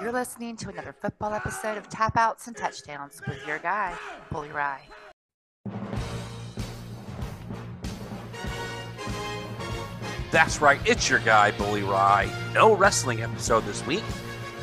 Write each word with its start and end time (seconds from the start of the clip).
You're 0.00 0.12
listening 0.12 0.56
to 0.58 0.68
another 0.68 0.92
football 0.92 1.32
episode 1.32 1.78
of 1.78 1.88
Tap 1.88 2.16
Outs 2.16 2.48
and 2.48 2.56
Touchdowns 2.56 3.22
with 3.26 3.46
your 3.46 3.58
guy, 3.58 3.94
Bully 4.30 4.50
Ry. 4.50 4.80
That's 10.32 10.60
right, 10.60 10.80
it's 10.84 11.08
your 11.08 11.20
guy, 11.20 11.52
Bully 11.52 11.84
Ry. 11.84 12.28
No 12.52 12.74
wrestling 12.74 13.22
episode 13.22 13.64
this 13.64 13.86
week, 13.86 14.02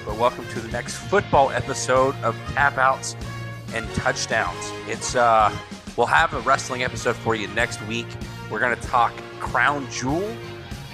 but 0.05 0.18
welcome 0.18 0.46
to 0.50 0.59
the 0.59 0.68
next 0.70 0.98
football 0.98 1.50
episode 1.52 2.14
of 2.18 2.36
Tap 2.50 2.78
Outs 2.78 3.16
and 3.73 3.88
Touchdowns. 3.96 4.71
It's 4.88 5.16
uh 5.16 5.55
we'll 5.96 6.07
have 6.07 6.34
a 6.34 6.41
wrestling 6.41 6.84
episode 6.84 7.16
for 7.16 7.36
you 7.36 7.48
next 7.50 7.82
week. 7.88 8.07
We're 8.52 8.59
gonna 8.59 8.75
talk 8.75 9.14
Crown 9.39 9.89
Jewel. 9.89 10.36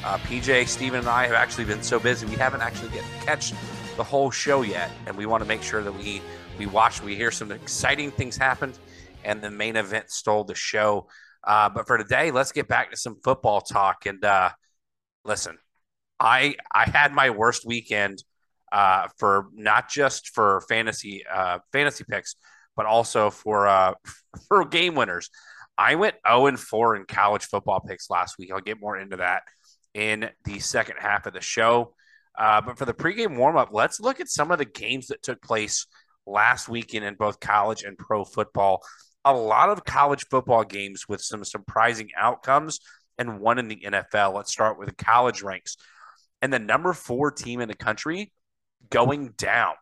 Uh, 0.08 0.18
PJ, 0.20 0.66
Steven, 0.70 1.00
and 1.00 1.10
I 1.10 1.26
have 1.26 1.36
actually 1.36 1.66
been 1.66 1.84
so 1.84 2.00
busy 2.00 2.26
we 2.28 2.36
haven't 2.36 2.62
actually 2.62 2.88
get 2.92 3.04
catch 3.26 3.52
the 3.98 4.04
whole 4.06 4.32
show 4.32 4.62
yet, 4.62 4.90
and 5.06 5.18
we 5.18 5.26
want 5.26 5.44
to 5.44 5.48
make 5.50 5.62
sure 5.62 5.84
that 5.84 5.92
we 5.92 6.22
we 6.58 6.66
watch, 6.66 7.04
we 7.04 7.14
hear 7.14 7.30
some 7.30 7.52
exciting 7.52 8.12
things 8.12 8.38
happened, 8.38 8.80
and 9.26 9.42
the 9.42 9.52
main 9.52 9.76
event 9.76 10.10
stole 10.10 10.46
the 10.46 10.56
show. 10.56 11.10
Uh, 11.44 11.68
but 11.68 11.88
for 11.88 11.98
today, 11.98 12.32
let's 12.32 12.54
get 12.54 12.70
back 12.70 12.92
to 12.92 12.96
some 12.96 13.18
football 13.22 13.60
talk. 13.60 14.06
And 14.06 14.24
uh, 14.24 14.52
listen, 15.26 15.58
I 16.22 16.56
I 16.74 16.90
had 16.90 17.12
my 17.12 17.30
worst 17.32 17.66
weekend 17.66 18.24
uh, 18.72 19.10
for 19.18 19.48
not 19.54 19.90
just 19.90 20.30
for 20.30 20.62
fantasy 20.70 21.26
uh, 21.30 21.60
fantasy 21.74 22.06
picks, 22.10 22.38
but 22.78 22.86
also 22.86 23.30
for 23.30 23.68
uh, 23.68 23.96
for 24.48 24.64
game 24.64 24.96
winners. 24.96 25.30
I 25.78 25.96
went 25.96 26.16
0 26.26 26.48
and 26.48 26.60
4 26.60 26.96
in 26.96 27.06
college 27.06 27.44
football 27.44 27.82
picks 27.82 28.10
last 28.10 28.38
week. 28.40 28.52
I'll 28.54 28.62
get 28.62 28.80
more 28.80 28.98
into 28.98 29.18
that 29.18 29.44
in 29.94 30.30
the 30.44 30.60
second 30.60 30.98
half 31.00 31.26
of 31.26 31.34
the 31.34 31.42
show. 31.42 31.94
Uh, 32.38 32.62
but 32.62 32.78
for 32.78 32.86
the 32.86 32.94
pregame 32.94 33.38
warmup, 33.38 33.70
let's 33.72 34.00
look 34.00 34.20
at 34.20 34.30
some 34.30 34.52
of 34.52 34.60
the 34.60 34.66
games 34.66 35.08
that 35.08 35.24
took 35.24 35.42
place 35.42 35.88
last 36.26 36.70
weekend 36.70 37.06
in 37.06 37.16
both 37.16 37.40
college 37.40 37.84
and 37.84 37.98
pro 37.98 38.24
football. 38.24 38.84
A 39.26 39.34
lot 39.34 39.70
of 39.70 39.84
college 39.84 40.26
football 40.30 40.64
games 40.64 41.08
with 41.10 41.22
some 41.22 41.44
surprising 41.44 42.10
outcomes 42.16 42.80
and 43.18 43.40
one 43.40 43.58
in 43.58 43.68
the 43.68 43.84
NFL. 43.86 44.36
Let's 44.36 44.52
start 44.52 44.78
with 44.78 44.90
the 44.90 45.04
college 45.04 45.42
ranks. 45.42 45.78
And 46.42 46.54
the 46.54 46.60
number 46.60 46.94
four 46.94 47.32
team 47.32 47.60
in 47.60 47.68
the 47.68 47.76
country 47.76 48.32
going 48.90 49.34
down 49.38 49.74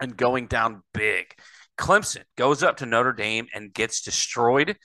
and 0.00 0.16
going 0.16 0.46
down 0.46 0.82
big. 0.94 1.34
Clemson 1.78 2.22
goes 2.36 2.62
up 2.62 2.78
to 2.78 2.86
Notre 2.86 3.12
Dame 3.12 3.48
and 3.54 3.72
gets 3.72 4.02
destroyed. 4.02 4.76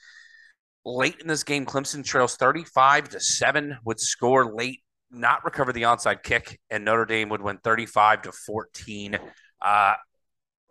Late 0.88 1.20
in 1.20 1.26
this 1.26 1.44
game, 1.44 1.66
Clemson 1.66 2.02
trails 2.02 2.36
35 2.36 3.10
to 3.10 3.20
7, 3.20 3.76
would 3.84 4.00
score 4.00 4.54
late 4.54 4.82
not 5.10 5.44
recover 5.44 5.70
the 5.70 5.82
onside 5.82 6.22
kick, 6.22 6.58
and 6.70 6.82
Notre 6.82 7.04
Dame 7.04 7.28
would 7.28 7.42
win 7.42 7.58
35 7.58 8.22
to 8.22 8.32
14. 8.32 9.18
Uh, 9.60 9.94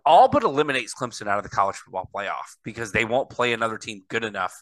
all 0.03 0.27
but 0.27 0.41
eliminates 0.41 0.95
Clemson 0.95 1.27
out 1.27 1.37
of 1.37 1.43
the 1.43 1.51
college 1.51 1.75
football 1.75 2.09
playoff 2.11 2.55
because 2.63 2.91
they 2.91 3.05
won't 3.05 3.29
play 3.29 3.53
another 3.53 3.77
team 3.77 4.01
good 4.07 4.23
enough 4.23 4.55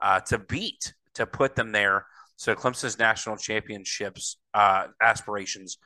uh, 0.00 0.20
to 0.20 0.38
beat 0.38 0.94
to 1.14 1.26
put 1.26 1.56
them 1.56 1.72
there. 1.72 2.06
So 2.36 2.54
Clemson's 2.54 2.96
national 2.96 3.38
championships 3.38 4.36
uh, 4.54 4.86
aspirations 5.00 5.78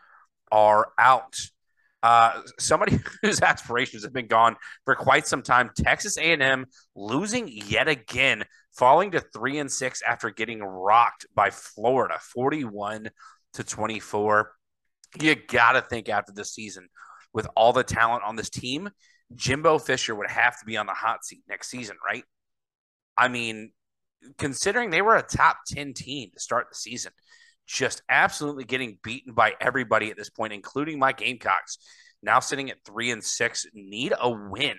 are 0.53 0.89
out. 0.98 1.37
Uh, 2.03 2.42
somebody 2.59 2.98
whose 3.22 3.41
aspirations 3.41 4.05
have 4.05 4.12
been 4.12 4.27
gone 4.27 4.56
for 4.84 4.94
quite 4.94 5.27
some 5.27 5.42
time. 5.42 5.70
Texas 5.75 6.19
A&M 6.19 6.67
losing 6.94 7.48
yet 7.48 7.89
again, 7.89 8.44
falling 8.77 9.13
to 9.13 9.21
three 9.21 9.59
and 9.59 9.71
six 9.71 10.03
after 10.03 10.31
getting 10.31 10.63
rocked 10.63 11.27
by 11.35 11.51
Florida, 11.51 12.19
forty-one 12.21 13.11
to 13.55 13.65
twenty-four. 13.65 14.53
You 15.21 15.35
got 15.35 15.73
to 15.73 15.83
think 15.83 16.09
after 16.09 16.33
this 16.33 16.55
season, 16.55 16.89
with 17.33 17.47
all 17.57 17.73
the 17.73 17.85
talent 17.85 18.25
on 18.25 18.37
this 18.37 18.51
team, 18.51 18.91
Jimbo 19.35 19.79
Fisher 19.79 20.15
would 20.15 20.31
have 20.31 20.59
to 20.59 20.67
be 20.67 20.77
on 20.77 20.87
the 20.87 20.93
hot 20.93 21.25
seat 21.25 21.43
next 21.49 21.69
season, 21.69 21.97
right? 22.05 22.25
I 23.17 23.29
mean, 23.29 23.73
considering 24.39 24.91
they 24.91 25.03
were 25.03 25.17
a 25.17 25.23
top 25.23 25.59
10 25.69 25.95
team 25.95 26.31
to 26.34 26.41
start 26.41 26.67
the 26.71 26.77
season, 26.77 27.12
just 27.67 28.03
absolutely 28.09 28.65
getting 28.65 28.99
beaten 29.03 29.33
by 29.33 29.55
everybody 29.61 30.11
at 30.11 30.17
this 30.17 30.31
point, 30.31 30.53
including 30.53 30.99
my 30.99 31.12
Gamecocks. 31.12 31.79
Now 32.23 32.41
sitting 32.41 32.71
at 32.71 32.84
three 32.84 33.11
and 33.11 33.23
six, 33.23 33.67
need 33.75 34.12
a 34.19 34.31
win 34.31 34.77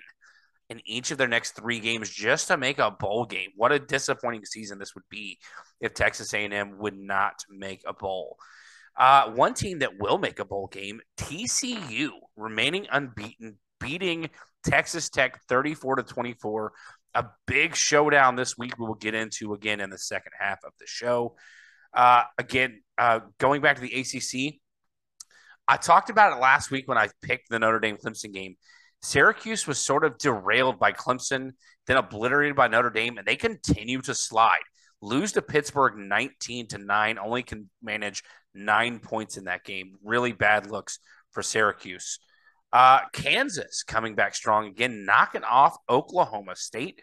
in 0.70 0.80
each 0.84 1.10
of 1.10 1.18
their 1.18 1.28
next 1.28 1.52
three 1.52 1.80
games 1.80 2.10
just 2.10 2.48
to 2.48 2.56
make 2.56 2.78
a 2.78 2.90
bowl 2.90 3.24
game. 3.24 3.50
What 3.56 3.72
a 3.72 3.78
disappointing 3.78 4.44
season 4.44 4.78
this 4.78 4.94
would 4.94 5.08
be 5.08 5.38
if 5.80 5.94
Texas 5.94 6.32
A&M 6.34 6.78
would 6.78 6.96
not 6.96 7.34
make 7.50 7.82
a 7.86 7.94
bowl. 7.94 8.36
Uh, 8.96 9.30
one 9.30 9.54
team 9.54 9.78
that 9.78 9.98
will 9.98 10.18
make 10.18 10.40
a 10.40 10.44
bowl 10.44 10.66
game, 10.66 11.00
TCU, 11.16 12.10
remaining 12.36 12.86
unbeaten, 12.90 13.56
beating 13.80 14.28
Texas 14.64 15.08
Tech 15.08 15.40
34 15.48 15.96
to 15.96 16.02
24. 16.02 16.72
A 17.14 17.24
big 17.46 17.74
showdown 17.74 18.36
this 18.36 18.58
week 18.58 18.78
we 18.78 18.86
will 18.86 18.94
get 18.94 19.14
into 19.14 19.54
again 19.54 19.80
in 19.80 19.88
the 19.88 19.98
second 19.98 20.32
half 20.38 20.58
of 20.64 20.72
the 20.78 20.86
show. 20.86 21.36
Uh, 21.94 22.24
again, 22.38 22.82
uh, 22.98 23.20
going 23.38 23.62
back 23.62 23.76
to 23.76 23.82
the 23.82 23.94
ACC, 23.94 24.60
I 25.66 25.76
talked 25.76 26.10
about 26.10 26.36
it 26.36 26.40
last 26.40 26.70
week 26.70 26.88
when 26.88 26.98
I 26.98 27.08
picked 27.22 27.48
the 27.50 27.58
Notre 27.58 27.80
Dame 27.80 27.96
Clemson 27.96 28.32
game. 28.32 28.56
Syracuse 29.02 29.66
was 29.66 29.78
sort 29.78 30.04
of 30.04 30.18
derailed 30.18 30.78
by 30.78 30.92
Clemson, 30.92 31.52
then 31.86 31.96
obliterated 31.96 32.56
by 32.56 32.68
Notre 32.68 32.90
Dame, 32.90 33.18
and 33.18 33.26
they 33.26 33.36
continue 33.36 34.00
to 34.02 34.14
slide. 34.14 34.62
Lose 35.00 35.32
to 35.32 35.42
Pittsburgh 35.42 35.96
19 35.96 36.68
to 36.68 36.78
9, 36.78 37.18
only 37.18 37.42
can 37.42 37.70
manage 37.82 38.24
nine 38.54 38.98
points 38.98 39.36
in 39.36 39.44
that 39.44 39.64
game. 39.64 39.94
Really 40.02 40.32
bad 40.32 40.70
looks 40.70 40.98
for 41.30 41.42
Syracuse. 41.42 42.18
Uh, 42.72 43.00
Kansas 43.12 43.84
coming 43.84 44.14
back 44.14 44.34
strong 44.34 44.66
again, 44.66 45.04
knocking 45.04 45.44
off 45.44 45.76
Oklahoma 45.88 46.56
State 46.56 47.00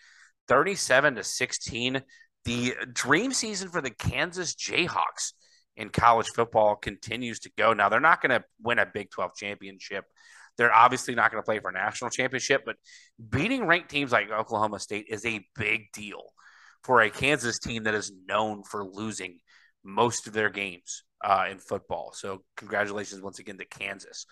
37 0.48 1.16
to 1.16 1.24
16 1.24 2.02
the 2.46 2.76
dream 2.94 3.34
season 3.34 3.70
for 3.70 3.82
the 3.82 3.90
Kansas 3.90 4.54
Jayhawks 4.54 5.34
in 5.76 5.90
college 5.90 6.28
football 6.28 6.76
continues 6.76 7.40
to 7.42 7.52
go. 7.58 7.74
Now, 7.74 7.90
they're 7.90 8.00
not 8.00 8.22
going 8.22 8.40
to 8.40 8.46
win 8.62 8.80
a 8.80 8.86
Big 8.86 9.10
12 9.10 9.36
championship. 9.36 10.06
They're 10.58 10.74
obviously 10.74 11.16
not 11.16 11.32
going 11.32 11.42
to 11.42 11.46
play 11.46 11.60
for 11.60 11.70
a 11.70 11.74
national 11.74 12.12
championship, 12.12 12.64
but 12.66 12.76
beating 13.30 13.68
ranked 13.68 13.90
teams 13.90 14.12
like 14.12 14.32
Oklahoma 14.32 14.80
State 14.80 15.08
is 15.10 15.26
a 15.26 15.46
big 15.56 15.92
deal 15.92 16.24
for 16.84 17.02
a 17.02 17.10
Kansas 17.10 17.60
team 17.60 17.84
that 17.84 17.94
is 17.94 18.12
known 18.28 18.64
for 18.64 18.86
losing 18.86 19.40
most 19.84 20.28
of 20.28 20.34
their 20.34 20.50
games 20.50 21.04
uh, 21.24 21.46
in 21.50 21.60
football. 21.60 22.12
So, 22.14 22.44
congratulations 22.58 23.22
once 23.22 23.40
again 23.40 23.58
to 23.58 23.66
Kansas. 23.66 24.26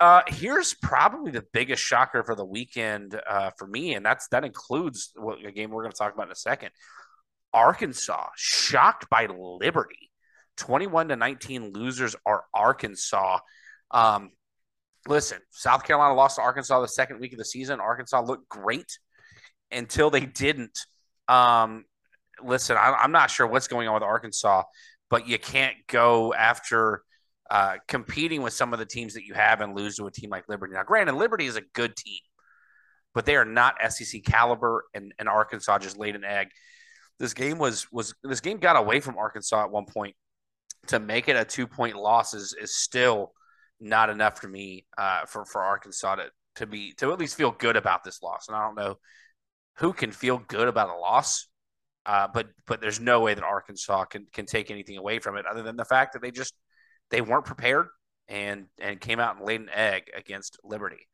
Uh, 0.00 0.22
here's 0.28 0.74
probably 0.74 1.32
the 1.32 1.44
biggest 1.52 1.82
shocker 1.82 2.22
for 2.22 2.36
the 2.36 2.44
weekend 2.44 3.20
uh, 3.28 3.50
for 3.58 3.66
me, 3.66 3.94
and 3.94 4.06
that's 4.06 4.28
that 4.28 4.44
includes 4.44 5.10
what, 5.16 5.44
a 5.44 5.50
game 5.50 5.70
we're 5.70 5.82
going 5.82 5.92
to 5.92 5.98
talk 5.98 6.14
about 6.14 6.26
in 6.26 6.32
a 6.32 6.36
second. 6.36 6.70
Arkansas 7.52 8.28
shocked 8.36 9.10
by 9.10 9.26
Liberty, 9.26 10.10
twenty-one 10.56 11.08
to 11.08 11.16
nineteen. 11.16 11.72
Losers 11.72 12.14
are 12.24 12.44
Arkansas. 12.54 13.40
Um, 13.90 14.30
listen, 15.08 15.38
South 15.50 15.84
Carolina 15.84 16.14
lost 16.14 16.36
to 16.36 16.42
Arkansas 16.42 16.80
the 16.80 16.88
second 16.88 17.20
week 17.20 17.32
of 17.32 17.38
the 17.38 17.44
season. 17.44 17.80
Arkansas 17.80 18.20
looked 18.20 18.48
great 18.48 18.98
until 19.72 20.10
they 20.10 20.20
didn't. 20.20 20.78
Um, 21.26 21.84
listen, 22.42 22.76
I, 22.76 23.04
am 23.04 23.12
not 23.12 23.30
sure 23.30 23.46
what's 23.46 23.68
going 23.68 23.88
on 23.88 23.94
with 23.94 24.02
Arkansas, 24.02 24.62
but 25.10 25.26
you 25.26 25.38
can't 25.38 25.74
go 25.86 26.34
after 26.34 27.02
uh, 27.50 27.76
competing 27.88 28.42
with 28.42 28.52
some 28.52 28.72
of 28.72 28.78
the 28.78 28.86
teams 28.86 29.14
that 29.14 29.24
you 29.24 29.34
have 29.34 29.60
and 29.60 29.74
lose 29.74 29.96
to 29.96 30.06
a 30.06 30.10
team 30.10 30.30
like 30.30 30.48
Liberty. 30.48 30.74
Now, 30.74 30.82
granted, 30.82 31.14
Liberty 31.14 31.46
is 31.46 31.56
a 31.56 31.62
good 31.72 31.96
team, 31.96 32.20
but 33.14 33.24
they 33.24 33.36
are 33.36 33.46
not 33.46 33.76
SEC 33.90 34.22
caliber, 34.24 34.84
and, 34.94 35.14
and 35.18 35.28
Arkansas 35.28 35.78
just 35.78 35.98
laid 35.98 36.14
an 36.14 36.24
egg. 36.24 36.48
This 37.18 37.34
game 37.34 37.58
was 37.58 37.90
was 37.90 38.14
this 38.22 38.40
game 38.40 38.58
got 38.58 38.76
away 38.76 39.00
from 39.00 39.16
Arkansas 39.16 39.64
at 39.64 39.70
one 39.70 39.86
point. 39.86 40.14
To 40.88 41.00
make 41.00 41.28
it 41.28 41.36
a 41.36 41.44
two 41.44 41.66
point 41.66 41.96
loss 41.96 42.32
is 42.32 42.54
is 42.58 42.76
still 42.76 43.32
not 43.80 44.10
enough 44.10 44.40
for 44.40 44.48
me 44.48 44.86
uh, 44.96 45.26
for 45.26 45.44
for 45.44 45.62
Arkansas 45.62 46.16
to 46.16 46.30
to 46.56 46.66
be 46.66 46.92
to 46.94 47.12
at 47.12 47.18
least 47.18 47.36
feel 47.36 47.50
good 47.52 47.76
about 47.76 48.04
this 48.04 48.22
loss. 48.22 48.48
And 48.48 48.56
I 48.56 48.64
don't 48.64 48.74
know 48.74 48.96
who 49.78 49.92
can 49.92 50.12
feel 50.12 50.38
good 50.38 50.68
about 50.68 50.90
a 50.90 50.98
loss, 50.98 51.48
uh, 52.06 52.28
but 52.32 52.48
but 52.66 52.80
there's 52.80 53.00
no 53.00 53.20
way 53.20 53.34
that 53.34 53.44
Arkansas 53.44 54.04
can 54.06 54.26
can 54.32 54.46
take 54.46 54.70
anything 54.70 54.96
away 54.96 55.18
from 55.18 55.36
it 55.36 55.46
other 55.46 55.62
than 55.62 55.76
the 55.76 55.84
fact 55.84 56.12
that 56.12 56.22
they 56.22 56.30
just 56.30 56.54
they 57.10 57.20
weren't 57.20 57.44
prepared 57.44 57.86
and 58.28 58.66
and 58.80 59.00
came 59.00 59.20
out 59.20 59.36
and 59.36 59.46
laid 59.46 59.60
an 59.60 59.70
egg 59.72 60.04
against 60.16 60.58
Liberty. 60.64 61.06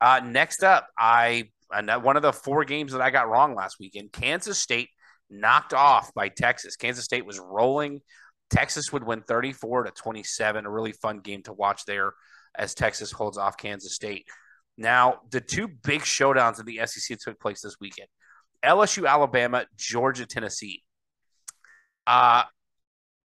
Uh, 0.00 0.20
next 0.24 0.62
up, 0.62 0.88
I 0.98 1.50
one 1.70 2.16
of 2.16 2.22
the 2.22 2.32
four 2.32 2.64
games 2.64 2.92
that 2.92 3.00
I 3.00 3.10
got 3.10 3.28
wrong 3.28 3.54
last 3.54 3.76
weekend. 3.78 4.12
Kansas 4.12 4.58
State 4.58 4.88
knocked 5.28 5.74
off 5.74 6.12
by 6.14 6.28
Texas. 6.28 6.76
Kansas 6.76 7.04
State 7.04 7.24
was 7.24 7.38
rolling. 7.38 8.00
Texas 8.50 8.92
would 8.92 9.04
win 9.04 9.22
34 9.22 9.84
to 9.84 9.90
27. 9.92 10.66
A 10.66 10.70
really 10.70 10.92
fun 10.92 11.20
game 11.20 11.42
to 11.44 11.52
watch 11.52 11.84
there 11.84 12.12
as 12.56 12.74
Texas 12.74 13.12
holds 13.12 13.38
off 13.38 13.56
Kansas 13.56 13.94
State. 13.94 14.26
Now, 14.76 15.20
the 15.30 15.40
two 15.40 15.68
big 15.68 16.02
showdowns 16.02 16.58
in 16.58 16.66
the 16.66 16.80
SEC 16.86 17.18
took 17.18 17.40
place 17.40 17.60
this 17.60 17.76
weekend. 17.80 18.08
LSU, 18.64 19.08
Alabama, 19.08 19.66
Georgia, 19.76 20.26
Tennessee. 20.26 20.82
Uh, 22.06 22.42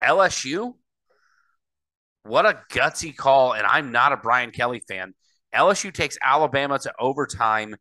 LSU 0.03 0.73
What 2.23 2.45
a 2.45 2.59
gutsy 2.71 3.15
call. 3.15 3.53
And 3.53 3.65
I'm 3.65 3.91
not 3.91 4.11
a 4.11 4.17
Brian 4.17 4.51
Kelly 4.51 4.81
fan. 4.87 5.13
LSU 5.55 5.93
takes 5.93 6.17
Alabama 6.21 6.79
to 6.79 6.93
overtime. 6.99 7.75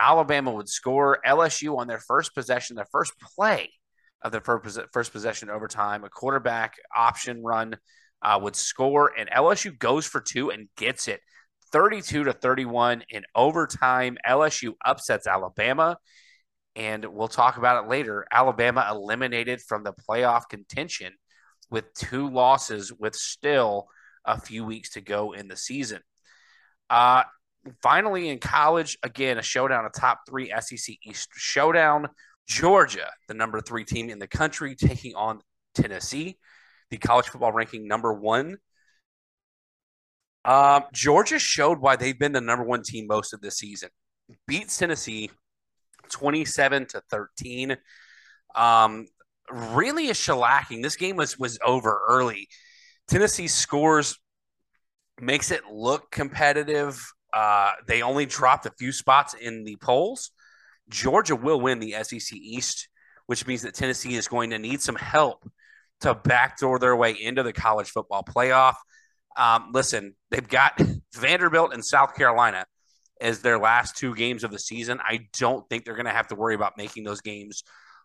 Alabama 0.00 0.52
would 0.52 0.68
score. 0.68 1.18
LSU 1.26 1.76
on 1.78 1.86
their 1.86 1.98
first 1.98 2.34
possession, 2.34 2.76
their 2.76 2.86
first 2.90 3.12
play 3.20 3.70
of 4.22 4.32
the 4.32 4.40
first 4.92 5.12
possession 5.12 5.50
overtime, 5.50 6.04
a 6.04 6.08
quarterback 6.08 6.74
option 6.94 7.42
run 7.42 7.76
uh, 8.22 8.38
would 8.42 8.56
score, 8.56 9.12
and 9.16 9.30
LSU 9.30 9.78
goes 9.78 10.06
for 10.06 10.20
two 10.20 10.50
and 10.50 10.68
gets 10.76 11.08
it 11.08 11.20
32 11.72 12.24
to 12.24 12.32
31 12.32 13.04
in 13.10 13.24
overtime. 13.34 14.18
LSU 14.28 14.74
upsets 14.84 15.26
Alabama, 15.26 15.96
and 16.76 17.04
we'll 17.04 17.28
talk 17.28 17.56
about 17.56 17.84
it 17.84 17.88
later. 17.88 18.26
Alabama 18.30 18.86
eliminated 18.90 19.60
from 19.60 19.84
the 19.84 19.94
playoff 20.08 20.48
contention 20.48 21.12
with 21.70 21.92
two 21.94 22.28
losses, 22.28 22.92
with 22.92 23.14
still 23.14 23.88
a 24.24 24.38
few 24.38 24.64
weeks 24.64 24.90
to 24.90 25.00
go 25.00 25.32
in 25.32 25.48
the 25.48 25.56
season. 25.56 26.00
Uh, 26.88 27.22
finally, 27.82 28.28
in 28.28 28.38
college, 28.38 28.98
again, 29.02 29.38
a 29.38 29.42
showdown, 29.42 29.84
a 29.84 29.90
top 29.90 30.20
three 30.28 30.52
SEC 30.60 30.96
East 31.04 31.28
showdown. 31.34 32.08
Georgia, 32.50 33.08
the 33.28 33.34
number 33.34 33.60
three 33.60 33.84
team 33.84 34.10
in 34.10 34.18
the 34.18 34.26
country, 34.26 34.74
taking 34.74 35.14
on 35.14 35.40
Tennessee, 35.76 36.36
the 36.90 36.98
college 36.98 37.28
football 37.28 37.52
ranking 37.52 37.86
number 37.86 38.12
one. 38.12 38.56
Um, 40.44 40.82
Georgia 40.92 41.38
showed 41.38 41.78
why 41.78 41.94
they've 41.94 42.18
been 42.18 42.32
the 42.32 42.40
number 42.40 42.64
one 42.64 42.82
team 42.82 43.06
most 43.06 43.32
of 43.32 43.40
the 43.40 43.52
season. 43.52 43.90
Beats 44.48 44.76
Tennessee 44.76 45.30
27 46.10 46.86
to 46.86 47.02
13. 47.08 47.76
Um, 48.56 49.06
really 49.48 50.10
a 50.10 50.14
shellacking. 50.14 50.82
This 50.82 50.96
game 50.96 51.14
was 51.14 51.38
was 51.38 51.56
over 51.64 52.00
early. 52.08 52.48
Tennessee 53.06 53.46
scores, 53.46 54.18
makes 55.20 55.52
it 55.52 55.60
look 55.70 56.10
competitive. 56.10 57.00
Uh, 57.32 57.70
they 57.86 58.02
only 58.02 58.26
dropped 58.26 58.66
a 58.66 58.72
few 58.76 58.90
spots 58.90 59.34
in 59.34 59.62
the 59.62 59.76
polls. 59.76 60.32
Georgia 60.90 61.36
will 61.36 61.60
win 61.60 61.78
the 61.78 61.94
SEC 62.02 62.32
East, 62.32 62.88
which 63.26 63.46
means 63.46 63.62
that 63.62 63.74
Tennessee 63.74 64.16
is 64.16 64.28
going 64.28 64.50
to 64.50 64.58
need 64.58 64.80
some 64.82 64.96
help 64.96 65.48
to 66.00 66.14
backdoor 66.14 66.78
their 66.78 66.96
way 66.96 67.12
into 67.12 67.42
the 67.42 67.52
college 67.52 67.90
football 67.90 68.22
playoff. 68.22 68.74
Um, 69.36 69.70
listen, 69.72 70.14
they've 70.30 70.46
got 70.46 70.80
Vanderbilt 71.14 71.72
and 71.72 71.84
South 71.84 72.14
Carolina 72.14 72.66
as 73.20 73.40
their 73.40 73.58
last 73.58 73.96
two 73.96 74.14
games 74.14 74.44
of 74.44 74.50
the 74.50 74.58
season. 74.58 74.98
I 75.02 75.28
don't 75.38 75.68
think 75.68 75.84
they're 75.84 75.94
going 75.94 76.06
to 76.06 76.12
have 76.12 76.28
to 76.28 76.34
worry 76.34 76.54
about 76.54 76.76
making 76.76 77.04
those 77.04 77.20
games 77.20 77.62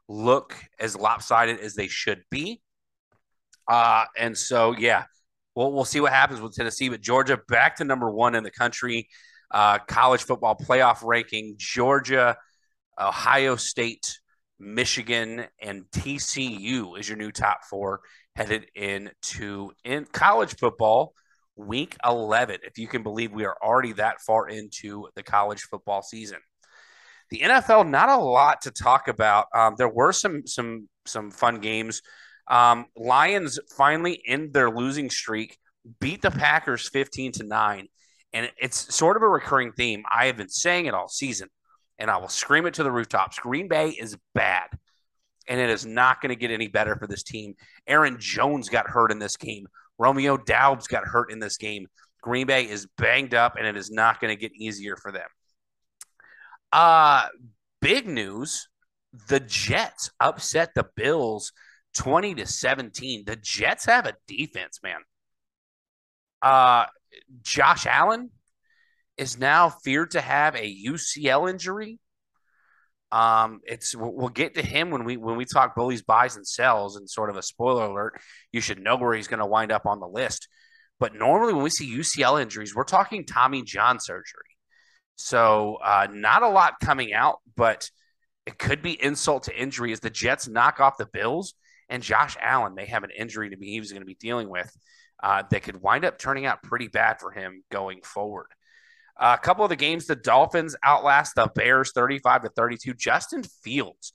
look 0.07 0.55
as 0.79 0.95
lopsided 0.95 1.59
as 1.59 1.73
they 1.73 1.87
should 1.87 2.23
be. 2.29 2.61
Uh, 3.67 4.05
and 4.17 4.37
so, 4.37 4.75
yeah, 4.77 5.05
we'll, 5.55 5.71
we'll 5.71 5.85
see 5.85 6.01
what 6.01 6.11
happens 6.11 6.41
with 6.41 6.53
Tennessee. 6.53 6.89
But 6.89 7.01
Georgia 7.01 7.39
back 7.47 7.77
to 7.77 7.83
number 7.83 8.11
one 8.11 8.35
in 8.35 8.43
the 8.43 8.51
country, 8.51 9.07
uh, 9.51 9.79
college 9.79 10.23
football 10.23 10.55
playoff 10.55 11.03
ranking. 11.03 11.55
Georgia, 11.57 12.35
Ohio 12.99 13.55
State, 13.55 14.19
Michigan, 14.59 15.45
and 15.61 15.85
TCU 15.91 16.97
is 16.99 17.07
your 17.07 17.17
new 17.17 17.31
top 17.31 17.63
four 17.69 18.01
headed 18.35 18.65
into 18.75 19.71
in 19.83 20.05
college 20.05 20.55
football 20.57 21.13
week 21.57 21.95
11 22.05 22.59
if 22.63 22.77
you 22.77 22.85
can 22.85 23.01
believe 23.01 23.31
we 23.31 23.45
are 23.45 23.55
already 23.63 23.93
that 23.93 24.19
far 24.19 24.49
into 24.49 25.07
the 25.15 25.23
college 25.23 25.61
football 25.61 26.01
season 26.01 26.39
the 27.29 27.39
NFL, 27.39 27.89
not 27.89 28.09
a 28.09 28.17
lot 28.17 28.61
to 28.61 28.71
talk 28.71 29.07
about. 29.07 29.47
Um, 29.53 29.75
there 29.77 29.89
were 29.89 30.11
some 30.11 30.45
some 30.45 30.87
some 31.05 31.31
fun 31.31 31.59
games. 31.59 32.01
Um, 32.47 32.85
Lions 32.95 33.59
finally 33.75 34.21
end 34.27 34.53
their 34.53 34.69
losing 34.69 35.09
streak, 35.09 35.57
beat 35.99 36.21
the 36.21 36.31
Packers 36.31 36.87
fifteen 36.87 37.31
to 37.33 37.43
nine, 37.43 37.87
and 38.33 38.51
it's 38.57 38.93
sort 38.93 39.17
of 39.17 39.23
a 39.23 39.27
recurring 39.27 39.71
theme. 39.71 40.03
I 40.11 40.27
have 40.27 40.37
been 40.37 40.49
saying 40.49 40.85
it 40.85 40.93
all 40.93 41.07
season, 41.07 41.49
and 41.99 42.09
I 42.09 42.17
will 42.17 42.29
scream 42.29 42.65
it 42.65 42.75
to 42.75 42.83
the 42.83 42.91
rooftops. 42.91 43.39
Green 43.39 43.67
Bay 43.67 43.89
is 43.89 44.17
bad, 44.33 44.69
and 45.47 45.59
it 45.59 45.69
is 45.69 45.85
not 45.85 46.21
going 46.21 46.29
to 46.29 46.35
get 46.35 46.51
any 46.51 46.67
better 46.67 46.95
for 46.95 47.07
this 47.07 47.23
team. 47.23 47.55
Aaron 47.87 48.17
Jones 48.19 48.69
got 48.69 48.87
hurt 48.87 49.11
in 49.11 49.19
this 49.19 49.37
game. 49.37 49.67
Romeo 49.97 50.37
Doubs 50.37 50.87
got 50.87 51.05
hurt 51.05 51.31
in 51.31 51.39
this 51.39 51.57
game. 51.57 51.87
Green 52.21 52.47
Bay 52.47 52.67
is 52.67 52.87
banged 52.97 53.33
up, 53.33 53.55
and 53.57 53.65
it 53.65 53.77
is 53.77 53.91
not 53.91 54.19
going 54.19 54.35
to 54.35 54.39
get 54.39 54.53
easier 54.53 54.95
for 54.95 55.11
them. 55.11 55.27
Uh, 56.71 57.27
big 57.81 58.07
news 58.07 58.67
the 59.27 59.39
Jets 59.39 60.11
upset 60.19 60.71
the 60.75 60.85
Bills 60.95 61.51
20 61.95 62.35
to 62.35 62.45
17. 62.45 63.23
The 63.25 63.35
Jets 63.37 63.85
have 63.85 64.05
a 64.05 64.13
defense, 64.27 64.79
man. 64.83 64.99
Uh, 66.41 66.85
Josh 67.41 67.85
Allen 67.85 68.29
is 69.17 69.37
now 69.37 69.69
feared 69.69 70.11
to 70.11 70.21
have 70.21 70.55
a 70.55 70.83
UCL 70.85 71.49
injury. 71.49 71.99
Um, 73.11 73.61
it's 73.65 73.95
we'll 73.95 74.29
get 74.29 74.55
to 74.55 74.61
him 74.61 74.89
when 74.91 75.05
we 75.05 75.15
when 75.15 75.37
we 75.37 75.45
talk 75.45 75.75
bullies, 75.75 76.01
buys, 76.01 76.35
and 76.35 76.47
sells, 76.47 76.95
and 76.95 77.09
sort 77.09 77.29
of 77.29 77.37
a 77.37 77.43
spoiler 77.43 77.85
alert. 77.85 78.19
You 78.51 78.61
should 78.61 78.79
know 78.79 78.97
where 78.97 79.13
he's 79.13 79.27
going 79.27 79.39
to 79.39 79.45
wind 79.45 79.71
up 79.71 79.85
on 79.85 79.99
the 79.99 80.07
list. 80.07 80.47
But 80.99 81.13
normally, 81.13 81.53
when 81.53 81.63
we 81.63 81.69
see 81.69 81.93
UCL 81.93 82.41
injuries, 82.41 82.75
we're 82.75 82.83
talking 82.83 83.25
Tommy 83.25 83.61
John 83.63 83.99
surgery. 83.99 84.41
So 85.15 85.77
uh, 85.83 86.07
not 86.11 86.43
a 86.43 86.49
lot 86.49 86.79
coming 86.81 87.13
out, 87.13 87.39
but 87.55 87.89
it 88.45 88.57
could 88.57 88.81
be 88.81 89.01
insult 89.01 89.43
to 89.43 89.57
injury 89.57 89.91
as 89.91 89.99
the 89.99 90.09
Jets 90.09 90.47
knock 90.47 90.79
off 90.79 90.97
the 90.97 91.05
Bills 91.05 91.53
and 91.89 92.03
Josh 92.03 92.35
Allen 92.41 92.75
may 92.75 92.85
have 92.85 93.03
an 93.03 93.11
injury 93.17 93.49
to 93.49 93.57
be 93.57 93.67
he 93.67 93.79
was 93.79 93.91
going 93.91 94.01
to 94.01 94.07
be 94.07 94.15
dealing 94.15 94.49
with 94.49 94.71
uh, 95.23 95.43
that 95.49 95.63
could 95.63 95.81
wind 95.81 96.05
up 96.05 96.17
turning 96.17 96.45
out 96.45 96.63
pretty 96.63 96.87
bad 96.87 97.19
for 97.19 97.31
him 97.31 97.63
going 97.71 98.01
forward. 98.03 98.47
A 99.17 99.37
couple 99.37 99.63
of 99.63 99.69
the 99.69 99.75
games, 99.75 100.05
the 100.05 100.15
Dolphins 100.15 100.75
outlast 100.83 101.35
the 101.35 101.49
Bears 101.55 101.91
35 101.93 102.43
to 102.43 102.49
32. 102.49 102.93
Justin 102.95 103.43
Fields, 103.43 104.13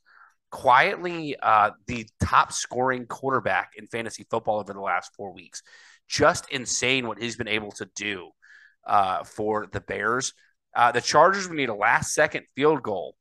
quietly 0.50 1.36
uh, 1.42 1.70
the 1.86 2.06
top 2.22 2.52
scoring 2.52 3.06
quarterback 3.06 3.72
in 3.76 3.86
fantasy 3.86 4.26
football 4.30 4.60
over 4.60 4.72
the 4.72 4.80
last 4.80 5.14
four 5.16 5.32
weeks. 5.32 5.62
Just 6.08 6.50
insane 6.50 7.06
what 7.06 7.20
he's 7.20 7.36
been 7.36 7.48
able 7.48 7.70
to 7.72 7.88
do 7.96 8.30
uh, 8.86 9.24
for 9.24 9.68
the 9.72 9.80
Bears. 9.80 10.34
Uh, 10.74 10.92
the 10.92 11.00
Chargers 11.00 11.48
would 11.48 11.56
need 11.56 11.68
a 11.68 11.74
last 11.74 12.12
second 12.12 12.44
field 12.54 12.82
goal. 12.82 13.14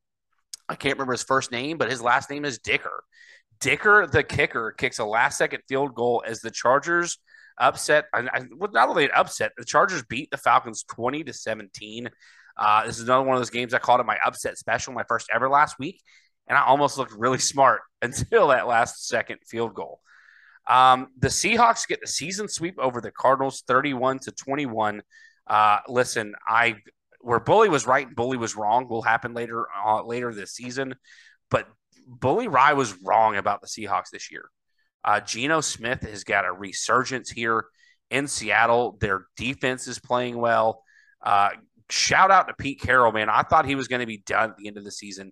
I 0.68 0.76
can't 0.76 0.96
remember 0.96 1.14
his 1.14 1.24
first 1.24 1.52
name, 1.52 1.78
but 1.78 1.90
his 1.90 2.02
last 2.02 2.30
name 2.30 2.46
is 2.46 2.60
Dicker. 2.60 3.04
Dicker, 3.60 4.08
the 4.08 4.24
kicker, 4.24 4.72
kicks 4.72 5.00
a 5.00 5.06
last 5.06 5.38
second 5.38 5.62
field 5.68 5.96
goal 5.96 6.24
as 6.26 6.42
the 6.42 6.52
Chargers 6.52 7.20
upset. 7.60 8.06
well, 8.14 8.72
not 8.72 8.90
only 8.90 9.06
an 9.06 9.12
upset, 9.16 9.52
the 9.58 9.66
Chargers 9.66 10.04
beat 10.04 10.32
the 10.32 10.38
Falcons 10.38 10.84
20 10.84 11.24
to 11.26 11.34
17. 11.34 12.10
Uh, 12.58 12.86
this 12.86 12.98
is 12.98 13.04
another 13.04 13.24
one 13.24 13.36
of 13.36 13.40
those 13.40 13.50
games 13.50 13.74
I 13.74 13.80
called 13.80 14.02
it 14.02 14.06
my 14.06 14.18
upset 14.26 14.58
special, 14.58 14.94
my 14.94 15.04
first 15.04 15.30
ever 15.34 15.50
last 15.50 15.80
week. 15.80 16.02
And 16.48 16.58
I 16.58 16.64
almost 16.64 16.98
looked 16.98 17.14
really 17.14 17.38
smart 17.40 17.82
until 18.02 18.50
that 18.50 18.68
last 18.68 19.08
second 19.08 19.40
field 19.48 19.74
goal. 19.74 20.02
Um, 20.68 21.08
the 21.18 21.30
Seahawks 21.30 21.88
get 21.88 22.00
the 22.02 22.08
season 22.08 22.48
sweep 22.48 22.78
over 22.78 23.02
the 23.02 23.12
Cardinals 23.12 23.64
31 23.68 24.20
to 24.20 24.32
21. 24.32 25.02
Uh, 25.48 25.80
listen, 25.88 26.36
I 26.48 26.76
where 27.22 27.40
Bully 27.40 27.70
was 27.70 27.88
right 27.88 28.06
and 28.06 28.16
Bully 28.16 28.38
was 28.38 28.56
wrong 28.56 28.88
will 28.88 29.02
happen 29.02 29.34
later 29.34 29.66
uh, 29.84 30.04
later 30.04 30.34
this 30.34 30.52
season. 30.52 30.96
But 31.50 31.68
Bully 32.06 32.48
Ry 32.48 32.74
was 32.74 32.96
wrong 33.04 33.36
about 33.36 33.62
the 33.62 33.68
Seahawks 33.68 34.10
this 34.12 34.32
year. 34.32 34.50
Uh, 35.04 35.20
Geno 35.20 35.62
Smith 35.62 36.02
has 36.02 36.24
got 36.24 36.46
a 36.46 36.52
resurgence 36.52 37.30
here 37.30 37.66
in 38.10 38.28
Seattle. 38.28 38.98
Their 39.00 39.26
defense 39.38 39.88
is 39.88 40.00
playing 40.00 40.38
well. 40.38 40.84
Uh, 41.24 41.50
shout 41.90 42.32
out 42.32 42.48
to 42.48 42.54
Pete 42.54 42.82
Carroll, 42.82 43.12
man. 43.12 43.30
I 43.30 43.44
thought 43.44 43.66
he 43.66 43.76
was 43.76 43.88
going 43.88 44.02
to 44.02 44.06
be 44.06 44.24
done 44.26 44.52
at 44.52 44.58
the 44.58 44.68
end 44.68 44.78
of 44.78 44.84
the 44.84 44.92
season, 44.92 45.32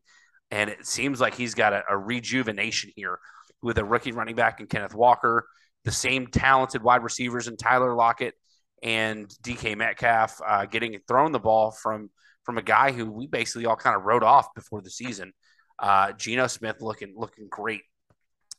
and 0.51 0.69
it 0.69 0.85
seems 0.85 1.19
like 1.19 1.35
he's 1.35 1.53
got 1.53 1.73
a, 1.73 1.83
a 1.89 1.97
rejuvenation 1.97 2.91
here 2.95 3.19
with 3.61 3.77
a 3.77 3.85
rookie 3.85 4.11
running 4.11 4.35
back 4.35 4.59
and 4.59 4.69
Kenneth 4.69 4.93
Walker, 4.93 5.47
the 5.83 5.91
same 5.91 6.27
talented 6.27 6.83
wide 6.83 7.03
receivers 7.03 7.47
in 7.47 7.57
Tyler 7.57 7.95
Lockett 7.95 8.35
and 8.83 9.27
DK 9.43 9.75
Metcalf 9.77 10.39
uh, 10.45 10.65
getting 10.65 10.97
thrown 11.07 11.31
the 11.31 11.39
ball 11.39 11.71
from 11.71 12.09
from 12.43 12.57
a 12.57 12.61
guy 12.61 12.91
who 12.91 13.11
we 13.11 13.27
basically 13.27 13.65
all 13.65 13.75
kind 13.75 13.95
of 13.95 14.03
wrote 14.03 14.23
off 14.23 14.53
before 14.55 14.81
the 14.81 14.89
season. 14.89 15.33
Uh, 15.79 16.13
Geno 16.13 16.47
Smith 16.47 16.77
looking 16.81 17.13
looking 17.17 17.47
great, 17.49 17.81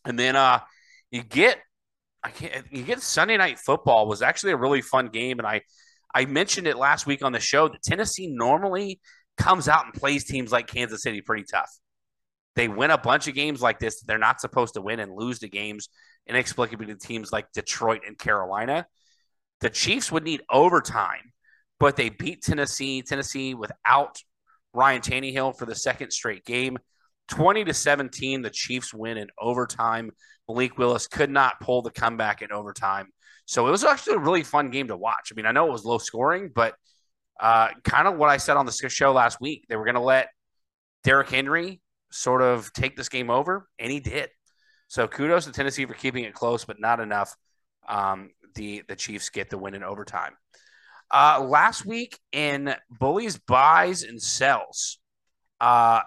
and 0.04 0.18
then 0.18 0.36
uh, 0.36 0.60
you 1.10 1.22
get 1.22 1.58
I 2.22 2.30
can't 2.30 2.66
you 2.70 2.82
get 2.82 3.00
Sunday 3.00 3.36
Night 3.36 3.58
Football 3.58 4.08
was 4.08 4.22
actually 4.22 4.52
a 4.52 4.56
really 4.56 4.82
fun 4.82 5.08
game, 5.08 5.38
and 5.38 5.46
I 5.46 5.62
I 6.14 6.26
mentioned 6.26 6.66
it 6.66 6.76
last 6.76 7.06
week 7.06 7.22
on 7.22 7.32
the 7.32 7.40
show 7.40 7.68
that 7.68 7.82
Tennessee 7.82 8.28
normally 8.28 9.00
comes 9.36 9.68
out 9.68 9.84
and 9.84 9.94
plays 9.94 10.24
teams 10.24 10.50
like 10.50 10.66
Kansas 10.66 11.02
City 11.02 11.20
pretty 11.20 11.44
tough. 11.44 11.70
They 12.56 12.66
win 12.66 12.90
a 12.90 12.98
bunch 12.98 13.28
of 13.28 13.34
games 13.34 13.62
like 13.62 13.78
this. 13.78 14.02
They're 14.02 14.18
not 14.18 14.40
supposed 14.40 14.74
to 14.74 14.80
win 14.80 14.98
and 14.98 15.14
lose 15.14 15.38
the 15.38 15.48
games 15.48 15.88
inexplicably 16.26 16.86
to 16.86 16.96
teams 16.96 17.30
like 17.30 17.52
Detroit 17.52 18.02
and 18.06 18.18
Carolina. 18.18 18.86
The 19.60 19.70
Chiefs 19.70 20.10
would 20.10 20.24
need 20.24 20.42
overtime, 20.50 21.32
but 21.78 21.96
they 21.96 22.08
beat 22.08 22.42
Tennessee. 22.42 23.02
Tennessee 23.02 23.54
without 23.54 24.18
Ryan 24.72 25.02
Tannehill 25.02 25.56
for 25.56 25.66
the 25.66 25.74
second 25.74 26.10
straight 26.10 26.44
game. 26.44 26.78
20 27.28 27.64
to 27.64 27.74
17, 27.74 28.42
the 28.42 28.50
Chiefs 28.50 28.92
win 28.92 29.18
in 29.18 29.28
overtime. 29.38 30.10
Malik 30.48 30.78
Willis 30.78 31.06
could 31.06 31.30
not 31.30 31.60
pull 31.60 31.82
the 31.82 31.90
comeback 31.90 32.42
in 32.42 32.52
overtime. 32.52 33.08
So 33.46 33.66
it 33.66 33.70
was 33.70 33.84
actually 33.84 34.16
a 34.16 34.20
really 34.20 34.42
fun 34.42 34.70
game 34.70 34.88
to 34.88 34.96
watch. 34.96 35.32
I 35.32 35.34
mean, 35.34 35.46
I 35.46 35.52
know 35.52 35.68
it 35.68 35.72
was 35.72 35.84
low 35.84 35.98
scoring, 35.98 36.50
but 36.54 36.74
uh, 37.40 37.68
kind 37.84 38.08
of 38.08 38.16
what 38.16 38.28
I 38.28 38.36
said 38.36 38.56
on 38.56 38.66
the 38.66 38.72
show 38.72 39.12
last 39.12 39.40
week. 39.40 39.64
They 39.68 39.76
were 39.76 39.84
going 39.84 39.94
to 39.94 40.00
let 40.00 40.28
Derrick 41.04 41.30
Henry 41.30 41.80
sort 42.10 42.42
of 42.42 42.72
take 42.72 42.96
this 42.96 43.08
game 43.08 43.30
over, 43.30 43.68
and 43.78 43.90
he 43.90 44.00
did. 44.00 44.30
So 44.88 45.06
kudos 45.06 45.44
to 45.44 45.52
Tennessee 45.52 45.84
for 45.86 45.94
keeping 45.94 46.24
it 46.24 46.34
close, 46.34 46.64
but 46.64 46.80
not 46.80 47.00
enough. 47.00 47.36
Um, 47.86 48.30
the 48.54 48.82
the 48.88 48.96
Chiefs 48.96 49.28
get 49.28 49.50
the 49.50 49.58
win 49.58 49.74
in 49.74 49.82
overtime. 49.82 50.32
Uh, 51.10 51.42
last 51.46 51.86
week 51.86 52.18
in 52.32 52.74
bullies 52.90 53.38
buys 53.38 54.02
and 54.02 54.20
sells, 54.20 54.98
uh, 55.60 56.00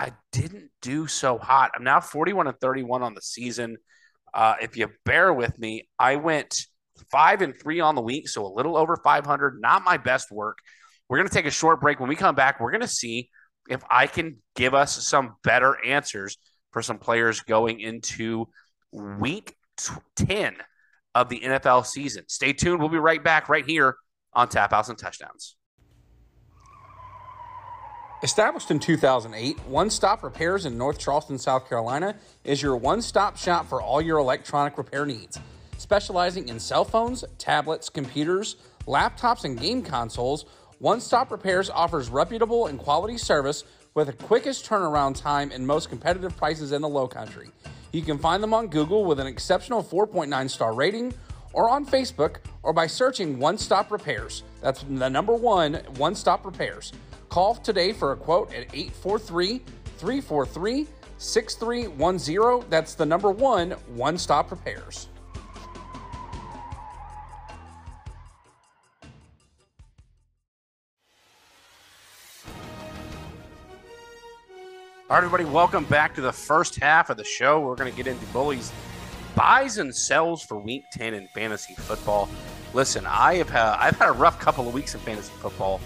I 0.00 0.12
didn't 0.32 0.70
do 0.80 1.06
so 1.06 1.36
hot. 1.36 1.72
I'm 1.76 1.84
now 1.84 2.00
41 2.00 2.46
and 2.46 2.58
31 2.58 3.02
on 3.02 3.12
the 3.12 3.20
season. 3.20 3.76
Uh, 4.32 4.54
if 4.62 4.74
you 4.74 4.88
bear 5.04 5.30
with 5.34 5.58
me, 5.58 5.90
I 5.98 6.16
went 6.16 6.58
five 7.10 7.42
and 7.42 7.54
three 7.54 7.80
on 7.80 7.96
the 7.96 8.00
week, 8.00 8.26
so 8.26 8.46
a 8.46 8.48
little 8.48 8.78
over 8.78 8.96
500. 8.96 9.60
Not 9.60 9.84
my 9.84 9.98
best 9.98 10.30
work. 10.30 10.56
We're 11.06 11.18
going 11.18 11.28
to 11.28 11.34
take 11.34 11.44
a 11.44 11.50
short 11.50 11.82
break. 11.82 12.00
When 12.00 12.08
we 12.08 12.16
come 12.16 12.34
back, 12.34 12.60
we're 12.60 12.70
going 12.70 12.80
to 12.80 12.88
see 12.88 13.28
if 13.68 13.82
I 13.90 14.06
can 14.06 14.38
give 14.56 14.72
us 14.72 15.06
some 15.06 15.34
better 15.44 15.76
answers 15.84 16.38
for 16.72 16.80
some 16.80 16.96
players 16.96 17.40
going 17.42 17.80
into 17.80 18.46
week 18.92 19.54
10 20.16 20.56
of 21.14 21.28
the 21.28 21.40
NFL 21.40 21.84
season. 21.84 22.24
Stay 22.26 22.54
tuned. 22.54 22.80
We'll 22.80 22.88
be 22.88 22.96
right 22.96 23.22
back 23.22 23.50
right 23.50 23.66
here 23.66 23.96
on 24.32 24.48
Tap 24.48 24.72
Outs 24.72 24.88
and 24.88 24.96
Touchdowns. 24.96 25.56
Established 28.22 28.70
in 28.70 28.78
2008, 28.78 29.58
One 29.60 29.88
Stop 29.88 30.22
Repairs 30.22 30.66
in 30.66 30.76
North 30.76 30.98
Charleston, 30.98 31.38
South 31.38 31.66
Carolina 31.66 32.16
is 32.44 32.60
your 32.60 32.76
one 32.76 33.00
stop 33.00 33.38
shop 33.38 33.66
for 33.66 33.80
all 33.80 34.02
your 34.02 34.18
electronic 34.18 34.76
repair 34.76 35.06
needs. 35.06 35.38
Specializing 35.78 36.50
in 36.50 36.60
cell 36.60 36.84
phones, 36.84 37.24
tablets, 37.38 37.88
computers, 37.88 38.56
laptops, 38.86 39.44
and 39.44 39.58
game 39.58 39.80
consoles, 39.80 40.44
One 40.80 41.00
Stop 41.00 41.30
Repairs 41.30 41.70
offers 41.70 42.10
reputable 42.10 42.66
and 42.66 42.78
quality 42.78 43.16
service 43.16 43.64
with 43.94 44.08
the 44.08 44.12
quickest 44.12 44.66
turnaround 44.66 45.18
time 45.18 45.50
and 45.50 45.66
most 45.66 45.88
competitive 45.88 46.36
prices 46.36 46.72
in 46.72 46.82
the 46.82 46.88
low 46.90 47.08
country. 47.08 47.48
You 47.90 48.02
can 48.02 48.18
find 48.18 48.42
them 48.42 48.52
on 48.52 48.66
Google 48.66 49.06
with 49.06 49.18
an 49.18 49.26
exceptional 49.28 49.82
4.9 49.82 50.50
star 50.50 50.74
rating 50.74 51.14
or 51.54 51.70
on 51.70 51.86
Facebook 51.86 52.36
or 52.62 52.74
by 52.74 52.86
searching 52.86 53.38
One 53.38 53.56
Stop 53.56 53.90
Repairs. 53.90 54.42
That's 54.60 54.82
the 54.82 55.08
number 55.08 55.34
one, 55.34 55.76
One 55.96 56.14
Stop 56.14 56.44
Repairs. 56.44 56.92
Call 57.30 57.54
today 57.54 57.92
for 57.92 58.10
a 58.10 58.16
quote 58.16 58.52
at 58.52 58.66
843 58.74 59.62
343 59.98 60.86
6310. 61.16 62.68
That's 62.68 62.94
the 62.94 63.06
number 63.06 63.30
one, 63.30 63.70
One 63.94 64.18
Stop 64.18 64.50
Repairs. 64.50 65.08
All 75.08 75.16
right, 75.16 75.24
everybody, 75.24 75.44
welcome 75.44 75.84
back 75.84 76.14
to 76.16 76.20
the 76.20 76.32
first 76.32 76.76
half 76.80 77.10
of 77.10 77.16
the 77.16 77.24
show. 77.24 77.60
We're 77.60 77.76
going 77.76 77.90
to 77.90 77.96
get 77.96 78.06
into 78.06 78.26
bullies 78.26 78.72
buys 79.36 79.78
and 79.78 79.94
sells 79.94 80.42
for 80.42 80.58
week 80.58 80.82
10 80.92 81.14
in 81.14 81.28
fantasy 81.28 81.74
football. 81.74 82.28
Listen, 82.74 83.06
I 83.06 83.36
have 83.36 83.48
had, 83.48 83.76
I've 83.76 83.96
had 83.98 84.08
a 84.08 84.12
rough 84.12 84.38
couple 84.38 84.66
of 84.66 84.74
weeks 84.74 84.94
in 84.94 85.00
fantasy 85.00 85.32
football. 85.38 85.80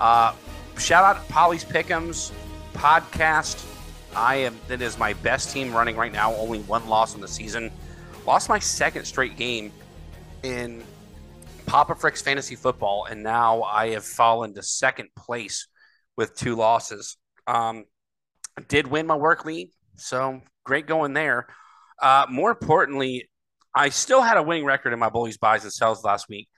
Uh, 0.00 0.32
shout 0.78 1.04
out 1.04 1.24
to 1.24 1.32
Polly's 1.32 1.64
Pickums 1.64 2.32
podcast. 2.74 3.64
I 4.14 4.36
am 4.36 4.58
that 4.68 4.80
is 4.80 4.98
my 4.98 5.12
best 5.14 5.50
team 5.50 5.74
running 5.74 5.96
right 5.96 6.12
now. 6.12 6.34
Only 6.34 6.60
one 6.60 6.86
loss 6.88 7.14
in 7.14 7.20
the 7.20 7.28
season. 7.28 7.70
Lost 8.26 8.48
my 8.48 8.58
second 8.58 9.04
straight 9.04 9.36
game 9.36 9.72
in 10.42 10.82
Papa 11.66 11.94
Frick's 11.94 12.22
fantasy 12.22 12.56
football, 12.56 13.06
and 13.10 13.22
now 13.22 13.62
I 13.62 13.90
have 13.90 14.04
fallen 14.04 14.54
to 14.54 14.62
second 14.62 15.08
place 15.16 15.68
with 16.16 16.36
two 16.36 16.56
losses. 16.56 17.16
Um, 17.46 17.84
did 18.68 18.86
win 18.86 19.06
my 19.06 19.16
work 19.16 19.44
league, 19.44 19.70
so 19.96 20.40
great 20.64 20.86
going 20.86 21.12
there. 21.12 21.46
Uh, 22.00 22.26
more 22.28 22.50
importantly, 22.50 23.28
I 23.74 23.90
still 23.90 24.22
had 24.22 24.36
a 24.36 24.42
winning 24.42 24.64
record 24.64 24.92
in 24.92 24.98
my 24.98 25.08
bullies 25.08 25.38
buys 25.38 25.64
and 25.64 25.72
sells 25.72 26.04
last 26.04 26.28
week. 26.28 26.48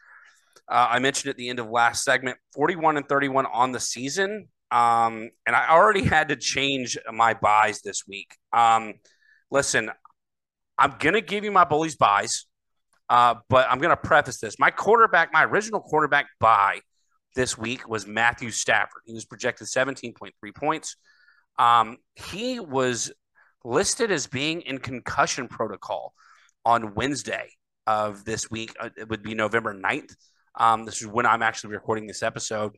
Uh, 0.70 0.88
I 0.90 0.98
mentioned 0.98 1.30
at 1.30 1.36
the 1.36 1.48
end 1.48 1.58
of 1.58 1.68
last 1.68 2.04
segment, 2.04 2.38
41 2.54 2.96
and 2.96 3.08
31 3.08 3.46
on 3.46 3.72
the 3.72 3.80
season. 3.80 4.48
Um, 4.70 5.30
and 5.46 5.56
I 5.56 5.70
already 5.70 6.04
had 6.04 6.28
to 6.28 6.36
change 6.36 6.98
my 7.12 7.34
buys 7.34 7.80
this 7.80 8.06
week. 8.06 8.36
Um, 8.52 8.94
listen, 9.50 9.90
I'm 10.76 10.94
going 10.98 11.14
to 11.14 11.22
give 11.22 11.44
you 11.44 11.50
my 11.50 11.64
bullies 11.64 11.96
buys, 11.96 12.46
uh, 13.08 13.36
but 13.48 13.66
I'm 13.70 13.78
going 13.78 13.90
to 13.90 13.96
preface 13.96 14.38
this. 14.38 14.58
My 14.58 14.70
quarterback, 14.70 15.32
my 15.32 15.44
original 15.44 15.80
quarterback 15.80 16.26
buy 16.38 16.80
this 17.34 17.56
week 17.56 17.88
was 17.88 18.06
Matthew 18.06 18.50
Stafford. 18.50 19.02
He 19.06 19.14
was 19.14 19.24
projected 19.24 19.68
17.3 19.68 20.32
points. 20.54 20.96
Um, 21.58 21.96
he 22.14 22.60
was 22.60 23.10
listed 23.64 24.10
as 24.10 24.26
being 24.26 24.60
in 24.62 24.78
concussion 24.78 25.48
protocol 25.48 26.12
on 26.64 26.94
Wednesday 26.94 27.48
of 27.86 28.24
this 28.24 28.50
week. 28.50 28.74
Uh, 28.78 28.90
it 28.96 29.08
would 29.08 29.22
be 29.22 29.34
November 29.34 29.74
9th. 29.74 30.14
Um, 30.58 30.84
this 30.84 31.00
is 31.00 31.06
when 31.06 31.24
I'm 31.24 31.42
actually 31.42 31.74
recording 31.74 32.06
this 32.06 32.22
episode. 32.22 32.76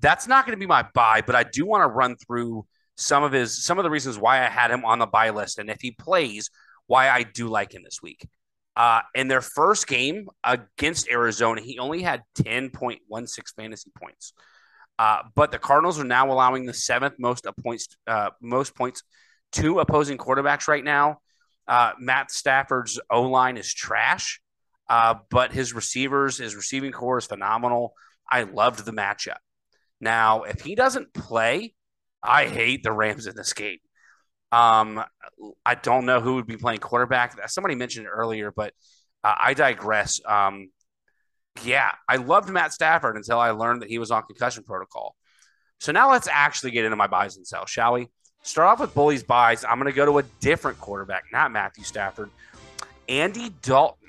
That's 0.00 0.26
not 0.26 0.46
going 0.46 0.56
to 0.56 0.60
be 0.60 0.66
my 0.66 0.86
buy, 0.94 1.22
but 1.24 1.36
I 1.36 1.44
do 1.44 1.64
want 1.66 1.82
to 1.82 1.88
run 1.88 2.16
through 2.16 2.66
some 2.96 3.22
of 3.22 3.32
his 3.32 3.64
some 3.64 3.78
of 3.78 3.84
the 3.84 3.90
reasons 3.90 4.18
why 4.18 4.44
I 4.44 4.48
had 4.48 4.70
him 4.70 4.84
on 4.84 4.98
the 4.98 5.06
buy 5.06 5.30
list, 5.30 5.58
and 5.58 5.70
if 5.70 5.80
he 5.80 5.92
plays, 5.92 6.50
why 6.86 7.10
I 7.10 7.22
do 7.22 7.48
like 7.48 7.74
him 7.74 7.82
this 7.84 8.02
week. 8.02 8.26
Uh, 8.74 9.00
in 9.14 9.28
their 9.28 9.40
first 9.40 9.86
game 9.86 10.28
against 10.44 11.08
Arizona, 11.08 11.62
he 11.62 11.78
only 11.78 12.02
had 12.02 12.22
10.16 12.38 13.54
fantasy 13.56 13.90
points. 13.98 14.34
Uh, 14.98 15.22
but 15.34 15.50
the 15.50 15.58
Cardinals 15.58 15.98
are 15.98 16.04
now 16.04 16.30
allowing 16.30 16.66
the 16.66 16.74
seventh 16.74 17.14
most 17.18 17.46
points, 17.62 17.88
uh, 18.06 18.30
most 18.40 18.74
points 18.74 19.02
to 19.52 19.80
opposing 19.80 20.18
quarterbacks 20.18 20.68
right 20.68 20.84
now. 20.84 21.18
Uh, 21.66 21.92
Matt 21.98 22.30
Stafford's 22.30 23.00
O 23.10 23.22
line 23.22 23.56
is 23.56 23.72
trash. 23.72 24.40
Uh, 24.88 25.16
but 25.30 25.52
his 25.52 25.74
receivers, 25.74 26.38
his 26.38 26.54
receiving 26.54 26.92
corps 26.92 27.18
is 27.18 27.26
phenomenal. 27.26 27.94
I 28.30 28.42
loved 28.42 28.84
the 28.84 28.92
matchup. 28.92 29.38
Now, 30.00 30.42
if 30.42 30.60
he 30.60 30.74
doesn't 30.74 31.12
play, 31.12 31.74
I 32.22 32.46
hate 32.46 32.82
the 32.82 32.92
Rams 32.92 33.26
in 33.26 33.34
this 33.34 33.52
game. 33.52 33.78
Um, 34.52 35.02
I 35.64 35.74
don't 35.74 36.06
know 36.06 36.20
who 36.20 36.36
would 36.36 36.46
be 36.46 36.56
playing 36.56 36.80
quarterback. 36.80 37.48
Somebody 37.48 37.74
mentioned 37.74 38.06
it 38.06 38.10
earlier, 38.10 38.52
but 38.54 38.74
uh, 39.24 39.34
I 39.38 39.54
digress. 39.54 40.20
Um, 40.24 40.70
yeah, 41.64 41.90
I 42.08 42.16
loved 42.16 42.48
Matt 42.48 42.72
Stafford 42.72 43.16
until 43.16 43.38
I 43.38 43.50
learned 43.50 43.82
that 43.82 43.88
he 43.88 43.98
was 43.98 44.10
on 44.10 44.22
concussion 44.22 44.62
protocol. 44.64 45.16
So 45.80 45.92
now 45.92 46.10
let's 46.10 46.28
actually 46.30 46.70
get 46.70 46.84
into 46.84 46.96
my 46.96 47.06
buys 47.06 47.36
and 47.36 47.46
sells, 47.46 47.70
shall 47.70 47.94
we? 47.94 48.08
Start 48.42 48.68
off 48.68 48.80
with 48.80 48.94
Bully's 48.94 49.24
buys. 49.24 49.64
I'm 49.64 49.78
going 49.78 49.90
to 49.90 49.96
go 49.96 50.06
to 50.06 50.18
a 50.18 50.22
different 50.40 50.78
quarterback, 50.78 51.24
not 51.32 51.50
Matthew 51.50 51.84
Stafford. 51.84 52.30
Andy 53.08 53.50
Dalton 53.62 54.05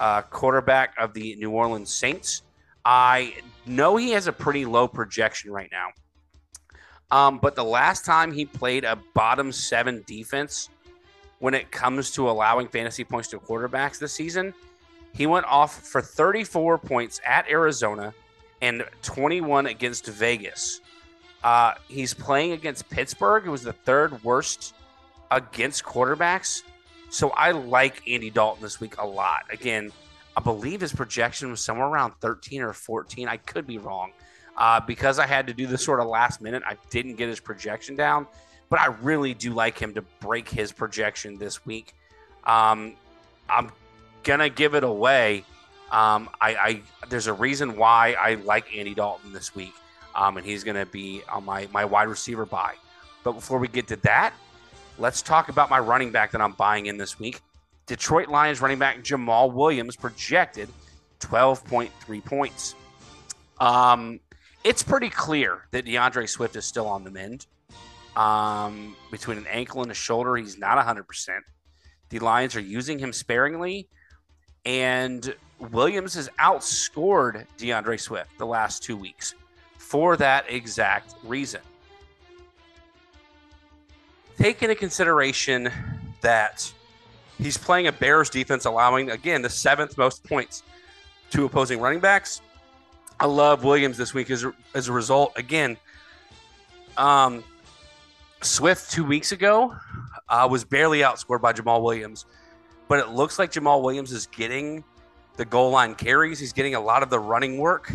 uh, 0.00 0.22
quarterback 0.22 0.94
of 0.98 1.14
the 1.14 1.36
New 1.36 1.50
Orleans 1.50 1.92
Saints. 1.92 2.42
I 2.84 3.34
know 3.66 3.96
he 3.96 4.10
has 4.12 4.26
a 4.26 4.32
pretty 4.32 4.64
low 4.64 4.88
projection 4.88 5.52
right 5.52 5.70
now. 5.70 5.88
Um, 7.12 7.38
but 7.38 7.54
the 7.54 7.64
last 7.64 8.04
time 8.04 8.32
he 8.32 8.44
played 8.46 8.84
a 8.84 8.98
bottom 9.14 9.52
seven 9.52 10.02
defense 10.06 10.70
when 11.40 11.54
it 11.54 11.70
comes 11.70 12.10
to 12.12 12.30
allowing 12.30 12.68
fantasy 12.68 13.04
points 13.04 13.28
to 13.28 13.38
quarterbacks 13.38 13.98
this 13.98 14.12
season, 14.12 14.54
he 15.12 15.26
went 15.26 15.46
off 15.46 15.86
for 15.86 16.00
34 16.00 16.78
points 16.78 17.20
at 17.26 17.48
Arizona 17.48 18.14
and 18.62 18.84
21 19.02 19.66
against 19.66 20.06
Vegas. 20.06 20.80
Uh, 21.42 21.72
he's 21.88 22.14
playing 22.14 22.52
against 22.52 22.88
Pittsburgh. 22.90 23.46
It 23.46 23.50
was 23.50 23.62
the 23.62 23.72
third 23.72 24.22
worst 24.22 24.74
against 25.30 25.84
quarterbacks. 25.84 26.62
So 27.10 27.30
I 27.30 27.50
like 27.50 28.08
Andy 28.08 28.30
Dalton 28.30 28.62
this 28.62 28.80
week 28.80 28.94
a 28.98 29.06
lot. 29.06 29.44
Again, 29.50 29.92
I 30.36 30.40
believe 30.40 30.80
his 30.80 30.92
projection 30.92 31.50
was 31.50 31.60
somewhere 31.60 31.86
around 31.86 32.14
13 32.20 32.62
or 32.62 32.72
14. 32.72 33.28
I 33.28 33.36
could 33.36 33.66
be 33.66 33.78
wrong. 33.78 34.12
Uh, 34.56 34.80
because 34.80 35.18
I 35.18 35.26
had 35.26 35.46
to 35.46 35.54
do 35.54 35.66
this 35.66 35.84
sort 35.84 36.00
of 36.00 36.06
last 36.06 36.40
minute, 36.40 36.62
I 36.66 36.76
didn't 36.90 37.16
get 37.16 37.28
his 37.28 37.40
projection 37.40 37.96
down. 37.96 38.26
But 38.68 38.80
I 38.80 38.86
really 39.02 39.34
do 39.34 39.52
like 39.52 39.78
him 39.78 39.94
to 39.94 40.02
break 40.20 40.48
his 40.48 40.70
projection 40.70 41.36
this 41.38 41.66
week. 41.66 41.94
Um, 42.44 42.94
I'm 43.48 43.72
gonna 44.22 44.48
give 44.48 44.74
it 44.74 44.84
away. 44.84 45.44
Um, 45.90 46.28
I, 46.40 46.54
I, 46.54 46.82
there's 47.08 47.26
a 47.26 47.32
reason 47.32 47.76
why 47.76 48.14
I 48.20 48.34
like 48.34 48.76
Andy 48.76 48.94
Dalton 48.94 49.32
this 49.32 49.56
week, 49.56 49.74
um, 50.14 50.36
and 50.36 50.46
he's 50.46 50.62
gonna 50.62 50.86
be 50.86 51.22
on 51.28 51.44
my 51.44 51.68
my 51.72 51.84
wide 51.84 52.08
receiver 52.08 52.46
buy. 52.46 52.74
But 53.24 53.32
before 53.32 53.58
we 53.58 53.66
get 53.66 53.88
to 53.88 53.96
that, 53.96 54.34
Let's 55.00 55.22
talk 55.22 55.48
about 55.48 55.70
my 55.70 55.78
running 55.78 56.12
back 56.12 56.30
that 56.32 56.42
I'm 56.42 56.52
buying 56.52 56.86
in 56.86 56.98
this 56.98 57.18
week. 57.18 57.40
Detroit 57.86 58.28
Lions 58.28 58.60
running 58.60 58.78
back 58.78 58.98
Jamaal 59.02 59.50
Williams 59.52 59.96
projected 59.96 60.68
12.3 61.20 62.24
points. 62.24 62.74
Um, 63.58 64.20
it's 64.62 64.82
pretty 64.82 65.08
clear 65.08 65.66
that 65.70 65.86
D'Andre 65.86 66.26
Swift 66.26 66.54
is 66.54 66.66
still 66.66 66.86
on 66.86 67.02
the 67.04 67.10
mend. 67.10 67.46
um, 68.16 68.94
between 69.10 69.38
an 69.38 69.46
ankle 69.46 69.82
and 69.82 69.90
a 69.90 69.94
shoulder. 69.94 70.36
He's 70.36 70.58
not 70.58 70.84
100%. 70.84 71.38
The 72.10 72.18
Lions 72.18 72.56
are 72.56 72.60
using 72.60 72.98
him 72.98 73.12
sparingly. 73.12 73.88
And 74.66 75.34
Williams 75.70 76.14
has 76.14 76.28
outscored 76.38 77.46
D'Andre 77.56 77.96
Swift 77.96 78.36
the 78.38 78.46
last 78.46 78.82
two 78.82 78.96
weeks 78.96 79.34
for 79.78 80.16
that 80.18 80.44
exact 80.50 81.14
reason. 81.24 81.60
Take 84.40 84.62
into 84.62 84.74
consideration 84.74 85.70
that 86.22 86.72
he's 87.36 87.58
playing 87.58 87.88
a 87.88 87.92
Bears 87.92 88.30
defense, 88.30 88.64
allowing, 88.64 89.10
again, 89.10 89.42
the 89.42 89.50
seventh 89.50 89.98
most 89.98 90.24
points 90.24 90.62
to 91.32 91.44
opposing 91.44 91.78
running 91.78 92.00
backs. 92.00 92.40
I 93.20 93.26
love 93.26 93.64
Williams 93.64 93.98
this 93.98 94.14
week 94.14 94.30
as 94.30 94.46
as 94.74 94.88
a 94.88 94.92
result. 94.94 95.34
Again, 95.36 95.76
um, 96.96 97.44
Swift 98.40 98.90
two 98.90 99.04
weeks 99.04 99.32
ago 99.32 99.76
uh, 100.30 100.48
was 100.50 100.64
barely 100.64 101.00
outscored 101.00 101.42
by 101.42 101.52
Jamaal 101.52 101.82
Williams, 101.82 102.24
but 102.88 102.98
it 102.98 103.10
looks 103.10 103.38
like 103.38 103.52
Jamaal 103.52 103.82
Williams 103.82 104.10
is 104.10 104.26
getting 104.26 104.82
the 105.36 105.44
goal 105.44 105.70
line 105.70 105.94
carries. 105.94 106.38
He's 106.38 106.54
getting 106.54 106.76
a 106.76 106.80
lot 106.80 107.02
of 107.02 107.10
the 107.10 107.18
running 107.18 107.58
work. 107.58 107.92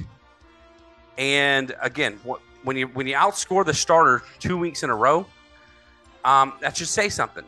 And 1.18 1.75
again, 1.82 2.20
when 2.62 2.78
you 2.78 2.86
when 2.90 3.08
you 3.08 3.16
outscore 3.16 3.66
the 3.66 3.74
starter 3.74 4.22
two 4.38 4.60
weeks 4.60 4.84
in 4.84 4.92
a 4.92 4.96
row, 4.96 5.25
um, 6.25 6.53
that 6.60 6.75
should 6.75 6.89
say 6.89 7.08
something. 7.08 7.46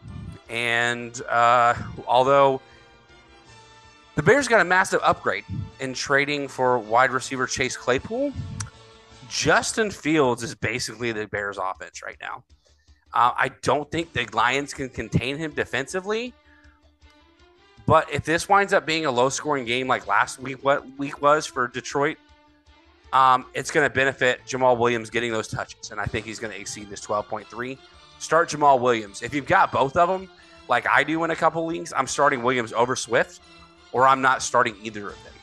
And 0.50 1.22
uh, 1.24 1.74
although 2.08 2.62
the 4.16 4.24
Bears 4.24 4.48
got 4.48 4.62
a 4.62 4.66
massive 4.66 5.02
upgrade 5.04 5.44
in 5.82 5.94
trading 5.94 6.48
for 6.48 6.80
wide 6.80 7.12
receiver 7.12 7.48
Chase 7.48 7.76
Claypool, 7.76 8.32
Justin 9.28 9.92
Fields 9.92 10.44
is 10.44 10.56
basically 10.56 11.12
the 11.12 11.28
Bears' 11.28 11.58
offense 11.58 12.02
right 12.02 12.18
now. 12.22 12.46
Uh, 13.14 13.32
I 13.36 13.50
don't 13.62 13.90
think 13.92 14.14
the 14.14 14.26
Lions 14.32 14.74
can 14.74 14.90
contain 14.90 15.38
him 15.38 15.52
defensively. 15.52 16.34
But 17.86 18.12
if 18.14 18.24
this 18.24 18.50
winds 18.50 18.74
up 18.74 18.86
being 18.86 19.06
a 19.06 19.12
low 19.12 19.30
scoring 19.30 19.66
game 19.66 19.88
like 19.88 20.08
last 20.08 20.40
week, 20.40 20.64
what 20.64 20.86
week 20.98 21.22
was 21.22 21.46
for 21.46 21.68
Detroit, 21.68 22.18
um, 23.14 23.46
it's 23.54 23.72
going 23.72 23.90
to 23.90 23.94
benefit 23.94 24.42
Jamaal 24.46 24.78
Williams 24.78 25.10
getting 25.10 25.32
those 25.32 25.48
touches. 25.48 25.92
And 25.92 26.00
I 26.00 26.06
think 26.06 26.26
he's 26.26 26.38
going 26.38 26.54
to 26.54 26.60
exceed 26.60 26.90
this 26.90 27.06
12.3. 27.06 27.78
Start 28.20 28.50
Jamaal 28.50 28.80
Williams. 28.80 29.22
If 29.22 29.34
you've 29.34 29.46
got 29.46 29.72
both 29.72 29.96
of 29.96 30.10
them, 30.10 30.30
like 30.68 30.88
I 30.88 31.04
do 31.04 31.24
in 31.24 31.32
a 31.32 31.36
couple 31.36 31.66
leagues, 31.66 31.94
I'm 31.96 32.08
starting 32.08 32.44
Williams 32.44 32.74
over 32.74 32.96
Swift, 32.96 33.40
or 33.92 34.08
I'm 34.08 34.22
not 34.22 34.42
starting 34.42 34.76
either 34.84 35.10
of 35.10 35.24
them. 35.24 35.34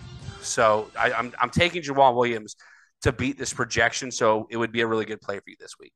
So 0.42 0.90
I, 0.98 1.12
I'm, 1.12 1.32
I'm 1.40 1.50
taking 1.50 1.82
Jamaal 1.82 2.14
Williams 2.14 2.56
to 3.02 3.12
beat 3.12 3.38
this 3.38 3.52
projection. 3.52 4.10
So 4.10 4.46
it 4.50 4.56
would 4.56 4.72
be 4.72 4.80
a 4.80 4.86
really 4.86 5.04
good 5.04 5.20
play 5.20 5.36
for 5.36 5.48
you 5.48 5.56
this 5.58 5.78
week. 5.78 5.92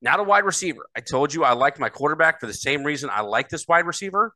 Now 0.00 0.16
to 0.16 0.22
wide 0.22 0.44
receiver. 0.44 0.86
I 0.96 1.00
told 1.00 1.32
you 1.32 1.44
I 1.44 1.52
liked 1.52 1.78
my 1.78 1.88
quarterback 1.88 2.40
for 2.40 2.46
the 2.46 2.54
same 2.54 2.84
reason 2.84 3.10
I 3.10 3.22
like 3.22 3.48
this 3.48 3.66
wide 3.66 3.86
receiver, 3.86 4.34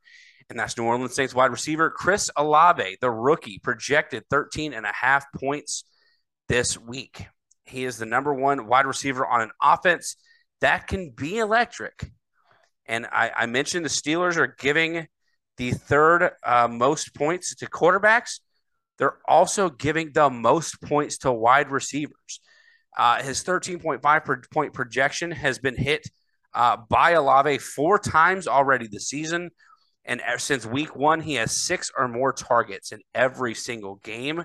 and 0.49 0.57
that's 0.57 0.77
New 0.77 0.85
Orleans 0.85 1.13
Saints 1.13 1.35
wide 1.35 1.51
receiver 1.51 1.91
Chris 1.91 2.31
Olave, 2.35 2.97
the 3.01 3.11
rookie, 3.11 3.59
projected 3.59 4.23
13 4.29 4.73
and 4.73 4.85
a 4.85 4.91
half 4.91 5.25
points 5.35 5.83
this 6.47 6.77
week. 6.77 7.27
He 7.65 7.85
is 7.85 7.97
the 7.97 8.07
number 8.07 8.33
one 8.33 8.65
wide 8.65 8.87
receiver 8.87 9.27
on 9.27 9.41
an 9.41 9.51
offense 9.61 10.15
that 10.61 10.87
can 10.87 11.11
be 11.11 11.37
electric. 11.37 12.11
And 12.85 13.05
I, 13.05 13.31
I 13.35 13.45
mentioned 13.45 13.85
the 13.85 13.89
Steelers 13.89 14.37
are 14.37 14.55
giving 14.59 15.07
the 15.57 15.71
third 15.71 16.31
uh, 16.43 16.67
most 16.67 17.13
points 17.13 17.55
to 17.55 17.67
quarterbacks. 17.67 18.39
They're 18.97 19.17
also 19.27 19.69
giving 19.69 20.11
the 20.13 20.29
most 20.29 20.81
points 20.81 21.19
to 21.19 21.31
wide 21.31 21.71
receivers. 21.71 22.41
Uh, 22.97 23.21
his 23.21 23.43
13.5 23.43 24.25
per 24.25 24.41
point 24.51 24.73
projection 24.73 25.31
has 25.31 25.59
been 25.59 25.77
hit 25.77 26.09
uh, 26.53 26.77
by 26.89 27.11
Olave 27.11 27.59
four 27.59 27.99
times 27.99 28.47
already 28.47 28.87
this 28.87 29.07
season. 29.07 29.51
And 30.05 30.21
since 30.37 30.65
week 30.65 30.95
one, 30.95 31.21
he 31.21 31.35
has 31.35 31.55
six 31.55 31.91
or 31.95 32.07
more 32.07 32.33
targets 32.33 32.91
in 32.91 32.99
every 33.13 33.53
single 33.53 33.95
game. 33.97 34.43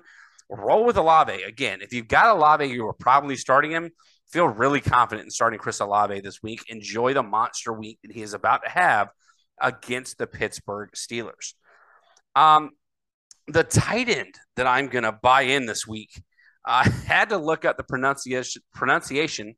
Roll 0.50 0.84
with 0.84 0.98
Olave. 0.98 1.42
Again, 1.42 1.80
if 1.80 1.92
you've 1.92 2.08
got 2.08 2.36
Olave, 2.36 2.66
you 2.66 2.86
are 2.86 2.92
probably 2.92 3.36
starting 3.36 3.70
him. 3.70 3.90
Feel 4.28 4.48
really 4.48 4.80
confident 4.80 5.26
in 5.26 5.30
starting 5.30 5.58
Chris 5.58 5.80
Olave 5.80 6.20
this 6.20 6.42
week. 6.42 6.64
Enjoy 6.68 7.14
the 7.14 7.22
monster 7.22 7.72
week 7.72 7.98
that 8.02 8.12
he 8.12 8.22
is 8.22 8.34
about 8.34 8.62
to 8.64 8.70
have 8.70 9.10
against 9.60 10.18
the 10.18 10.26
Pittsburgh 10.26 10.90
Steelers. 10.94 11.54
Um, 12.34 12.70
the 13.46 13.62
tight 13.62 14.08
end 14.08 14.34
that 14.56 14.66
I'm 14.66 14.88
going 14.88 15.04
to 15.04 15.12
buy 15.12 15.42
in 15.42 15.66
this 15.66 15.86
week 15.86 16.10
I 16.64 16.88
had 17.06 17.30
to 17.30 17.38
look 17.38 17.64
up 17.64 17.76
the 17.76 17.84
pronunciation 17.84 18.62
pronunciation 18.74 19.54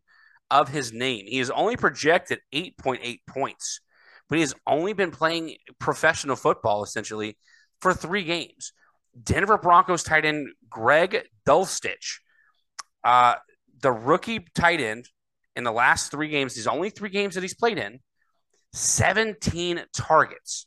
of 0.50 0.68
his 0.68 0.92
name. 0.92 1.26
He 1.26 1.38
has 1.38 1.50
only 1.50 1.76
projected 1.76 2.40
8.8 2.54 3.18
points, 3.26 3.80
but 4.28 4.36
he 4.36 4.42
has 4.42 4.54
only 4.66 4.92
been 4.92 5.10
playing 5.10 5.56
professional 5.78 6.36
football 6.36 6.84
essentially 6.84 7.36
for 7.80 7.92
three 7.92 8.24
games. 8.24 8.72
Denver 9.20 9.58
Broncos 9.58 10.02
tight 10.02 10.24
end 10.24 10.48
Greg 10.68 11.22
Dulcich. 11.48 12.18
uh, 13.02 13.36
the 13.82 13.92
rookie 13.92 14.46
tight 14.54 14.80
end 14.80 15.08
in 15.54 15.64
the 15.64 15.72
last 15.72 16.10
three 16.10 16.28
games, 16.28 16.54
these 16.54 16.66
only 16.66 16.90
three 16.90 17.10
games 17.10 17.34
that 17.34 17.42
he's 17.42 17.54
played 17.54 17.78
in, 17.78 18.00
17 18.72 19.82
targets, 19.94 20.66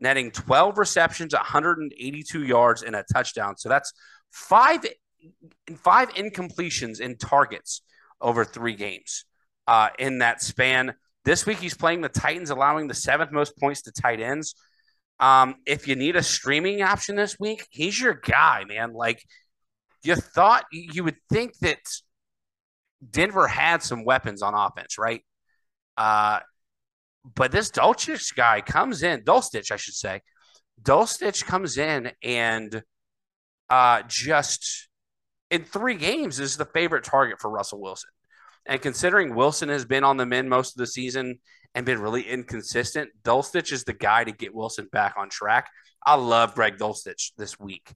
netting 0.00 0.30
12 0.30 0.78
receptions, 0.78 1.34
182 1.34 2.44
yards, 2.44 2.82
and 2.82 2.96
a 2.96 3.04
touchdown. 3.12 3.56
So 3.56 3.68
that's 3.68 3.92
five 4.30 4.84
five 5.76 6.10
incompletions 6.14 7.00
in 7.00 7.16
targets 7.16 7.82
over 8.20 8.44
three 8.44 8.76
games 8.76 9.24
uh, 9.66 9.88
in 9.98 10.18
that 10.18 10.42
span. 10.42 10.94
This 11.24 11.46
week 11.46 11.58
he's 11.58 11.74
playing 11.74 12.00
the 12.00 12.08
Titans, 12.08 12.50
allowing 12.50 12.86
the 12.86 12.94
seventh 12.94 13.32
most 13.32 13.58
points 13.58 13.82
to 13.82 13.92
tight 13.92 14.20
ends. 14.20 14.54
Um, 15.18 15.56
if 15.66 15.88
you 15.88 15.96
need 15.96 16.14
a 16.16 16.22
streaming 16.22 16.82
option 16.82 17.16
this 17.16 17.38
week, 17.40 17.66
he's 17.70 18.00
your 18.00 18.14
guy, 18.14 18.64
man. 18.64 18.92
Like 18.92 19.22
you 20.04 20.14
thought, 20.14 20.64
you 20.70 21.04
would 21.04 21.16
think 21.30 21.58
that 21.60 21.80
Denver 23.10 23.46
had 23.46 23.82
some 23.82 24.04
weapons 24.04 24.42
on 24.42 24.54
offense, 24.54 24.98
right? 24.98 25.22
Uh, 25.96 26.40
but 27.34 27.52
this 27.52 27.70
Dulcich 27.70 28.34
guy 28.34 28.60
comes 28.60 29.02
in, 29.02 29.22
Dulcich, 29.22 29.70
I 29.72 29.76
should 29.76 29.94
say. 29.94 30.20
Dulcich 30.82 31.44
comes 31.44 31.78
in 31.78 32.12
and 32.22 32.82
uh, 33.68 34.02
just 34.06 34.88
in 35.50 35.64
three 35.64 35.94
games 35.94 36.38
is 36.38 36.56
the 36.56 36.66
favorite 36.66 37.04
target 37.04 37.40
for 37.40 37.50
Russell 37.50 37.80
Wilson. 37.80 38.10
And 38.66 38.80
considering 38.80 39.34
Wilson 39.34 39.68
has 39.68 39.84
been 39.84 40.04
on 40.04 40.16
the 40.16 40.26
mend 40.26 40.50
most 40.50 40.74
of 40.74 40.78
the 40.78 40.86
season 40.86 41.38
and 41.74 41.86
been 41.86 42.00
really 42.00 42.22
inconsistent, 42.22 43.10
Dulcich 43.22 43.72
is 43.72 43.84
the 43.84 43.92
guy 43.92 44.24
to 44.24 44.32
get 44.32 44.54
Wilson 44.54 44.88
back 44.92 45.14
on 45.16 45.28
track. 45.28 45.68
I 46.04 46.14
love 46.14 46.54
Greg 46.54 46.76
Dulcich 46.76 47.32
this 47.36 47.58
week. 47.58 47.94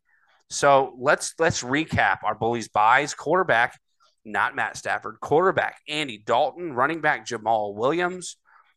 So 0.49 0.97
let's 0.99 1.35
let's 1.39 1.63
recap 1.63 2.19
our 2.25 2.35
bullies 2.35 2.69
buys. 2.69 3.15
Quarterback, 3.15 3.79
not 4.25 4.57
Matt 4.57 4.77
Stafford. 4.77 5.21
Quarterback, 5.21 5.81
Andy 5.89 6.19
Dalton. 6.19 6.73
Running 6.73 7.01
back, 7.01 7.27
Jamaal 7.27 7.75
Williams. 7.75 8.37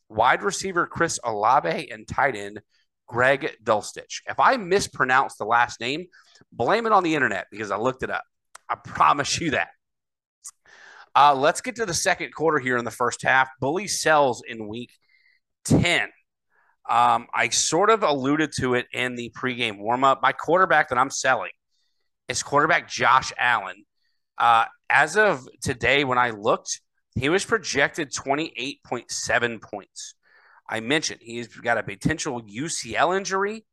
Wide 0.10 0.44
receiver, 0.44 0.88
Chris 0.88 1.20
Olave. 1.24 1.90
And 1.92 2.08
tight 2.08 2.36
end, 2.36 2.62
Greg 3.08 3.56
Dulcich. 3.64 4.22
If 4.28 4.40
I 4.40 4.58
mispronounce 4.58 5.36
the 5.36 5.46
last 5.46 5.80
name, 5.80 6.06
blame 6.52 6.86
it 6.86 6.92
on 6.92 7.04
the 7.04 7.16
internet 7.16 7.48
because 7.52 7.72
I 7.72 7.78
looked 7.78 8.04
it 8.04 8.10
up. 8.10 8.24
I 8.70 8.76
promise 8.76 9.40
you 9.40 9.52
that. 9.52 9.70
Uh, 11.16 11.36
let's 11.36 11.62
get 11.62 11.76
to 11.76 11.86
the 11.86 11.94
second 11.94 12.34
quarter 12.34 12.58
here 12.58 12.78
in 12.78 12.86
the 12.86 12.92
first 12.92 13.22
half. 13.22 13.50
Bully 13.60 13.88
sells 13.88 14.42
in 14.48 14.68
week 14.68 14.92
10. 15.66 16.10
Um, 16.90 17.28
I 17.34 17.50
sort 17.50 17.90
of 17.90 18.04
alluded 18.04 18.52
to 18.60 18.74
it 18.74 18.88
in 18.92 19.16
the 19.16 19.32
pregame 19.38 19.80
warmup. 19.80 20.22
My 20.22 20.34
quarterback 20.34 20.90
that 20.90 20.98
I'm 20.98 21.12
selling 21.12 21.52
is 22.28 22.42
quarterback 22.44 22.90
Josh 22.90 23.32
Allen. 23.38 23.86
Uh, 24.38 24.66
as 24.90 25.18
of 25.18 25.48
today, 25.62 26.04
when 26.04 26.18
I 26.18 26.32
looked, 26.32 26.82
he 27.16 27.30
was 27.30 27.46
projected 27.46 28.12
28.7 28.12 29.62
points. 29.62 30.16
I 30.70 30.80
mentioned 30.80 31.20
he's 31.22 31.48
got 31.48 31.78
a 31.78 31.84
potential 31.84 32.42
UCL 32.42 33.18
injury 33.18 33.66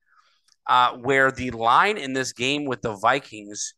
uh, 0.66 0.96
where 0.96 1.30
the 1.30 1.50
line 1.50 1.96
in 1.96 2.12
this 2.12 2.32
game 2.32 2.64
with 2.64 2.82
the 2.82 2.94
Vikings 2.94 3.74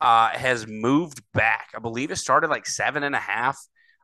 uh, 0.00 0.28
has 0.30 0.66
moved 0.66 1.22
back. 1.32 1.68
I 1.74 1.78
believe 1.78 2.10
it 2.10 2.16
started 2.16 2.50
like 2.50 2.66
seven 2.66 3.02
and 3.02 3.14
a 3.14 3.20
half, 3.20 3.58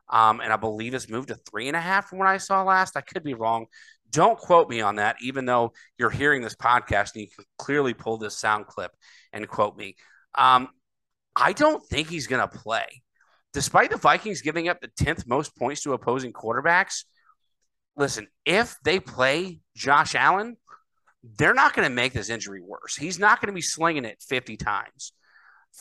um, 0.09 0.41
and 0.41 0.51
I 0.51 0.57
believe 0.57 0.93
it's 0.93 1.09
moved 1.09 1.29
to 1.29 1.35
three 1.49 1.67
and 1.67 1.77
a 1.77 1.81
half 1.81 2.07
from 2.09 2.19
what 2.19 2.27
I 2.27 2.37
saw 2.37 2.63
last. 2.63 2.97
I 2.97 3.01
could 3.01 3.23
be 3.23 3.33
wrong. 3.33 3.67
Don't 4.09 4.37
quote 4.37 4.69
me 4.69 4.81
on 4.81 4.95
that, 4.95 5.17
even 5.21 5.45
though 5.45 5.73
you're 5.97 6.09
hearing 6.09 6.41
this 6.41 6.55
podcast 6.55 7.13
and 7.15 7.23
you 7.23 7.27
can 7.35 7.45
clearly 7.57 7.93
pull 7.93 8.17
this 8.17 8.37
sound 8.37 8.67
clip 8.67 8.91
and 9.33 9.47
quote 9.47 9.77
me. 9.77 9.95
Um, 10.35 10.69
I 11.35 11.53
don't 11.53 11.83
think 11.85 12.09
he's 12.09 12.27
going 12.27 12.47
to 12.47 12.57
play. 12.57 13.03
Despite 13.53 13.89
the 13.89 13.97
Vikings 13.97 14.41
giving 14.41 14.67
up 14.67 14.81
the 14.81 14.89
10th 14.89 15.27
most 15.27 15.55
points 15.55 15.81
to 15.83 15.93
opposing 15.93 16.33
quarterbacks, 16.33 17.05
listen, 17.95 18.27
if 18.45 18.75
they 18.83 18.99
play 18.99 19.59
Josh 19.75 20.15
Allen, 20.15 20.57
they're 21.37 21.53
not 21.53 21.73
going 21.73 21.87
to 21.87 21.93
make 21.93 22.13
this 22.13 22.29
injury 22.29 22.61
worse. 22.61 22.95
He's 22.95 23.17
not 23.17 23.41
going 23.41 23.47
to 23.47 23.53
be 23.53 23.61
slinging 23.61 24.05
it 24.05 24.23
50 24.27 24.57
times. 24.57 25.13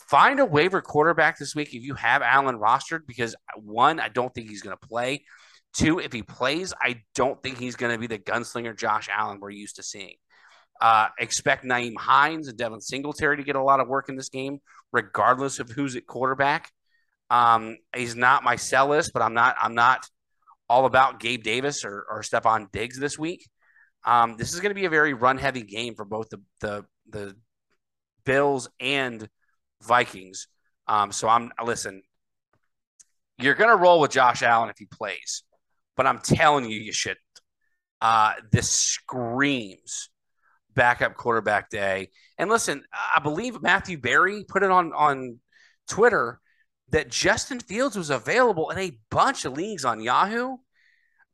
Find 0.09 0.41
a 0.41 0.45
waiver 0.45 0.81
quarterback 0.81 1.39
this 1.39 1.55
week 1.55 1.75
if 1.75 1.83
you 1.83 1.95
have 1.95 2.23
Allen 2.23 2.59
rostered 2.59 3.07
because 3.07 3.37
one, 3.57 4.01
I 4.01 4.09
don't 4.09 4.35
think 4.35 4.49
he's 4.49 4.63
going 4.63 4.77
to 4.77 4.89
play. 4.89 5.25
Two, 5.73 5.99
if 5.99 6.13
he 6.13 6.23
plays, 6.23 6.73
I 6.81 7.03
don't 7.15 7.43
think 7.43 7.59
he's 7.59 7.77
going 7.77 7.93
to 7.93 7.99
be 7.99 8.07
the 8.07 8.19
gunslinger 8.19 8.77
Josh 8.77 9.09
Allen 9.13 9.41
we're 9.41 9.51
used 9.51 9.77
to 9.77 9.83
seeing. 9.83 10.15
Uh, 10.81 11.09
expect 11.19 11.65
Nyheim 11.65 11.97
Hines 11.97 12.49
and 12.49 12.59
Devin 12.59 12.81
Singletary 12.81 13.37
to 13.37 13.45
get 13.45 13.57
a 13.57 13.63
lot 13.63 13.81
of 13.81 13.89
work 13.89 14.09
in 14.09 14.17
this 14.17 14.29
game, 14.29 14.61
regardless 14.93 15.61
of 15.61 15.71
who's 15.71 15.97
at 15.97 16.07
quarterback. 16.07 16.71
Um, 17.31 17.79
he's 17.95 18.17
not 18.17 18.45
my 18.45 18.57
sell 18.57 18.89
list, 18.89 19.13
but 19.13 19.23
I'm 19.23 19.35
not 19.35 19.57
I'm 19.61 19.75
not 19.75 20.07
all 20.69 20.87
about 20.87 21.21
Gabe 21.21 21.43
Davis 21.43 21.85
or, 21.85 22.05
or 22.09 22.23
Stefon 22.23 22.71
Diggs 22.73 22.99
this 22.99 23.19
week. 23.19 23.49
Um, 24.05 24.37
this 24.37 24.53
is 24.53 24.61
going 24.61 24.71
to 24.71 24.75
be 24.75 24.85
a 24.85 24.91
very 24.91 25.15
run 25.15 25.39
heavy 25.39 25.63
game 25.63 25.95
for 25.95 26.05
both 26.05 26.29
the 26.31 26.43
the 26.61 26.85
the 27.09 27.37
Bills 28.25 28.69
and 28.81 29.29
Vikings. 29.83 30.49
Um, 30.87 31.13
so 31.13 31.29
I'm 31.29 31.53
listen. 31.65 32.03
You're 33.39 33.55
going 33.55 33.71
to 33.71 33.77
roll 33.77 34.01
with 34.01 34.13
Josh 34.13 34.43
Allen 34.43 34.71
if 34.71 34.79
he 34.79 34.87
plays, 34.87 35.43
but 35.97 36.07
I'm 36.07 36.21
telling 36.21 36.67
you, 36.67 36.79
you 36.79 36.93
shouldn't. 36.93 37.19
Uh, 38.01 38.35
this 38.53 38.71
screams 38.71 40.09
backup 40.75 41.17
quarterback 41.17 41.71
day. 41.71 42.11
And 42.39 42.51
listen, 42.51 42.85
I 42.93 43.21
believe 43.21 43.63
Matthew 43.63 43.99
Berry 43.99 44.45
put 44.47 44.63
it 44.63 44.71
on 44.71 44.93
on 44.93 45.39
Twitter 45.89 46.41
that 46.91 47.11
Justin 47.11 47.61
Fields 47.61 47.97
was 47.97 48.11
available 48.11 48.71
in 48.71 48.79
a 48.79 48.99
bunch 49.11 49.45
of 49.45 49.55
leagues 49.55 49.85
on 49.85 50.01
Yahoo. 50.01 50.57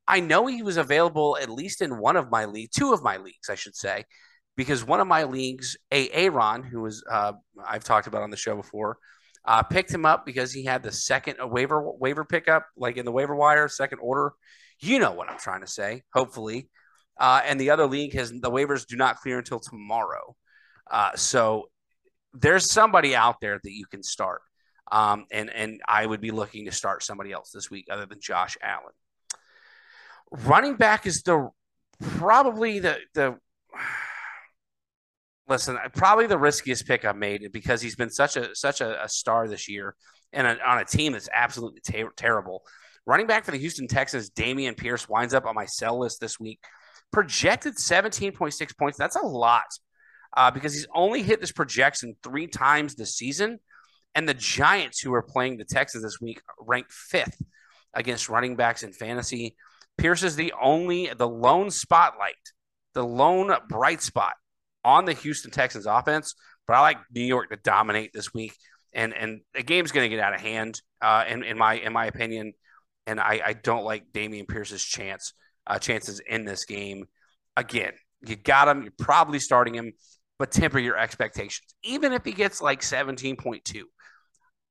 I 0.06 0.20
know 0.20 0.46
he 0.46 0.62
was 0.62 0.76
available 0.76 1.36
at 1.40 1.50
least 1.50 1.82
in 1.82 1.98
one 1.98 2.16
of 2.16 2.30
my 2.30 2.46
leagues, 2.46 2.76
two 2.76 2.92
of 2.92 3.02
my 3.02 3.18
leagues, 3.18 3.48
I 3.48 3.54
should 3.54 3.76
say, 3.76 4.04
because 4.56 4.84
one 4.84 5.00
of 5.00 5.06
my 5.06 5.24
leagues, 5.24 5.76
a 5.92 6.10
Aaron, 6.10 6.62
who 6.62 6.80
was 6.80 7.04
uh, 7.10 7.32
I've 7.64 7.84
talked 7.84 8.06
about 8.06 8.22
on 8.22 8.30
the 8.30 8.36
show 8.36 8.56
before, 8.56 8.98
uh, 9.44 9.62
picked 9.62 9.92
him 9.92 10.04
up 10.04 10.26
because 10.26 10.52
he 10.52 10.64
had 10.64 10.82
the 10.82 10.92
second 10.92 11.36
waiver 11.40 11.82
waiver 11.92 12.24
pickup, 12.24 12.66
like 12.76 12.96
in 12.96 13.04
the 13.04 13.12
waiver 13.12 13.34
wire, 13.34 13.68
second 13.68 14.00
order. 14.00 14.32
You 14.80 14.98
know 14.98 15.12
what 15.12 15.30
I'm 15.30 15.38
trying 15.38 15.60
to 15.60 15.66
say. 15.66 16.02
Hopefully, 16.12 16.68
uh, 17.20 17.42
and 17.44 17.60
the 17.60 17.70
other 17.70 17.86
league 17.86 18.14
has 18.14 18.30
the 18.30 18.50
waivers 18.50 18.86
do 18.86 18.96
not 18.96 19.20
clear 19.20 19.38
until 19.38 19.60
tomorrow. 19.60 20.34
Uh, 20.90 21.14
so 21.14 21.68
there's 22.32 22.70
somebody 22.70 23.14
out 23.14 23.36
there 23.40 23.60
that 23.62 23.72
you 23.72 23.84
can 23.86 24.02
start. 24.02 24.40
Um, 24.90 25.26
and 25.30 25.50
and 25.50 25.80
I 25.86 26.04
would 26.04 26.20
be 26.20 26.32
looking 26.32 26.64
to 26.64 26.72
start 26.72 27.04
somebody 27.04 27.30
else 27.30 27.50
this 27.52 27.70
week 27.70 27.86
other 27.90 28.06
than 28.06 28.18
Josh 28.20 28.56
Allen. 28.62 28.94
Running 30.32 30.74
back 30.76 31.06
is 31.06 31.22
the 31.22 31.50
probably 32.00 32.80
the 32.80 32.96
the 33.14 33.36
listen 35.48 35.78
probably 35.94 36.26
the 36.26 36.38
riskiest 36.38 36.86
pick 36.86 37.04
I've 37.04 37.16
made 37.16 37.52
because 37.52 37.82
he's 37.82 37.96
been 37.96 38.10
such 38.10 38.36
a 38.36 38.54
such 38.54 38.80
a, 38.80 39.04
a 39.04 39.08
star 39.08 39.46
this 39.46 39.68
year 39.68 39.94
and 40.32 40.46
a, 40.46 40.68
on 40.68 40.78
a 40.78 40.84
team 40.84 41.12
that's 41.12 41.28
absolutely 41.32 41.80
ter- 41.80 42.12
terrible. 42.16 42.62
Running 43.06 43.26
back 43.26 43.44
for 43.44 43.50
the 43.50 43.58
Houston 43.58 43.88
Texans, 43.88 44.30
Dameon 44.30 44.76
Pierce 44.76 45.08
winds 45.08 45.34
up 45.34 45.46
on 45.46 45.54
my 45.54 45.66
sell 45.66 45.98
list 46.00 46.20
this 46.20 46.40
week. 46.40 46.60
Projected 47.12 47.76
17.6 47.76 48.78
points. 48.78 48.98
That's 48.98 49.16
a 49.16 49.26
lot 49.26 49.64
uh, 50.36 50.50
because 50.50 50.74
he's 50.74 50.86
only 50.94 51.22
hit 51.22 51.40
this 51.40 51.52
projection 51.52 52.16
three 52.22 52.46
times 52.46 52.94
this 52.94 53.16
season. 53.16 53.58
And 54.14 54.28
the 54.28 54.34
Giants, 54.34 55.00
who 55.00 55.12
are 55.14 55.22
playing 55.22 55.56
the 55.56 55.64
Texans 55.64 56.02
this 56.02 56.20
week, 56.20 56.40
ranked 56.58 56.92
fifth 56.92 57.40
against 57.94 58.28
running 58.28 58.56
backs 58.56 58.82
in 58.82 58.92
fantasy. 58.92 59.56
Pierce 59.98 60.22
is 60.22 60.36
the 60.36 60.52
only, 60.60 61.12
the 61.16 61.28
lone 61.28 61.70
spotlight, 61.70 62.34
the 62.94 63.04
lone 63.04 63.54
bright 63.68 64.02
spot 64.02 64.34
on 64.84 65.04
the 65.04 65.12
Houston 65.12 65.50
Texans 65.50 65.86
offense. 65.86 66.34
But 66.66 66.74
I 66.74 66.80
like 66.80 66.98
New 67.12 67.22
York 67.24 67.50
to 67.50 67.56
dominate 67.56 68.12
this 68.12 68.32
week, 68.32 68.54
and 68.92 69.12
and 69.12 69.40
the 69.54 69.62
game's 69.62 69.90
going 69.90 70.08
to 70.08 70.16
get 70.16 70.22
out 70.22 70.34
of 70.34 70.40
hand, 70.40 70.80
uh, 71.02 71.24
in, 71.28 71.42
in 71.42 71.58
my 71.58 71.74
in 71.74 71.92
my 71.92 72.06
opinion. 72.06 72.52
And 73.06 73.18
I, 73.18 73.40
I 73.44 73.52
don't 73.54 73.84
like 73.84 74.12
Dameon 74.12 74.46
Pierce's 74.46 74.84
chance 74.84 75.32
uh, 75.70 75.78
chances 75.78 76.20
in 76.20 76.44
this 76.44 76.64
game. 76.64 77.06
Again, 77.56 77.92
you 78.26 78.34
got 78.34 78.68
him. 78.68 78.82
You're 78.82 78.92
probably 78.98 79.38
starting 79.38 79.74
him, 79.74 79.92
but 80.38 80.50
temper 80.50 80.80
your 80.80 80.98
expectations. 80.98 81.74
Even 81.84 82.12
if 82.12 82.24
he 82.24 82.32
gets 82.32 82.60
like 82.60 82.80
17.2, 82.80 83.82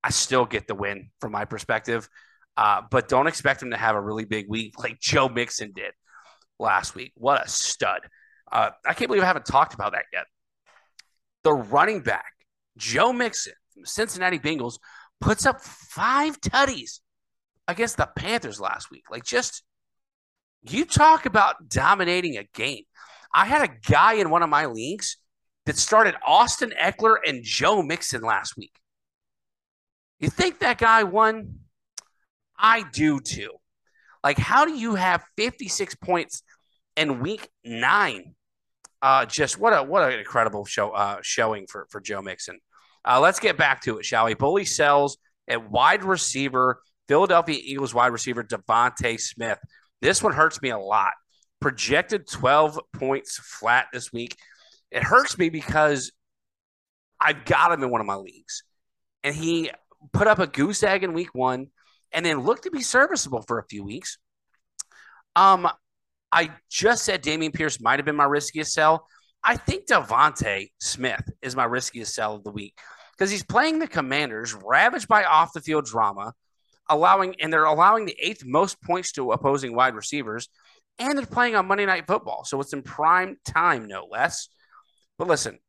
I 0.04 0.10
still 0.10 0.46
get 0.46 0.68
the 0.68 0.76
win 0.76 1.10
from 1.22 1.32
my 1.32 1.46
perspective. 1.46 2.10
Uh, 2.58 2.82
but 2.92 3.08
don't 3.08 3.28
expect 3.28 3.64
him 3.64 3.72
to 3.72 3.78
have 3.78 3.96
a 3.96 4.02
really 4.02 4.26
big 4.26 4.50
week 4.50 4.78
like 4.78 5.00
Joe 5.00 5.30
Mixon 5.30 5.72
did 5.74 5.94
last 6.60 6.96
week. 6.96 7.14
What 7.16 7.46
a 7.46 7.48
stud. 7.48 8.02
Uh, 8.52 8.72
I 8.86 8.94
can't 8.94 9.08
believe 9.08 9.24
I 9.24 9.28
haven't 9.28 9.46
talked 9.46 9.74
about 9.74 9.94
that 9.94 10.06
yet. 10.12 10.26
The 11.46 11.54
running 11.54 12.02
back, 12.02 12.34
Joe 12.78 13.14
Mixon 13.14 13.54
from 13.74 13.86
Cincinnati 13.86 14.40
Bengals, 14.40 14.80
puts 15.22 15.46
up 15.46 15.62
five 15.62 16.42
tutties 16.42 17.00
against 17.70 17.96
the 17.96 18.10
Panthers 18.18 18.60
last 18.60 18.92
week. 18.92 19.04
Like, 19.10 19.24
just 19.24 19.64
you 20.64 20.86
talk 20.86 21.26
about 21.26 21.70
dominating 21.70 22.38
a 22.38 22.44
game. 22.54 22.84
I 23.34 23.46
had 23.46 23.70
a 23.70 23.74
guy 23.90 24.14
in 24.14 24.30
one 24.30 24.44
of 24.44 24.50
my 24.50 24.66
leagues 24.66 25.18
that 25.66 25.78
started 25.78 26.16
Austin 26.26 26.74
Ekeler 26.80 27.18
and 27.26 27.44
Joe 27.44 27.82
Mixon 27.82 28.22
last 28.22 28.58
week. 28.58 28.74
You 30.20 30.30
think 30.30 30.60
that 30.60 30.78
guy 30.78 31.04
won? 31.04 31.60
I 32.58 32.84
do 32.92 33.20
too. 33.20 33.52
Like, 34.24 34.38
how 34.38 34.66
do 34.66 34.74
you 34.74 34.96
have 34.96 35.24
56 35.38 35.96
points 35.96 36.44
in 36.98 37.22
week 37.22 37.48
nine? 37.64 38.36
Uh, 39.02 39.26
just 39.26 39.58
what 39.58 39.72
a 39.72 39.82
what 39.82 40.12
an 40.12 40.20
incredible 40.20 40.66
show 40.66 40.90
uh, 40.90 41.20
showing 41.22 41.68
for 41.68 41.88
for 41.90 42.02
Joe 42.02 42.22
Mixon. 42.22 42.60
Uh, 43.06 43.22
let's 43.22 43.40
get 43.40 43.58
back 43.58 43.82
to 43.84 43.98
it, 43.98 44.06
shall 44.06 44.26
we? 44.26 44.34
Bully 44.34 44.66
sells 44.66 45.18
at 45.48 45.72
wide 45.72 46.04
receiver, 46.04 46.82
Philadelphia 47.08 47.58
Eagles 47.64 47.94
wide 47.94 48.08
receiver 48.08 48.44
DeVonta 48.44 49.18
Smith. 49.18 49.58
This 50.02 50.24
one 50.24 50.34
hurts 50.34 50.62
me 50.62 50.70
a 50.70 50.78
lot. 50.78 51.14
Projected 51.60 52.28
12 52.28 52.80
points 52.94 53.38
flat 53.38 53.88
this 53.92 54.14
week. 54.14 54.36
It 54.92 55.04
hurts 55.04 55.38
me 55.38 55.50
because 55.50 56.12
I've 57.20 57.46
got 57.46 57.72
him 57.72 57.84
in 57.84 57.90
one 57.90 58.02
of 58.02 58.08
my 58.08 58.16
leagues. 58.16 58.64
And 59.24 59.36
he 59.36 59.72
put 60.14 60.28
up 60.28 60.40
a 60.40 60.48
goose 60.48 60.84
egg 60.84 61.04
in 61.04 61.14
week 61.14 61.36
one 61.36 61.68
and 62.12 62.26
then 62.26 62.42
looked 62.42 62.64
to 62.64 62.72
be 62.72 62.82
serviceable 62.82 63.42
for 63.42 63.60
a 63.60 63.68
few 63.68 63.84
weeks. 63.84 64.18
Um, 65.36 65.68
I 66.32 66.52
just 66.70 67.04
said 67.04 67.24
Dameon 67.24 67.54
Pierce 67.54 67.82
might 67.82 68.00
have 68.00 68.06
been 68.06 68.16
my 68.16 68.26
riskiest 68.26 68.74
sell. 68.74 69.06
I 69.44 69.58
think 69.58 69.88
DeVonta 69.88 70.70
Smith 70.80 71.24
is 71.42 71.56
my 71.56 71.66
riskiest 71.66 72.14
sell 72.14 72.36
of 72.36 72.44
the 72.44 72.52
week 72.52 72.78
because 73.18 73.32
he's 73.32 73.44
playing 73.44 73.80
the 73.80 73.88
Commanders, 73.88 74.54
ravaged 74.54 75.08
by 75.08 75.24
off 75.24 75.54
the 75.54 75.62
field 75.62 75.86
drama 75.86 76.34
allowing 76.90 77.36
and 77.40 77.52
they're 77.54 77.66
allowing 77.66 78.06
the 78.06 78.16
eighth 78.20 78.44
most 78.46 78.82
points 78.82 79.12
to 79.14 79.32
opposing 79.32 79.76
wide 79.76 79.96
receivers, 79.96 80.50
and 80.98 81.18
they're 81.18 81.26
playing 81.26 81.56
on 81.56 81.68
Monday 81.68 81.86
Night 81.86 82.08
Football, 82.08 82.44
so 82.44 82.60
it's 82.60 82.74
in 82.74 82.82
prime 82.82 83.38
time, 83.46 83.88
no 83.88 84.08
less. 84.10 84.50
But 85.18 85.28
listen, 85.28 85.60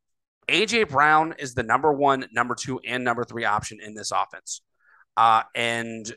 AJ 0.48 0.88
Brown 0.88 1.34
is 1.38 1.54
the 1.54 1.62
number 1.62 1.92
one, 1.92 2.26
number 2.32 2.54
two, 2.54 2.80
and 2.86 3.04
number 3.04 3.24
three 3.24 3.44
option 3.44 3.78
in 3.84 3.94
this 3.94 4.10
offense, 4.10 4.62
uh, 5.16 5.42
and 5.54 6.12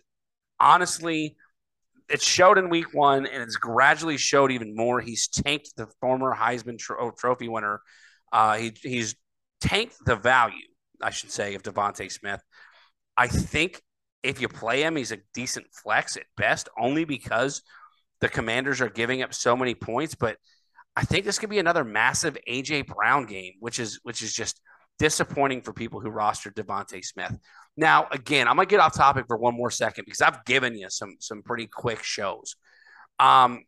honestly, 0.60 1.36
it 2.10 2.22
showed 2.22 2.58
in 2.58 2.70
week 2.70 2.94
one, 2.94 3.26
and 3.26 3.42
it's 3.44 3.56
gradually 3.56 4.18
showed 4.18 4.52
even 4.52 4.76
more. 4.76 5.00
He's 5.00 5.28
tanked 5.28 5.76
the 5.76 5.88
former 6.00 6.36
Heisman 6.36 6.78
tro- 6.78 7.12
Trophy 7.18 7.48
winner. 7.48 7.82
Uh, 8.32 8.58
he, 8.58 8.74
he's 8.82 9.16
tanked 9.62 9.96
the 10.06 10.16
value, 10.16 10.68
I 11.02 11.12
should 11.12 11.32
say, 11.32 11.56
of 11.56 11.64
DeVonta 11.64 12.12
Smith. 12.12 12.42
I 13.16 13.28
think 13.28 13.82
if 14.24 14.42
you 14.42 14.48
play 14.48 14.84
him, 14.84 14.96
he's 14.96 15.12
a 15.12 15.20
decent 15.34 15.68
flex 15.72 16.18
at 16.18 16.24
best, 16.38 16.70
only 16.80 17.06
because 17.06 17.62
the 18.22 18.30
Commanders 18.30 18.82
are 18.82 18.90
giving 18.90 19.22
up 19.22 19.34
so 19.34 19.56
many 19.56 19.76
points. 19.76 20.16
But 20.16 20.38
I 20.96 21.04
think 21.04 21.26
this 21.26 21.40
could 21.40 21.50
be 21.50 21.60
another 21.60 21.84
massive 21.84 22.38
AJ 22.50 22.88
Brown 22.88 23.26
game, 23.26 23.54
which 23.60 23.80
is 23.80 24.00
which 24.04 24.22
is 24.22 24.34
just 24.34 24.62
disappointing 25.00 25.62
for 25.62 25.74
people 25.74 26.00
who 26.00 26.10
rostered 26.10 26.54
DeVonta 26.54 27.04
Smith. 27.04 27.36
Now, 27.76 28.08
again, 28.12 28.48
I'm 28.48 28.56
gonna 28.56 28.68
get 28.68 28.80
off 28.80 28.96
topic 28.96 29.26
for 29.28 29.38
one 29.38 29.56
more 29.56 29.72
second 29.72 30.06
because 30.06 30.22
I've 30.22 30.46
given 30.46 30.78
you 30.78 30.90
some 30.90 31.16
some 31.20 31.42
pretty 31.44 31.68
quick 31.68 32.04
shows. 32.04 32.56
Um, 33.20 33.64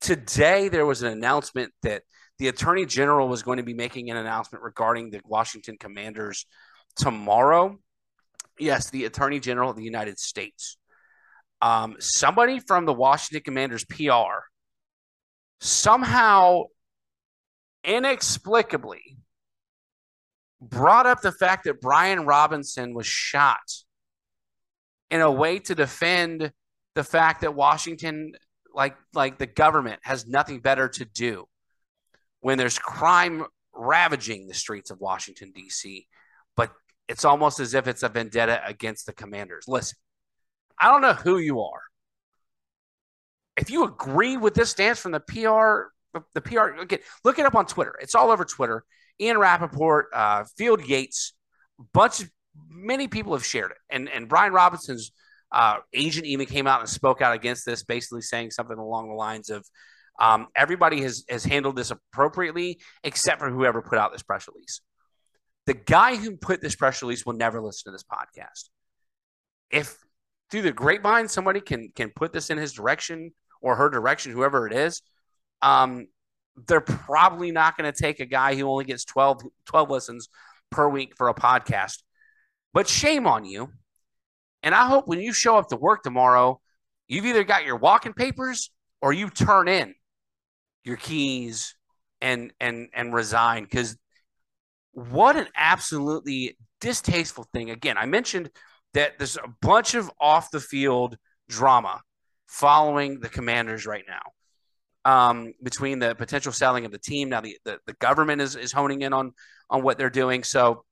today 0.00 0.68
there 0.68 0.86
was 0.86 1.02
an 1.02 1.12
announcement 1.12 1.72
that 1.82 2.02
the 2.38 2.48
Attorney 2.48 2.84
General 2.84 3.28
was 3.28 3.42
going 3.42 3.58
to 3.58 3.62
be 3.62 3.74
making 3.74 4.10
an 4.10 4.16
announcement 4.16 4.64
regarding 4.64 5.10
the 5.10 5.20
Washington 5.24 5.76
Commanders 5.78 6.46
tomorrow 6.96 7.78
yes, 8.58 8.90
the 8.90 9.04
Attorney 9.04 9.40
General 9.40 9.70
of 9.70 9.76
the 9.76 9.84
United 9.84 10.18
States. 10.18 10.76
Um, 11.62 11.96
somebody 11.98 12.60
from 12.60 12.84
the 12.84 12.92
Washington 12.92 13.42
Commanders 13.42 13.84
PR 13.84 14.44
somehow 15.60 16.64
inexplicably 17.84 19.16
brought 20.60 21.06
up 21.06 21.20
the 21.20 21.32
fact 21.32 21.64
that 21.64 21.80
Brian 21.80 22.26
Robinson 22.26 22.94
was 22.94 23.06
shot 23.06 23.84
in 25.10 25.20
a 25.20 25.30
way 25.30 25.58
to 25.60 25.74
defend 25.74 26.52
the 26.94 27.04
fact 27.04 27.42
that 27.42 27.54
Washington, 27.54 28.32
like 28.74 28.96
like 29.12 29.38
the 29.38 29.46
government, 29.46 30.00
has 30.02 30.26
nothing 30.26 30.60
better 30.60 30.88
to 30.88 31.04
do 31.04 31.46
when 32.40 32.58
there's 32.58 32.78
crime 32.78 33.44
ravaging 33.74 34.46
the 34.46 34.54
streets 34.54 34.90
of 34.90 35.00
Washington 35.00 35.52
D.C. 35.54 36.06
But 36.56 36.72
it's 37.08 37.24
almost 37.24 37.60
as 37.60 37.74
if 37.74 37.86
it's 37.86 38.02
a 38.02 38.08
vendetta 38.08 38.60
against 38.66 39.06
the 39.06 39.12
commanders. 39.12 39.64
Listen, 39.68 39.96
I 40.80 40.90
don't 40.90 41.02
know 41.02 41.12
who 41.14 41.38
you 41.38 41.60
are. 41.60 41.82
if 43.56 43.70
you 43.70 43.84
agree 43.84 44.36
with 44.36 44.54
this 44.54 44.70
stance 44.70 44.98
from 44.98 45.12
the 45.12 45.20
PR, 45.20 45.92
the 46.34 46.40
PR, 46.40 46.76
look, 46.76 46.92
look 47.24 47.38
it 47.38 47.46
up 47.46 47.54
on 47.54 47.66
Twitter. 47.66 47.96
It's 48.00 48.14
all 48.14 48.30
over 48.30 48.44
Twitter. 48.44 48.84
Ian 49.20 49.38
Rapoport, 49.38 50.06
uh, 50.12 50.44
Field 50.56 50.84
Yates, 50.86 51.34
bunch 51.92 52.24
many 52.68 53.08
people 53.08 53.32
have 53.32 53.44
shared 53.44 53.70
it, 53.70 53.76
and 53.90 54.08
and 54.08 54.28
Brian 54.28 54.52
Robinson's 54.52 55.12
uh, 55.52 55.78
agent 55.92 56.26
even 56.26 56.46
came 56.46 56.66
out 56.66 56.80
and 56.80 56.88
spoke 56.88 57.22
out 57.22 57.34
against 57.34 57.64
this, 57.64 57.84
basically 57.84 58.22
saying 58.22 58.50
something 58.50 58.78
along 58.78 59.08
the 59.08 59.14
lines 59.14 59.50
of, 59.50 59.64
um, 60.18 60.48
"Everybody 60.56 61.00
has 61.02 61.24
has 61.28 61.44
handled 61.44 61.76
this 61.76 61.92
appropriately, 61.92 62.80
except 63.04 63.40
for 63.40 63.50
whoever 63.50 63.82
put 63.82 63.98
out 63.98 64.12
this 64.12 64.22
press 64.22 64.48
release." 64.48 64.80
The 65.66 65.74
guy 65.74 66.16
who 66.16 66.36
put 66.36 66.60
this 66.60 66.74
press 66.74 67.02
release 67.02 67.24
will 67.24 67.34
never 67.34 67.60
listen 67.60 67.90
to 67.90 67.92
this 67.92 68.04
podcast. 68.04 68.68
If 69.70 69.96
through 70.50 70.62
the 70.62 70.72
grapevine 70.72 71.28
somebody 71.28 71.60
can 71.60 71.90
can 71.94 72.10
put 72.10 72.32
this 72.32 72.50
in 72.50 72.58
his 72.58 72.72
direction 72.72 73.32
or 73.60 73.76
her 73.76 73.88
direction, 73.88 74.32
whoever 74.32 74.66
it 74.66 74.74
is, 74.74 75.02
um, 75.62 76.06
they're 76.66 76.80
probably 76.80 77.50
not 77.50 77.76
going 77.76 77.90
to 77.90 77.98
take 77.98 78.20
a 78.20 78.26
guy 78.26 78.54
who 78.54 78.68
only 78.68 78.84
gets 78.84 79.04
12, 79.04 79.42
12 79.66 79.90
listens 79.90 80.28
per 80.70 80.88
week 80.88 81.14
for 81.16 81.28
a 81.28 81.34
podcast. 81.34 82.02
But 82.72 82.88
shame 82.88 83.26
on 83.26 83.44
you. 83.44 83.70
And 84.62 84.74
I 84.74 84.86
hope 84.86 85.06
when 85.06 85.20
you 85.20 85.32
show 85.32 85.56
up 85.58 85.68
to 85.68 85.76
work 85.76 86.02
tomorrow, 86.02 86.60
you've 87.08 87.26
either 87.26 87.44
got 87.44 87.64
your 87.64 87.76
walking 87.76 88.12
papers 88.12 88.70
or 89.02 89.12
you 89.12 89.28
turn 89.30 89.68
in 89.68 89.94
your 90.84 90.96
keys 90.96 91.74
and 92.20 92.52
and 92.60 92.88
and 92.94 93.12
resign 93.12 93.64
because 93.64 93.96
what 94.94 95.36
an 95.36 95.48
absolutely 95.56 96.56
distasteful 96.80 97.46
thing. 97.52 97.70
Again, 97.70 97.96
I 97.98 98.06
mentioned 98.06 98.50
that 98.94 99.18
there's 99.18 99.36
a 99.36 99.48
bunch 99.60 99.94
of 99.94 100.10
off 100.20 100.50
the 100.50 100.60
field 100.60 101.16
drama 101.48 102.00
following 102.46 103.20
the 103.20 103.28
commanders 103.28 103.86
right 103.86 104.04
now. 104.08 104.20
Um, 105.06 105.52
between 105.62 105.98
the 105.98 106.14
potential 106.14 106.50
selling 106.50 106.86
of 106.86 106.90
the 106.90 106.98
team. 106.98 107.28
Now 107.28 107.42
the, 107.42 107.58
the, 107.66 107.78
the 107.86 107.92
government 107.94 108.40
is, 108.40 108.56
is 108.56 108.72
honing 108.72 109.02
in 109.02 109.12
on 109.12 109.32
on 109.68 109.82
what 109.82 109.98
they're 109.98 110.08
doing. 110.08 110.44
So 110.44 110.84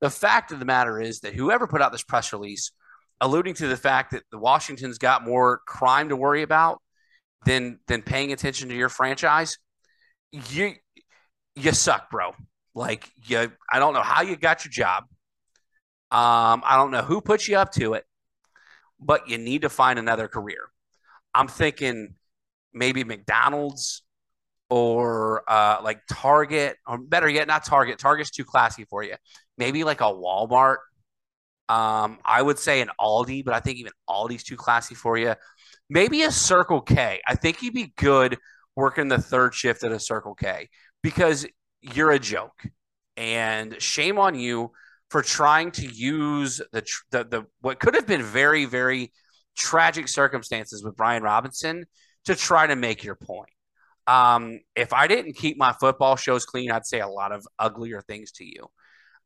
the 0.00 0.10
fact 0.10 0.52
of 0.52 0.60
the 0.60 0.64
matter 0.64 1.00
is 1.00 1.20
that 1.20 1.34
whoever 1.34 1.66
put 1.66 1.82
out 1.82 1.90
this 1.90 2.04
press 2.04 2.32
release 2.32 2.70
alluding 3.20 3.54
to 3.54 3.66
the 3.66 3.76
fact 3.76 4.12
that 4.12 4.22
the 4.30 4.38
Washington's 4.38 4.98
got 4.98 5.24
more 5.24 5.60
crime 5.66 6.10
to 6.10 6.16
worry 6.16 6.42
about 6.42 6.80
than 7.44 7.80
than 7.88 8.02
paying 8.02 8.32
attention 8.32 8.68
to 8.68 8.76
your 8.76 8.88
franchise, 8.88 9.58
you 10.30 10.74
you 11.56 11.72
suck, 11.72 12.10
bro. 12.10 12.32
Like 12.74 13.10
you 13.26 13.50
I 13.70 13.78
don't 13.78 13.94
know 13.94 14.02
how 14.02 14.22
you 14.22 14.36
got 14.36 14.64
your 14.64 14.72
job. 14.72 15.04
Um, 16.12 16.62
I 16.64 16.76
don't 16.76 16.90
know 16.90 17.02
who 17.02 17.20
put 17.20 17.46
you 17.46 17.56
up 17.56 17.72
to 17.72 17.94
it, 17.94 18.04
but 19.00 19.28
you 19.28 19.38
need 19.38 19.62
to 19.62 19.68
find 19.68 19.98
another 19.98 20.28
career. 20.28 20.68
I'm 21.34 21.48
thinking 21.48 22.14
maybe 22.72 23.04
McDonald's 23.04 24.02
or 24.68 25.42
uh, 25.48 25.78
like 25.82 26.00
Target, 26.10 26.76
or 26.86 26.98
better 26.98 27.28
yet, 27.28 27.48
not 27.48 27.64
Target. 27.64 27.98
Target's 27.98 28.30
too 28.30 28.44
classy 28.44 28.84
for 28.84 29.02
you. 29.02 29.14
Maybe 29.58 29.84
like 29.84 30.00
a 30.00 30.04
Walmart. 30.04 30.76
Um, 31.68 32.18
I 32.24 32.42
would 32.42 32.58
say 32.58 32.80
an 32.80 32.90
Aldi, 33.00 33.44
but 33.44 33.54
I 33.54 33.60
think 33.60 33.78
even 33.78 33.92
Aldi's 34.08 34.42
too 34.42 34.56
classy 34.56 34.94
for 34.94 35.16
you. 35.16 35.34
Maybe 35.88 36.22
a 36.22 36.30
Circle 36.32 36.80
K. 36.80 37.20
I 37.26 37.34
think 37.34 37.62
you'd 37.62 37.74
be 37.74 37.92
good 37.96 38.38
working 38.76 39.08
the 39.08 39.18
third 39.18 39.54
shift 39.54 39.84
at 39.84 39.92
a 39.92 40.00
Circle 40.00 40.34
K 40.34 40.68
because 41.02 41.46
you're 41.80 42.10
a 42.10 42.18
joke. 42.18 42.62
And 43.16 43.80
shame 43.80 44.18
on 44.18 44.34
you 44.34 44.72
for 45.10 45.22
trying 45.22 45.72
to 45.72 45.86
use 45.86 46.60
the, 46.72 46.84
the, 47.10 47.24
the 47.24 47.46
what 47.60 47.80
could 47.80 47.94
have 47.94 48.06
been 48.06 48.22
very, 48.22 48.64
very 48.64 49.12
tragic 49.56 50.08
circumstances 50.08 50.82
with 50.84 50.96
Brian 50.96 51.22
Robinson 51.22 51.84
to 52.24 52.34
try 52.34 52.66
to 52.66 52.76
make 52.76 53.04
your 53.04 53.16
point. 53.16 53.50
Um, 54.06 54.60
if 54.74 54.92
I 54.92 55.06
didn't 55.06 55.34
keep 55.34 55.58
my 55.58 55.72
football 55.72 56.16
shows 56.16 56.46
clean, 56.46 56.70
I'd 56.70 56.86
say 56.86 57.00
a 57.00 57.08
lot 57.08 57.32
of 57.32 57.46
uglier 57.58 58.00
things 58.00 58.32
to 58.32 58.44
you. 58.44 58.68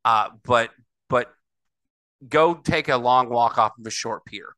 Uh, 0.05 0.31
but 0.45 0.71
but 1.09 1.31
go 2.29 2.55
take 2.55 2.89
a 2.89 2.97
long 2.97 3.29
walk 3.29 3.59
off 3.59 3.73
of 3.79 3.87
a 3.87 3.91
short 3.91 4.25
pier. 4.25 4.55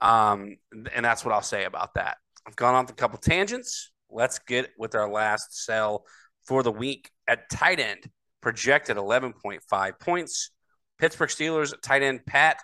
Um, 0.00 0.56
and 0.94 1.04
that's 1.04 1.24
what 1.24 1.32
I'll 1.32 1.42
say 1.42 1.64
about 1.64 1.94
that. 1.94 2.18
I've 2.46 2.56
gone 2.56 2.74
off 2.74 2.90
a 2.90 2.94
couple 2.94 3.18
tangents. 3.18 3.90
Let's 4.10 4.38
get 4.38 4.70
with 4.78 4.94
our 4.94 5.10
last 5.10 5.64
sell 5.64 6.04
for 6.44 6.62
the 6.62 6.70
week 6.70 7.10
at 7.28 7.50
tight 7.50 7.80
end, 7.80 8.08
projected 8.40 8.96
11.5 8.96 10.00
points. 10.00 10.50
Pittsburgh 10.98 11.28
Steelers 11.28 11.74
tight 11.82 12.02
end 12.02 12.24
Pat 12.26 12.58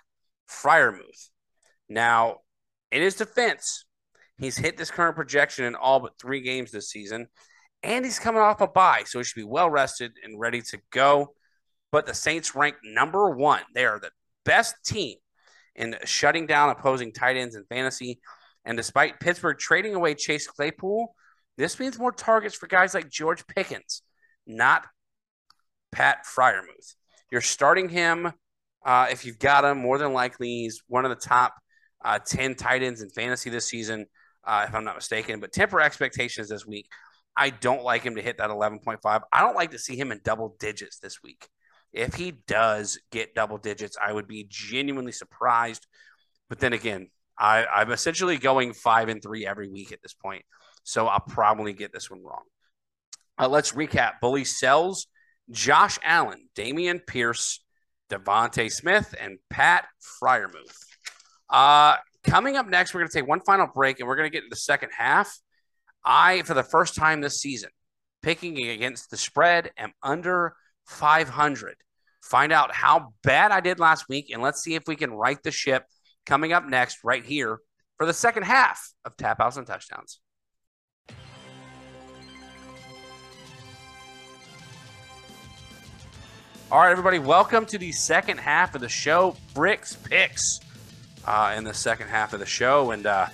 Freiermuth. 0.49 1.29
Now, 1.89 2.37
in 2.91 3.01
his 3.01 3.15
defense, 3.15 3.85
he's 4.37 4.57
hit 4.57 4.77
this 4.77 4.91
current 4.91 5.15
projection 5.15 5.65
in 5.65 5.75
all 5.75 5.99
but 5.99 6.17
three 6.19 6.41
games 6.41 6.71
this 6.71 6.89
season, 6.89 7.27
and 7.83 8.05
he's 8.05 8.19
coming 8.19 8.41
off 8.41 8.61
a 8.61 8.67
bye, 8.67 9.03
so 9.05 9.19
he 9.19 9.23
should 9.23 9.39
be 9.39 9.43
well 9.43 9.69
rested 9.69 10.13
and 10.23 10.39
ready 10.39 10.61
to 10.61 10.79
go. 10.91 11.33
But 11.91 12.05
the 12.05 12.13
Saints 12.13 12.55
rank 12.55 12.75
number 12.83 13.29
one. 13.29 13.61
They 13.75 13.85
are 13.85 13.99
the 13.99 14.11
best 14.45 14.75
team 14.85 15.17
in 15.75 15.95
shutting 16.05 16.47
down 16.47 16.69
opposing 16.69 17.11
tight 17.11 17.37
ends 17.37 17.55
in 17.55 17.65
fantasy. 17.65 18.19
And 18.65 18.77
despite 18.77 19.19
Pittsburgh 19.19 19.57
trading 19.57 19.95
away 19.95 20.15
Chase 20.15 20.47
Claypool, 20.47 21.13
this 21.57 21.79
means 21.79 21.99
more 21.99 22.11
targets 22.11 22.55
for 22.55 22.67
guys 22.67 22.93
like 22.93 23.09
George 23.09 23.45
Pickens, 23.47 24.01
not 24.45 24.85
Pat 25.91 26.25
Freiermuth. 26.25 26.95
You're 27.31 27.41
starting 27.41 27.89
him 27.89 28.31
uh, 28.85 29.07
if 29.11 29.25
you've 29.25 29.39
got 29.39 29.65
him. 29.65 29.79
More 29.79 29.97
than 29.97 30.13
likely, 30.13 30.47
he's 30.47 30.83
one 30.87 31.05
of 31.05 31.09
the 31.09 31.15
top 31.15 31.53
uh, 32.03 32.19
10 32.19 32.55
tight 32.55 32.83
ends 32.83 33.01
in 33.01 33.09
fantasy 33.09 33.49
this 33.49 33.67
season, 33.67 34.05
uh, 34.43 34.65
if 34.67 34.75
I'm 34.75 34.83
not 34.83 34.95
mistaken. 34.95 35.39
But 35.39 35.53
temper 35.53 35.81
expectations 35.81 36.49
this 36.49 36.65
week. 36.65 36.87
I 37.35 37.49
don't 37.49 37.83
like 37.83 38.03
him 38.03 38.15
to 38.15 38.21
hit 38.21 38.37
that 38.37 38.51
11.5. 38.51 38.99
I 39.03 39.41
don't 39.41 39.55
like 39.55 39.71
to 39.71 39.79
see 39.79 39.95
him 39.95 40.11
in 40.11 40.21
double 40.23 40.55
digits 40.59 40.99
this 40.99 41.23
week. 41.23 41.47
If 41.91 42.15
he 42.15 42.31
does 42.47 42.99
get 43.11 43.35
double 43.35 43.57
digits, 43.57 43.97
I 44.01 44.13
would 44.13 44.27
be 44.27 44.45
genuinely 44.49 45.11
surprised. 45.11 45.87
But 46.49 46.59
then 46.59 46.73
again, 46.73 47.09
I, 47.37 47.65
I'm 47.65 47.91
essentially 47.91 48.37
going 48.37 48.73
five 48.73 49.09
and 49.09 49.21
three 49.21 49.45
every 49.45 49.67
week 49.67 49.91
at 49.91 50.01
this 50.01 50.13
point. 50.13 50.43
So 50.83 51.07
I'll 51.07 51.19
probably 51.19 51.73
get 51.73 51.93
this 51.93 52.11
one 52.11 52.23
wrong. 52.23 52.43
Uh, 53.39 53.47
let's 53.47 53.71
recap. 53.71 54.19
Bully 54.21 54.45
sells 54.45 55.07
Josh 55.49 55.99
Allen, 56.03 56.49
Dameon 56.55 57.05
Pierce, 57.05 57.63
DeVonta 58.09 58.71
Smith, 58.71 59.15
and 59.19 59.37
Pat 59.49 59.85
Freiermuth. 60.21 60.77
Uh, 61.49 61.95
coming 62.23 62.55
up 62.55 62.67
next, 62.67 62.93
we're 62.93 63.01
going 63.01 63.09
to 63.09 63.17
take 63.17 63.27
one 63.27 63.41
final 63.41 63.67
break 63.67 63.99
and 63.99 64.07
we're 64.07 64.15
going 64.15 64.29
to 64.29 64.33
get 64.33 64.43
into 64.43 64.53
the 64.53 64.59
second 64.59 64.89
half. 64.97 65.37
I, 66.05 66.41
for 66.43 66.53
the 66.53 66.63
first 66.63 66.95
time 66.95 67.21
this 67.21 67.39
season, 67.39 67.69
picking 68.21 68.57
against 68.69 69.09
the 69.09 69.17
spread, 69.17 69.71
am 69.77 69.93
under 70.01 70.55
500. 70.85 71.75
Find 72.21 72.51
out 72.51 72.73
how 72.73 73.13
bad 73.23 73.51
I 73.51 73.59
did 73.59 73.79
last 73.79 74.07
week, 74.09 74.31
and 74.31 74.41
let's 74.41 74.61
see 74.61 74.75
if 74.75 74.83
we 74.87 74.95
can 74.95 75.11
right 75.11 75.41
the 75.43 75.51
ship 75.51 75.85
coming 76.25 76.53
up 76.53 76.65
next, 76.65 76.99
right 77.03 77.23
here, 77.23 77.59
for 77.97 78.05
the 78.05 78.13
second 78.13 78.43
half 78.43 78.81
of 79.05 79.17
Tap 79.17 79.39
Outs 79.41 79.57
and 79.57 79.67
Touchdowns. 79.67 80.19
All 86.73 86.79
right, 86.79 86.89
everybody, 86.89 87.19
welcome 87.19 87.67
to 87.67 87.77
the 87.77 87.91
second 87.91 88.39
half 88.39 88.73
of 88.73 88.81
the 88.81 88.89
show. 88.89 89.35
Bricks 89.53 89.95
Picks 89.95 90.59
uh, 91.23 91.53
in 91.55 91.63
the 91.63 91.73
second 91.73 92.07
half 92.07 92.33
of 92.33 92.39
the 92.39 92.47
show. 92.47 92.89
And 92.89 93.05
uh, 93.05 93.27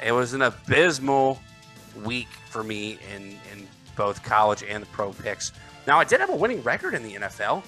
it 0.00 0.12
was 0.12 0.34
an 0.34 0.42
abysmal 0.42 1.40
week 2.04 2.28
for 2.48 2.62
me 2.62 3.00
in, 3.12 3.30
in 3.50 3.66
both 3.96 4.22
college 4.22 4.62
and 4.62 4.84
the 4.84 4.86
pro 4.90 5.12
picks. 5.12 5.50
Now, 5.88 5.98
I 5.98 6.04
did 6.04 6.20
have 6.20 6.30
a 6.30 6.36
winning 6.36 6.62
record 6.62 6.94
in 6.94 7.02
the 7.02 7.14
NFL 7.14 7.64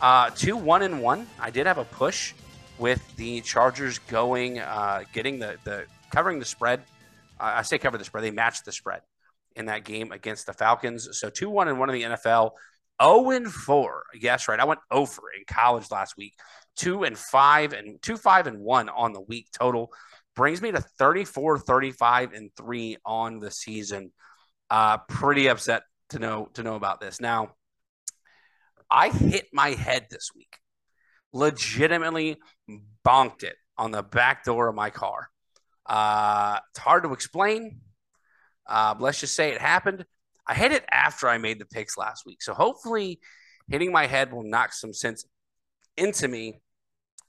uh, 0.00 0.30
two, 0.30 0.56
one, 0.56 0.82
and 0.82 1.00
one. 1.00 1.28
I 1.38 1.50
did 1.50 1.68
have 1.68 1.78
a 1.78 1.84
push 1.84 2.34
with 2.76 3.00
the 3.14 3.42
Chargers 3.42 4.00
going, 4.00 4.58
uh, 4.58 5.04
getting 5.12 5.38
the, 5.38 5.58
the 5.62 5.84
covering 6.10 6.40
the 6.40 6.44
spread. 6.44 6.80
Uh, 7.38 7.52
I 7.54 7.62
say 7.62 7.78
cover 7.78 7.98
the 7.98 8.04
spread, 8.04 8.24
they 8.24 8.32
matched 8.32 8.64
the 8.64 8.72
spread 8.72 9.02
in 9.54 9.66
that 9.66 9.84
game 9.84 10.10
against 10.10 10.46
the 10.46 10.52
Falcons. 10.52 11.08
So 11.12 11.30
2 11.30 11.48
1 11.48 11.68
and 11.68 11.78
1 11.78 11.90
in 11.90 11.94
the 11.94 12.16
NFL. 12.16 12.50
0 13.02 13.30
and 13.30 13.52
4. 13.52 14.02
Yes, 14.20 14.48
right. 14.48 14.60
I 14.60 14.64
went 14.64 14.80
over 14.90 15.22
in 15.36 15.44
college 15.46 15.90
last 15.90 16.16
week. 16.16 16.34
2 16.76 17.04
and 17.04 17.18
5 17.18 17.72
and 17.72 18.00
2 18.02 18.16
5 18.16 18.46
and 18.46 18.60
1 18.60 18.88
on 18.88 19.12
the 19.12 19.20
week 19.20 19.48
total 19.52 19.92
brings 20.36 20.62
me 20.62 20.72
to 20.72 20.80
34 20.80 21.58
35 21.58 22.32
and 22.32 22.50
3 22.56 22.96
on 23.04 23.38
the 23.38 23.50
season. 23.50 24.12
Uh 24.70 24.98
pretty 25.08 25.48
upset 25.48 25.82
to 26.10 26.18
know 26.18 26.48
to 26.54 26.62
know 26.62 26.76
about 26.76 27.00
this. 27.00 27.20
Now, 27.20 27.50
I 28.90 29.10
hit 29.10 29.46
my 29.52 29.70
head 29.70 30.06
this 30.10 30.30
week. 30.34 30.58
Legitimately 31.32 32.38
bonked 33.06 33.44
it 33.44 33.56
on 33.78 33.92
the 33.92 34.02
back 34.02 34.44
door 34.44 34.68
of 34.68 34.74
my 34.74 34.90
car. 34.90 35.28
Uh, 35.86 36.58
it's 36.70 36.80
hard 36.80 37.04
to 37.04 37.12
explain. 37.12 37.80
Uh, 38.66 38.94
let's 38.98 39.20
just 39.20 39.34
say 39.34 39.50
it 39.52 39.60
happened. 39.60 40.04
I 40.50 40.54
hit 40.54 40.72
it 40.72 40.84
after 40.90 41.28
I 41.28 41.38
made 41.38 41.58
the 41.60 41.66
picks 41.66 41.96
last 41.96 42.26
week. 42.26 42.42
So 42.42 42.52
hopefully 42.52 43.20
hitting 43.68 43.92
my 43.92 44.06
head 44.06 44.32
will 44.32 44.42
knock 44.42 44.72
some 44.72 44.92
sense 44.92 45.24
into 45.96 46.26
me 46.26 46.60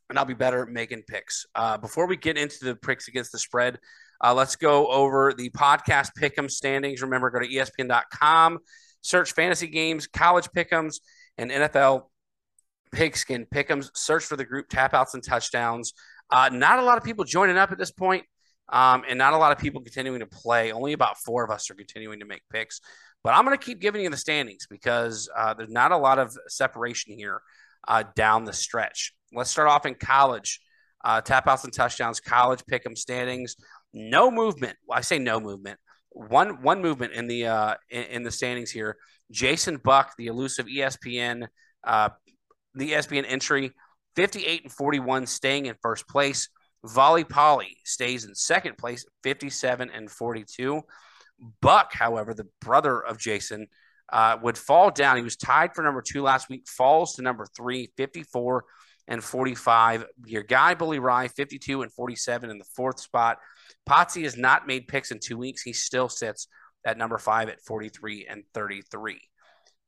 and 0.09 0.17
I'll 0.19 0.25
be 0.25 0.33
better 0.33 0.63
at 0.63 0.69
making 0.69 1.03
picks. 1.07 1.45
Uh, 1.55 1.77
before 1.77 2.07
we 2.07 2.17
get 2.17 2.37
into 2.37 2.65
the 2.65 2.75
picks 2.75 3.07
against 3.07 3.31
the 3.31 3.39
spread, 3.39 3.77
Uh, 4.23 4.33
let's 4.35 4.55
go 4.55 4.87
over 4.87 5.33
the 5.33 5.49
podcast 5.49 6.11
pick'em 6.19 6.49
standings. 6.49 7.01
Remember, 7.01 7.31
go 7.31 7.39
to 7.39 7.47
ESPN.com, 7.47 8.59
search 9.01 9.33
fantasy 9.33 9.67
games, 9.67 10.07
college 10.07 10.47
pick'ems, 10.55 10.99
and 11.39 11.49
NFL 11.49 12.03
pigskin 12.91 13.47
pick'ems. 13.47 13.89
Search 13.95 14.23
for 14.25 14.37
the 14.37 14.45
group 14.45 14.67
tap 14.69 14.93
outs 14.93 15.15
and 15.15 15.23
touchdowns. 15.23 15.93
Uh, 16.29 16.49
not 16.53 16.77
a 16.77 16.83
lot 16.83 16.97
of 16.99 17.03
people 17.03 17.23
joining 17.25 17.57
up 17.57 17.71
at 17.71 17.79
this 17.79 17.91
point, 17.91 18.25
um, 18.69 19.03
and 19.07 19.17
not 19.17 19.33
a 19.33 19.37
lot 19.37 19.51
of 19.51 19.57
people 19.57 19.81
continuing 19.81 20.19
to 20.19 20.25
play. 20.25 20.71
Only 20.71 20.93
about 20.93 21.17
four 21.17 21.43
of 21.43 21.51
us 21.51 21.69
are 21.69 21.75
continuing 21.75 22.19
to 22.19 22.25
make 22.25 22.41
picks. 22.51 22.81
But 23.23 23.35
I'm 23.35 23.45
going 23.45 23.57
to 23.57 23.63
keep 23.63 23.79
giving 23.79 24.01
you 24.01 24.09
the 24.09 24.17
standings 24.17 24.65
because 24.69 25.29
uh, 25.35 25.53
there's 25.53 25.69
not 25.69 25.91
a 25.91 25.97
lot 25.97 26.17
of 26.17 26.35
separation 26.47 27.13
here 27.15 27.41
uh, 27.87 28.03
down 28.15 28.45
the 28.45 28.53
stretch. 28.53 29.13
Let's 29.33 29.51
start 29.51 29.67
off 29.67 29.85
in 29.85 29.95
college. 29.95 30.59
Uh, 31.03 31.21
tap 31.21 31.47
outs 31.47 31.63
and 31.63 31.73
touchdowns, 31.73 32.19
college 32.19 32.63
pick 32.67 32.85
'em 32.85 32.95
standings. 32.95 33.55
No 33.93 34.29
movement. 34.31 34.77
Well, 34.85 34.97
I 34.97 35.01
say 35.01 35.19
no 35.19 35.39
movement. 35.39 35.79
One 36.09 36.61
one 36.61 36.81
movement 36.81 37.13
in 37.13 37.27
the 37.27 37.47
uh, 37.47 37.75
in, 37.89 38.03
in 38.03 38.23
the 38.23 38.31
standings 38.31 38.71
here. 38.71 38.97
Jason 39.31 39.77
Buck, 39.77 40.13
the 40.17 40.27
elusive 40.27 40.67
ESPN, 40.67 41.47
uh, 41.85 42.09
the 42.75 42.91
ESPN 42.91 43.25
entry, 43.27 43.71
58 44.15 44.63
and 44.63 44.71
41, 44.71 45.25
staying 45.25 45.67
in 45.67 45.75
first 45.81 46.07
place. 46.07 46.49
Volley 46.83 47.23
Polly 47.23 47.77
stays 47.85 48.25
in 48.25 48.35
second 48.35 48.77
place, 48.77 49.05
57 49.23 49.89
and 49.91 50.09
42. 50.09 50.81
Buck, 51.61 51.93
however, 51.93 52.33
the 52.33 52.47
brother 52.59 52.99
of 52.99 53.17
Jason, 53.17 53.67
uh, 54.11 54.37
would 54.41 54.57
fall 54.57 54.91
down. 54.91 55.17
He 55.17 55.23
was 55.23 55.37
tied 55.37 55.73
for 55.73 55.83
number 55.83 56.01
two 56.01 56.21
last 56.21 56.49
week, 56.49 56.67
falls 56.67 57.15
to 57.15 57.21
number 57.21 57.47
three, 57.55 57.91
54 57.97 58.65
and 59.07 59.23
45. 59.23 60.05
Your 60.25 60.43
guy, 60.43 60.73
Bully 60.75 60.99
Ry, 60.99 61.27
52 61.27 61.81
and 61.81 61.91
47 61.91 62.49
in 62.49 62.57
the 62.57 62.65
fourth 62.75 62.99
spot. 62.99 63.37
Potsy 63.87 64.23
has 64.23 64.37
not 64.37 64.67
made 64.67 64.87
picks 64.87 65.11
in 65.11 65.19
two 65.19 65.37
weeks. 65.37 65.61
He 65.61 65.73
still 65.73 66.09
sits 66.09 66.47
at 66.85 66.97
number 66.97 67.17
five 67.17 67.49
at 67.49 67.61
43 67.61 68.27
and 68.29 68.43
33. 68.53 69.19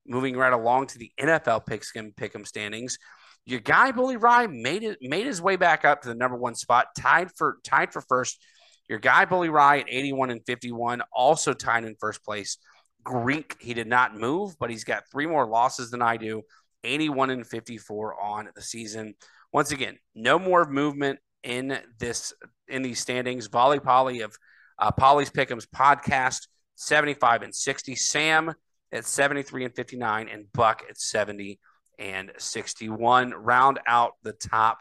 Moving 0.05 0.35
right 0.35 0.53
along 0.53 0.87
to 0.87 0.97
the 0.97 1.11
NFL 1.19 1.65
pigskin 1.65 2.13
pick'em 2.13 2.47
standings. 2.47 2.97
Your 3.45 3.59
guy 3.59 3.91
Bully 3.91 4.17
Ry 4.17 4.47
made 4.47 4.83
it 4.83 4.97
made 5.01 5.25
his 5.25 5.41
way 5.41 5.55
back 5.55 5.83
up 5.83 6.01
to 6.01 6.07
the 6.07 6.15
number 6.15 6.37
one 6.37 6.55
spot, 6.55 6.87
tied 6.97 7.29
for 7.35 7.57
tied 7.63 7.91
for 7.91 8.01
first. 8.01 8.41
Your 8.89 8.99
guy 8.99 9.25
Bully 9.25 9.49
Ry 9.49 9.79
at 9.79 9.85
81 9.89 10.29
and 10.29 10.45
51, 10.45 11.01
also 11.11 11.53
tied 11.53 11.85
in 11.85 11.95
first 11.99 12.23
place. 12.23 12.57
Greek, 13.03 13.57
he 13.59 13.73
did 13.73 13.87
not 13.87 14.15
move, 14.15 14.55
but 14.59 14.69
he's 14.69 14.83
got 14.83 15.03
three 15.11 15.25
more 15.25 15.45
losses 15.45 15.91
than 15.91 16.01
I 16.01 16.17
do. 16.17 16.43
81 16.83 17.29
and 17.29 17.47
54 17.47 18.21
on 18.21 18.49
the 18.55 18.61
season. 18.61 19.15
Once 19.51 19.71
again, 19.71 19.97
no 20.15 20.39
more 20.39 20.65
movement 20.65 21.19
in 21.43 21.77
this 21.99 22.33
in 22.67 22.81
these 22.81 22.99
standings. 22.99 23.47
Volley 23.47 23.79
Polly 23.79 24.21
of 24.21 24.35
uh, 24.79 24.91
Polly's 24.91 25.29
Pick'ems 25.29 25.67
podcast, 25.67 26.47
75 26.75 27.43
and 27.43 27.55
60. 27.55 27.95
Sam 27.95 28.53
at 28.91 29.05
73 29.05 29.65
and 29.65 29.75
59, 29.75 30.29
and 30.29 30.51
Buck 30.53 30.83
at 30.89 30.97
70 30.97 31.59
and 31.99 32.31
61. 32.37 33.31
Round 33.31 33.79
out 33.87 34.13
the 34.23 34.33
top 34.33 34.79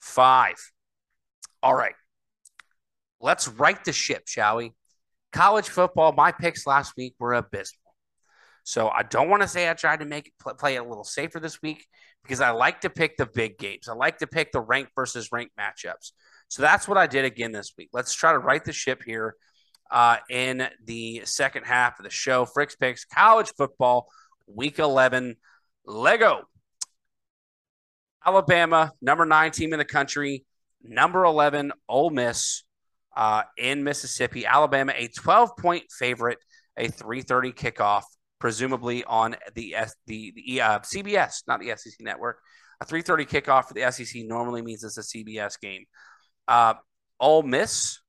five. 0.00 0.56
All 1.62 1.74
right. 1.74 1.94
Let's 3.20 3.48
right 3.48 3.82
the 3.84 3.92
ship, 3.92 4.24
shall 4.26 4.56
we? 4.56 4.72
College 5.32 5.68
football, 5.68 6.12
my 6.12 6.32
picks 6.32 6.66
last 6.66 6.94
week 6.96 7.14
were 7.18 7.34
abysmal. 7.34 7.94
So 8.64 8.88
I 8.88 9.02
don't 9.02 9.28
want 9.28 9.42
to 9.42 9.48
say 9.48 9.68
I 9.68 9.74
tried 9.74 10.00
to 10.00 10.06
make 10.06 10.28
it 10.28 10.58
play 10.58 10.76
a 10.76 10.84
little 10.84 11.04
safer 11.04 11.40
this 11.40 11.60
week 11.62 11.86
because 12.22 12.40
I 12.40 12.50
like 12.50 12.82
to 12.82 12.90
pick 12.90 13.16
the 13.16 13.26
big 13.26 13.58
games. 13.58 13.88
I 13.88 13.94
like 13.94 14.18
to 14.18 14.26
pick 14.26 14.52
the 14.52 14.60
rank 14.60 14.88
versus 14.94 15.30
rank 15.32 15.50
matchups. 15.58 16.12
So 16.48 16.62
that's 16.62 16.86
what 16.86 16.98
I 16.98 17.06
did 17.06 17.24
again 17.24 17.52
this 17.52 17.72
week. 17.76 17.88
Let's 17.92 18.14
try 18.14 18.32
to 18.32 18.38
right 18.38 18.64
the 18.64 18.72
ship 18.72 19.02
here 19.04 19.36
uh, 19.90 20.18
in 20.30 20.68
the 20.84 21.22
second 21.24 21.64
half 21.64 21.98
of 21.98 22.04
the 22.04 22.10
show. 22.10 22.44
Fricks 22.44 22.78
picks 22.78 23.04
college 23.04 23.52
football, 23.56 24.08
week 24.46 24.78
11. 24.78 25.36
Lego. 25.84 26.42
Alabama, 28.24 28.92
number 29.00 29.26
nine 29.26 29.50
team 29.50 29.72
in 29.72 29.78
the 29.78 29.84
country, 29.84 30.44
number 30.82 31.24
11, 31.24 31.72
Ole 31.88 32.10
Miss 32.10 32.64
uh, 33.16 33.42
in 33.56 33.84
Mississippi. 33.84 34.46
Alabama, 34.46 34.92
a 34.96 35.08
12 35.08 35.56
point 35.56 35.84
favorite, 35.90 36.38
a 36.76 36.88
330 36.88 37.52
kickoff 37.52 38.02
presumably 38.38 39.04
on 39.04 39.36
the 39.54 39.76
S- 39.76 39.94
the, 40.06 40.32
the 40.34 40.60
uh, 40.60 40.78
CBS, 40.80 41.44
not 41.46 41.60
the 41.60 41.72
SEC 41.76 41.94
network. 42.00 42.40
A 42.80 42.84
3:30 42.84 43.28
kickoff 43.28 43.66
for 43.66 43.74
the 43.74 43.90
SEC 43.92 44.24
normally 44.24 44.62
means 44.62 44.82
it's 44.82 44.98
a 44.98 45.02
CBS 45.02 45.60
game. 45.60 45.84
Uh, 46.48 46.74
Ole 47.20 47.44
Miss 47.44 48.00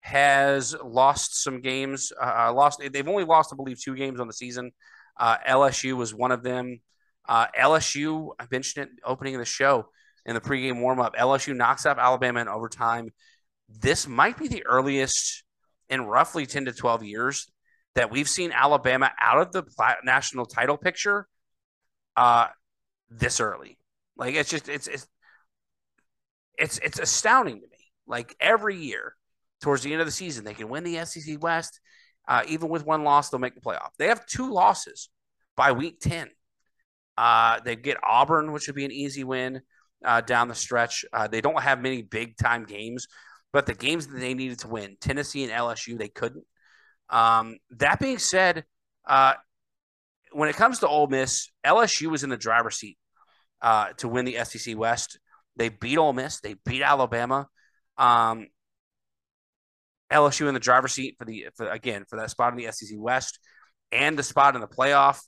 has 0.00 0.74
lost 0.84 1.40
some 1.42 1.60
games. 1.60 2.12
Uh, 2.20 2.46
uh, 2.48 2.52
lost. 2.52 2.80
They've 2.80 3.08
only 3.08 3.22
lost, 3.22 3.52
I 3.52 3.56
believe, 3.56 3.80
two 3.80 3.94
games 3.94 4.18
on 4.18 4.26
the 4.26 4.32
season. 4.32 4.72
Uh, 5.16 5.36
LSU 5.48 5.96
was 5.96 6.12
one 6.12 6.32
of 6.32 6.42
them. 6.42 6.80
Uh, 7.28 7.46
LSU, 7.58 8.30
I 8.38 8.46
mentioned 8.50 8.86
it 8.86 8.92
opening 9.04 9.34
of 9.34 9.40
the 9.40 9.44
show 9.44 9.88
in 10.24 10.34
the 10.34 10.40
pregame 10.40 10.80
warmup. 10.80 11.14
LSU 11.16 11.56
knocks 11.56 11.86
out 11.86 11.98
Alabama 11.98 12.40
in 12.40 12.48
overtime. 12.48 13.10
This 13.68 14.06
might 14.06 14.38
be 14.38 14.48
the 14.48 14.64
earliest 14.66 15.44
in 15.88 16.02
roughly 16.02 16.46
10 16.46 16.66
to 16.66 16.72
12 16.72 17.04
years 17.04 17.50
that 17.94 18.10
we've 18.10 18.28
seen 18.28 18.52
Alabama 18.52 19.10
out 19.20 19.38
of 19.38 19.52
the 19.52 19.64
national 20.04 20.46
title 20.46 20.76
picture 20.76 21.26
uh, 22.16 22.48
this 23.10 23.40
early. 23.40 23.78
Like 24.16 24.34
it's 24.34 24.50
just 24.50 24.68
it's 24.68 24.86
it's 24.86 25.06
it's 26.58 26.78
it's 26.78 26.98
astounding 26.98 27.60
to 27.60 27.66
me. 27.66 27.76
Like 28.06 28.34
every 28.40 28.76
year, 28.76 29.14
towards 29.60 29.82
the 29.82 29.92
end 29.92 30.00
of 30.00 30.06
the 30.06 30.12
season, 30.12 30.44
they 30.44 30.54
can 30.54 30.68
win 30.68 30.84
the 30.84 31.04
SEC 31.04 31.42
West. 31.42 31.80
Uh, 32.28 32.42
even 32.48 32.68
with 32.68 32.84
one 32.84 33.04
loss, 33.04 33.30
they'll 33.30 33.40
make 33.40 33.54
the 33.54 33.60
playoff. 33.60 33.90
They 33.98 34.08
have 34.08 34.26
two 34.26 34.52
losses 34.52 35.08
by 35.56 35.72
week 35.72 36.00
ten. 36.00 36.28
Uh, 37.16 37.60
they 37.64 37.76
get 37.76 37.96
Auburn, 38.02 38.52
which 38.52 38.66
would 38.66 38.76
be 38.76 38.84
an 38.84 38.92
easy 38.92 39.24
win 39.24 39.60
uh, 40.04 40.20
down 40.20 40.48
the 40.48 40.54
stretch. 40.54 41.04
Uh, 41.12 41.26
they 41.26 41.40
don't 41.40 41.60
have 41.62 41.80
many 41.80 42.02
big 42.02 42.36
time 42.36 42.64
games, 42.64 43.06
but 43.52 43.66
the 43.66 43.74
games 43.74 44.06
that 44.06 44.18
they 44.18 44.34
needed 44.34 44.58
to 44.60 44.68
win, 44.68 44.96
Tennessee 45.00 45.44
and 45.44 45.52
LSU, 45.52 45.98
they 45.98 46.08
couldn't. 46.08 46.44
Um, 47.08 47.56
that 47.70 48.00
being 48.00 48.18
said, 48.18 48.64
uh, 49.06 49.34
when 50.32 50.48
it 50.48 50.56
comes 50.56 50.80
to 50.80 50.88
Ole 50.88 51.06
Miss, 51.06 51.48
LSU 51.64 52.08
was 52.08 52.24
in 52.24 52.30
the 52.30 52.36
driver's 52.36 52.76
seat 52.76 52.98
uh, 53.62 53.92
to 53.98 54.08
win 54.08 54.24
the 54.24 54.44
SEC 54.44 54.76
West. 54.76 55.18
They 55.56 55.70
beat 55.70 55.96
Ole 55.96 56.12
Miss. 56.12 56.40
They 56.40 56.56
beat 56.64 56.82
Alabama. 56.82 57.48
Um, 57.96 58.48
LSU 60.12 60.48
in 60.48 60.54
the 60.54 60.60
driver's 60.60 60.92
seat 60.92 61.16
for 61.18 61.24
the 61.24 61.46
for, 61.56 61.68
again 61.68 62.04
for 62.08 62.16
that 62.16 62.30
spot 62.30 62.52
in 62.52 62.58
the 62.58 62.70
SEC 62.70 62.96
West 62.98 63.40
and 63.90 64.18
the 64.18 64.22
spot 64.22 64.54
in 64.54 64.60
the 64.60 64.68
playoff. 64.68 65.20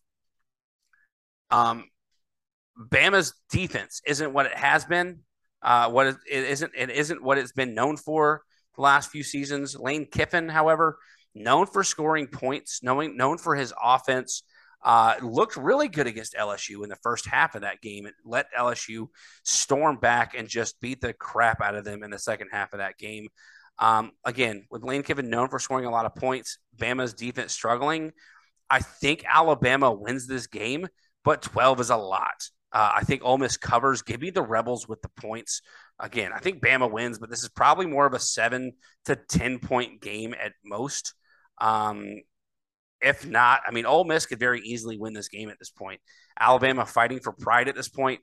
Um, 1.51 1.85
Bama's 2.79 3.35
defense 3.51 4.01
isn't 4.07 4.33
what 4.33 4.47
it 4.47 4.57
has 4.57 4.85
been. 4.85 5.21
Uh, 5.61 5.91
what 5.91 6.07
it, 6.07 6.17
it 6.31 6.45
isn't 6.45 6.73
it 6.77 6.91
isn't 6.91 7.23
what 7.23 7.39
it's 7.39 7.53
been 7.53 7.75
known 7.75 7.97
for 7.97 8.43
the 8.77 8.83
last 8.83 9.11
few 9.11 9.23
seasons. 9.23 9.77
Lane 9.77 10.07
Kiffin, 10.07 10.49
however, 10.49 10.99
known 11.35 11.67
for 11.67 11.83
scoring 11.83 12.29
points, 12.29 12.83
knowing 12.83 13.17
known 13.17 13.39
for 13.39 13.55
his 13.55 13.73
offense. 13.83 14.43
Uh, 14.81 15.17
looked 15.23 15.57
really 15.57 15.89
good 15.89 16.07
against 16.07 16.37
LSU 16.37 16.85
in 16.85 16.89
the 16.89 16.99
first 17.03 17.27
half 17.27 17.57
of 17.57 17.63
that 17.63 17.81
game. 17.81 18.07
It 18.07 18.15
let 18.25 18.47
LSU 18.57 19.09
storm 19.43 19.97
back 19.97 20.35
and 20.39 20.47
just 20.47 20.81
beat 20.81 21.01
the 21.01 21.13
crap 21.13 21.61
out 21.61 21.75
of 21.75 21.85
them 21.85 22.05
in 22.05 22.13
the 22.13 22.19
second 22.19 22.51
half 22.53 22.73
of 22.73 22.79
that 22.79 22.97
game. 22.97 23.29
Um, 23.81 24.13
again, 24.25 24.67
with 24.71 24.85
Lane 24.85 25.03
Kiffin 25.03 25.31
known 25.31 25.49
for 25.49 25.59
scoring 25.59 25.85
a 25.85 25.91
lot 25.91 26.07
of 26.07 26.15
points, 26.15 26.59
Bama's 26.77 27.13
defense 27.13 27.53
struggling. 27.53 28.13
I 28.71 28.81
think 28.81 29.25
Alabama 29.29 29.93
wins 29.93 30.27
this 30.27 30.47
game, 30.47 30.87
but 31.25 31.43
12 31.43 31.81
is 31.81 31.91
a 31.91 31.97
lot. 31.97 32.49
Uh, 32.73 32.93
I 32.97 33.05
think 33.05 33.23
Ole 33.25 33.39
Miss 33.39 33.57
covers. 33.57 34.03
Give 34.03 34.21
me 34.21 34.31
the 34.31 34.43
Rebels 34.43 34.87
with 34.87 35.01
the 35.03 35.09
points. 35.09 35.63
Again, 35.99 36.33
I 36.35 36.39
think 36.39 36.63
Bama 36.63 36.91
wins, 36.91 37.19
but 37.19 37.31
this 37.31 37.43
is 37.43 37.49
probably 37.49 37.87
more 37.87 38.07
of 38.07 38.15
a 38.15 38.19
seven 38.19 38.73
to 39.07 39.17
10 39.17 39.59
point 39.61 40.01
game 40.01 40.35
at 40.35 40.53
most. 40.65 41.15
Um, 41.61 42.07
if 43.01 43.27
not, 43.27 43.63
I 43.67 43.71
mean, 43.71 43.87
Ole 43.87 44.05
Miss 44.05 44.27
could 44.27 44.39
very 44.39 44.61
easily 44.61 44.99
win 44.99 45.13
this 45.13 45.29
game 45.29 45.49
at 45.49 45.59
this 45.59 45.71
point. 45.71 46.01
Alabama 46.39 46.85
fighting 46.85 47.21
for 47.21 47.33
pride 47.33 47.69
at 47.69 47.75
this 47.75 47.89
point. 47.89 48.21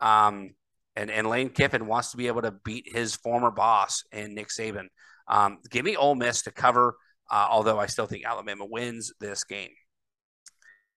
Um, 0.00 0.50
and, 0.94 1.10
and 1.10 1.28
Lane 1.28 1.50
Kiffin 1.50 1.86
wants 1.86 2.10
to 2.10 2.16
be 2.16 2.26
able 2.26 2.42
to 2.42 2.52
beat 2.64 2.92
his 2.92 3.14
former 3.16 3.50
boss 3.50 4.04
and 4.12 4.34
Nick 4.34 4.48
Saban. 4.48 4.86
Um, 5.26 5.58
give 5.70 5.84
me 5.84 5.96
Ole 5.96 6.14
Miss 6.14 6.42
to 6.42 6.50
cover, 6.50 6.96
uh, 7.30 7.46
although 7.50 7.78
I 7.78 7.86
still 7.86 8.06
think 8.06 8.24
Alabama 8.24 8.64
wins 8.64 9.12
this 9.20 9.44
game. 9.44 9.70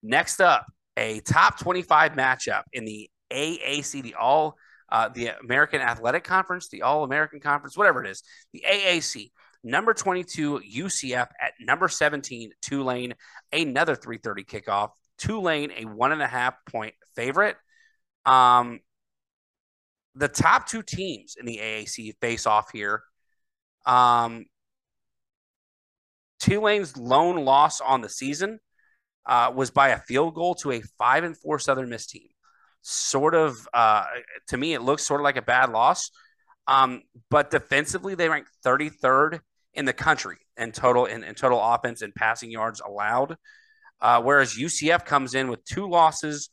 Next 0.02 0.42
up, 0.42 0.66
a 1.02 1.20
top 1.22 1.60
25 1.60 2.14
matchup 2.14 2.64
in 2.74 2.86
the 2.86 3.10
AAC, 3.32 4.04
the 4.04 4.16
All 4.16 4.56
uh, 4.90 5.10
the 5.10 5.28
American 5.42 5.82
Athletic 5.82 6.24
Conference, 6.24 6.68
the 6.70 6.84
All 6.84 7.04
American 7.04 7.40
Conference, 7.40 7.76
whatever 7.76 8.04
it 8.04 8.10
is, 8.10 8.24
the 8.54 8.64
AAC 8.70 9.32
number 9.64 9.94
22 9.94 10.60
UCF 10.60 11.28
at 11.40 11.54
number 11.60 11.88
17 11.88 12.52
Tulane, 12.62 13.14
another 13.52 13.96
3:30 13.96 14.46
kickoff. 14.46 14.90
Tulane, 15.18 15.72
a 15.78 15.86
one 15.86 16.12
and 16.12 16.22
a 16.22 16.28
half 16.28 16.56
point 16.70 16.94
favorite. 17.16 17.56
Um, 18.26 18.80
the 20.16 20.28
top 20.28 20.68
two 20.68 20.84
teams 20.84 21.36
in 21.40 21.46
the 21.46 21.58
AAC 21.58 22.14
face 22.22 22.46
off 22.46 22.72
here. 22.72 23.02
Um, 23.86 24.46
Tulane's 26.40 26.98
lone 26.98 27.46
loss 27.46 27.82
on 27.82 28.02
the 28.02 28.10
season 28.10 28.60
uh, 29.26 29.52
was 29.56 29.72
by 29.72 29.90
a 29.90 30.00
field 30.00 30.36
goal 30.36 30.56
to 30.56 30.72
a 30.72 30.82
five 30.98 31.24
and 31.24 31.38
four 31.38 31.60
Southern 31.60 31.90
Miss 31.90 32.08
team. 32.08 32.28
Sort 32.82 33.36
of, 33.36 33.68
uh, 33.74 34.06
to 34.48 34.58
me, 34.58 34.74
it 34.74 34.82
looks 34.82 35.06
sort 35.06 35.22
of 35.22 35.24
like 35.24 35.38
a 35.38 35.42
bad 35.42 35.70
loss. 35.72 36.12
Um, 36.68 37.04
but 37.30 37.52
defensively, 37.52 38.16
they 38.16 38.30
ranked 38.30 38.50
33rd 38.66 39.40
in 39.74 39.86
the 39.86 39.94
country 39.94 40.38
in 40.58 40.72
total 40.72 41.06
in, 41.06 41.24
in 41.24 41.36
total 41.36 41.60
offense 41.62 42.02
and 42.02 42.14
passing 42.14 42.52
yards 42.52 42.82
allowed. 42.82 43.38
Uh, 44.00 44.22
whereas 44.22 44.56
UCF 44.56 45.06
comes 45.06 45.36
in 45.36 45.50
with 45.50 45.64
two 45.64 45.88
losses, 45.88 46.50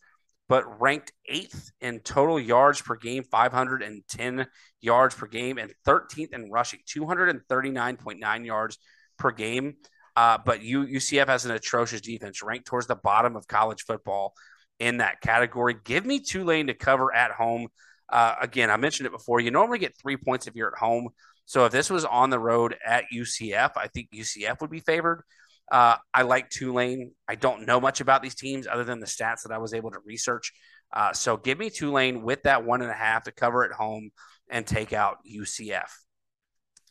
but 0.48 0.80
ranked 0.80 1.12
eighth 1.26 1.70
in 1.80 2.00
total 2.00 2.38
yards 2.38 2.82
per 2.82 2.94
game, 2.94 3.22
510 3.22 4.46
yards 4.80 5.14
per 5.14 5.26
game, 5.26 5.56
and 5.58 5.72
13th 5.86 6.34
in 6.34 6.50
rushing, 6.50 6.80
239.9 6.86 8.46
yards 8.46 8.78
per 9.18 9.30
game. 9.30 9.76
Uh, 10.18 10.36
but 10.44 10.64
U, 10.64 10.84
UCF 10.84 11.28
has 11.28 11.44
an 11.44 11.52
atrocious 11.52 12.00
defense, 12.00 12.42
ranked 12.42 12.66
towards 12.66 12.88
the 12.88 12.96
bottom 12.96 13.36
of 13.36 13.46
college 13.46 13.84
football 13.84 14.34
in 14.80 14.96
that 14.96 15.20
category. 15.20 15.76
Give 15.84 16.04
me 16.04 16.18
Tulane 16.18 16.66
to 16.66 16.74
cover 16.74 17.14
at 17.14 17.30
home. 17.30 17.68
Uh, 18.08 18.34
again, 18.40 18.68
I 18.68 18.78
mentioned 18.78 19.06
it 19.06 19.12
before. 19.12 19.38
You 19.38 19.52
normally 19.52 19.78
get 19.78 19.96
three 19.96 20.16
points 20.16 20.48
if 20.48 20.56
you're 20.56 20.72
at 20.72 20.78
home. 20.80 21.10
So 21.44 21.66
if 21.66 21.72
this 21.72 21.88
was 21.88 22.04
on 22.04 22.30
the 22.30 22.38
road 22.40 22.74
at 22.84 23.04
UCF, 23.14 23.76
I 23.76 23.86
think 23.86 24.08
UCF 24.12 24.60
would 24.60 24.70
be 24.70 24.80
favored. 24.80 25.22
Uh, 25.70 25.98
I 26.12 26.22
like 26.22 26.50
Tulane. 26.50 27.12
I 27.28 27.36
don't 27.36 27.64
know 27.64 27.78
much 27.78 28.00
about 28.00 28.20
these 28.20 28.34
teams 28.34 28.66
other 28.66 28.82
than 28.82 28.98
the 28.98 29.06
stats 29.06 29.44
that 29.44 29.52
I 29.52 29.58
was 29.58 29.72
able 29.72 29.92
to 29.92 30.00
research. 30.04 30.52
Uh, 30.92 31.12
so 31.12 31.36
give 31.36 31.60
me 31.60 31.70
Tulane 31.70 32.24
with 32.24 32.42
that 32.42 32.64
one 32.64 32.82
and 32.82 32.90
a 32.90 32.94
half 32.94 33.22
to 33.26 33.30
cover 33.30 33.64
at 33.64 33.70
home 33.70 34.10
and 34.50 34.66
take 34.66 34.92
out 34.92 35.18
UCF. 35.24 35.90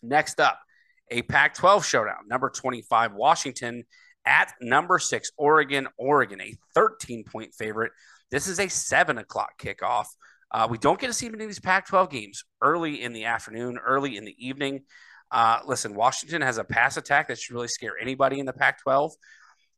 Next 0.02 0.40
up, 0.40 0.60
a 1.10 1.22
Pac 1.24 1.56
12 1.56 1.86
showdown. 1.86 2.28
Number 2.28 2.50
25, 2.50 3.14
Washington 3.14 3.84
at 4.26 4.54
number 4.62 5.00
six, 5.00 5.32
Oregon. 5.38 5.88
Oregon, 5.98 6.42
a 6.42 6.54
13 6.76 7.24
point 7.24 7.54
favorite. 7.54 7.92
This 8.30 8.48
is 8.48 8.60
a 8.60 8.68
seven 8.68 9.18
o'clock 9.18 9.52
kickoff. 9.60 10.08
Uh, 10.52 10.68
we 10.70 10.78
don't 10.78 11.00
get 11.00 11.08
to 11.08 11.14
see 11.14 11.30
many 11.30 11.44
of 11.44 11.50
these 11.50 11.60
Pac 11.60 11.88
12 11.88 12.10
games 12.10 12.44
early 12.62 13.02
in 13.02 13.14
the 13.14 13.26
afternoon, 13.26 13.78
early 13.78 14.18
in 14.18 14.26
the 14.26 14.36
evening. 14.38 14.82
Uh, 15.32 15.60
listen, 15.66 15.94
Washington 15.94 16.42
has 16.42 16.58
a 16.58 16.64
pass 16.64 16.98
attack 16.98 17.28
that 17.28 17.38
should 17.38 17.54
really 17.54 17.68
scare 17.68 17.98
anybody 18.00 18.40
in 18.40 18.46
the 18.46 18.54
Pac 18.54 18.82
12. 18.82 19.14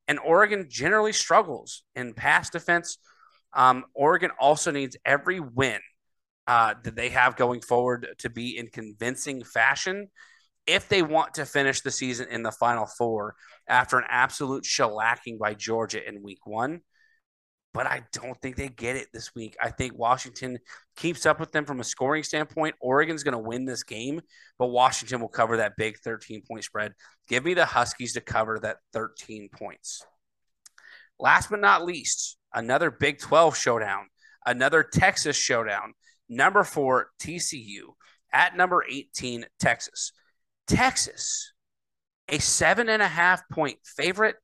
And 0.07 0.19
Oregon 0.19 0.67
generally 0.69 1.13
struggles 1.13 1.83
in 1.95 2.13
pass 2.13 2.49
defense. 2.49 2.97
Um, 3.53 3.85
Oregon 3.93 4.31
also 4.39 4.71
needs 4.71 4.97
every 5.05 5.39
win 5.39 5.79
uh, 6.47 6.75
that 6.83 6.95
they 6.95 7.09
have 7.09 7.35
going 7.35 7.61
forward 7.61 8.07
to 8.19 8.29
be 8.29 8.57
in 8.57 8.67
convincing 8.67 9.43
fashion 9.43 10.07
if 10.67 10.87
they 10.87 11.01
want 11.01 11.35
to 11.35 11.45
finish 11.45 11.81
the 11.81 11.91
season 11.91 12.27
in 12.29 12.43
the 12.43 12.51
final 12.51 12.85
four 12.85 13.35
after 13.67 13.97
an 13.97 14.05
absolute 14.09 14.63
shellacking 14.63 15.39
by 15.39 15.53
Georgia 15.53 16.07
in 16.07 16.23
week 16.23 16.45
one. 16.45 16.81
But 17.71 17.85
I 17.85 18.03
don't 18.13 18.39
think 18.41 18.55
they 18.55 18.69
get 18.69 18.95
it 18.95 19.09
this 19.13 19.35
week. 19.35 19.55
I 19.61 19.69
think 19.69 19.97
Washington 19.97 20.57
keeps 20.95 21.27
up 21.27 21.39
with 21.39 21.51
them 21.51 21.65
from 21.65 21.79
a 21.79 21.83
scoring 21.83 22.23
standpoint. 22.23 22.75
Oregon's 22.81 23.23
going 23.23 23.33
to 23.33 23.37
win 23.37 23.65
this 23.65 23.83
game, 23.83 24.21
but 24.57 24.67
Washington 24.67 25.21
will 25.21 25.27
cover 25.27 25.57
that 25.57 25.77
big 25.77 25.99
13 25.99 26.41
point 26.47 26.63
spread. 26.63 26.93
Give 27.27 27.45
me 27.45 27.53
the 27.53 27.65
Huskies 27.65 28.13
to 28.13 28.21
cover 28.21 28.57
that 28.59 28.77
13 28.93 29.49
points. 29.49 30.03
Last 31.19 31.49
but 31.49 31.59
not 31.59 31.85
least, 31.85 32.37
another 32.53 32.89
Big 32.89 33.19
12 33.19 33.57
showdown, 33.57 34.07
another 34.45 34.83
Texas 34.83 35.35
showdown. 35.35 35.93
Number 36.29 36.63
four, 36.63 37.09
TCU 37.21 37.93
at 38.31 38.55
number 38.55 38.83
18, 38.89 39.45
Texas. 39.59 40.11
Texas, 40.69 41.53
a 42.29 42.39
seven 42.39 42.89
and 42.89 43.01
a 43.01 43.07
half 43.07 43.41
point 43.49 43.79
favorite, 43.83 44.35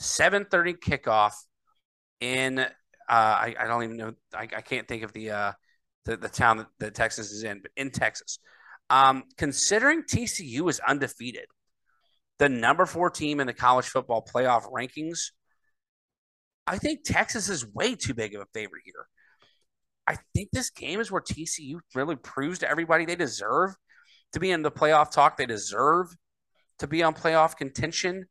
7:30 0.00 0.74
kickoff 0.78 1.34
in. 2.20 2.58
Uh, 2.58 2.66
I, 3.08 3.54
I 3.60 3.66
don't 3.68 3.84
even 3.84 3.96
know. 3.96 4.14
I, 4.34 4.42
I 4.42 4.60
can't 4.62 4.88
think 4.88 5.04
of 5.04 5.12
the, 5.12 5.30
uh, 5.30 5.52
the 6.06 6.16
the 6.16 6.28
town 6.28 6.56
that, 6.58 6.66
that 6.80 6.94
Texas 6.94 7.30
is 7.30 7.44
in, 7.44 7.60
but 7.60 7.70
in 7.76 7.90
Texas. 7.90 8.38
Um, 8.88 9.24
considering 9.36 10.02
TCU 10.02 10.68
is 10.70 10.80
undefeated, 10.80 11.46
the 12.38 12.48
number 12.48 12.86
four 12.86 13.10
team 13.10 13.40
in 13.40 13.46
the 13.46 13.52
college 13.52 13.86
football 13.86 14.24
playoff 14.24 14.70
rankings, 14.72 15.30
I 16.66 16.78
think 16.78 17.00
Texas 17.04 17.48
is 17.48 17.66
way 17.66 17.94
too 17.94 18.14
big 18.14 18.34
of 18.34 18.42
a 18.42 18.46
favorite 18.54 18.82
here. 18.84 19.06
I 20.06 20.16
think 20.34 20.50
this 20.52 20.70
game 20.70 21.00
is 21.00 21.10
where 21.10 21.20
TCU 21.20 21.80
really 21.94 22.16
proves 22.16 22.60
to 22.60 22.70
everybody 22.70 23.04
they 23.04 23.16
deserve 23.16 23.74
to 24.32 24.40
be 24.40 24.50
in 24.50 24.62
the 24.62 24.70
playoff 24.70 25.10
talk. 25.10 25.36
They 25.36 25.46
deserve 25.46 26.14
to 26.78 26.86
be 26.86 27.02
on 27.02 27.14
playoff 27.14 27.56
contention. 27.56 28.26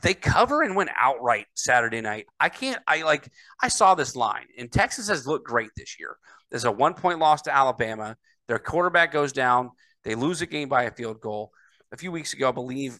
They 0.00 0.14
cover 0.14 0.62
and 0.62 0.76
win 0.76 0.88
outright 0.96 1.46
Saturday 1.54 2.00
night. 2.00 2.26
I 2.40 2.48
can't, 2.48 2.80
I 2.86 3.02
like, 3.02 3.28
I 3.62 3.68
saw 3.68 3.94
this 3.94 4.16
line, 4.16 4.46
and 4.56 4.72
Texas 4.72 5.08
has 5.08 5.26
looked 5.26 5.46
great 5.46 5.70
this 5.76 5.98
year. 5.98 6.16
There's 6.50 6.64
a 6.64 6.72
one 6.72 6.94
point 6.94 7.18
loss 7.18 7.42
to 7.42 7.54
Alabama. 7.54 8.16
Their 8.48 8.58
quarterback 8.58 9.12
goes 9.12 9.32
down. 9.32 9.70
They 10.04 10.14
lose 10.14 10.40
a 10.42 10.46
game 10.46 10.68
by 10.68 10.84
a 10.84 10.90
field 10.90 11.20
goal. 11.20 11.50
A 11.92 11.96
few 11.96 12.12
weeks 12.12 12.32
ago, 12.32 12.48
I 12.48 12.52
believe 12.52 12.98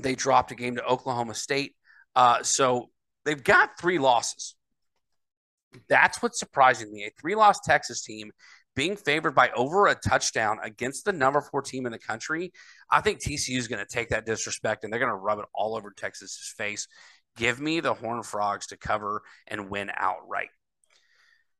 they 0.00 0.14
dropped 0.14 0.50
a 0.52 0.54
game 0.54 0.76
to 0.76 0.84
Oklahoma 0.84 1.34
State. 1.34 1.74
Uh, 2.14 2.42
so 2.42 2.90
they've 3.24 3.42
got 3.42 3.78
three 3.78 3.98
losses. 3.98 4.54
That's 5.88 6.22
what's 6.22 6.38
surprising 6.38 6.92
me. 6.92 7.04
A 7.04 7.10
three 7.20 7.34
loss 7.34 7.60
Texas 7.60 8.02
team 8.02 8.30
being 8.74 8.96
favored 8.96 9.34
by 9.34 9.50
over 9.50 9.86
a 9.86 9.94
touchdown 9.94 10.58
against 10.62 11.04
the 11.04 11.12
number 11.12 11.40
four 11.40 11.62
team 11.62 11.86
in 11.86 11.92
the 11.92 11.98
country, 11.98 12.52
I 12.90 13.00
think 13.00 13.20
TCU 13.20 13.56
is 13.56 13.68
going 13.68 13.84
to 13.84 13.94
take 13.94 14.10
that 14.10 14.26
disrespect 14.26 14.84
and 14.84 14.92
they're 14.92 15.00
going 15.00 15.10
to 15.10 15.16
rub 15.16 15.38
it 15.38 15.46
all 15.54 15.76
over 15.76 15.92
Texas's 15.96 16.54
face. 16.56 16.88
Give 17.36 17.60
me 17.60 17.80
the 17.80 17.94
Horned 17.94 18.26
Frogs 18.26 18.68
to 18.68 18.76
cover 18.76 19.22
and 19.46 19.70
win 19.70 19.90
outright. 19.96 20.48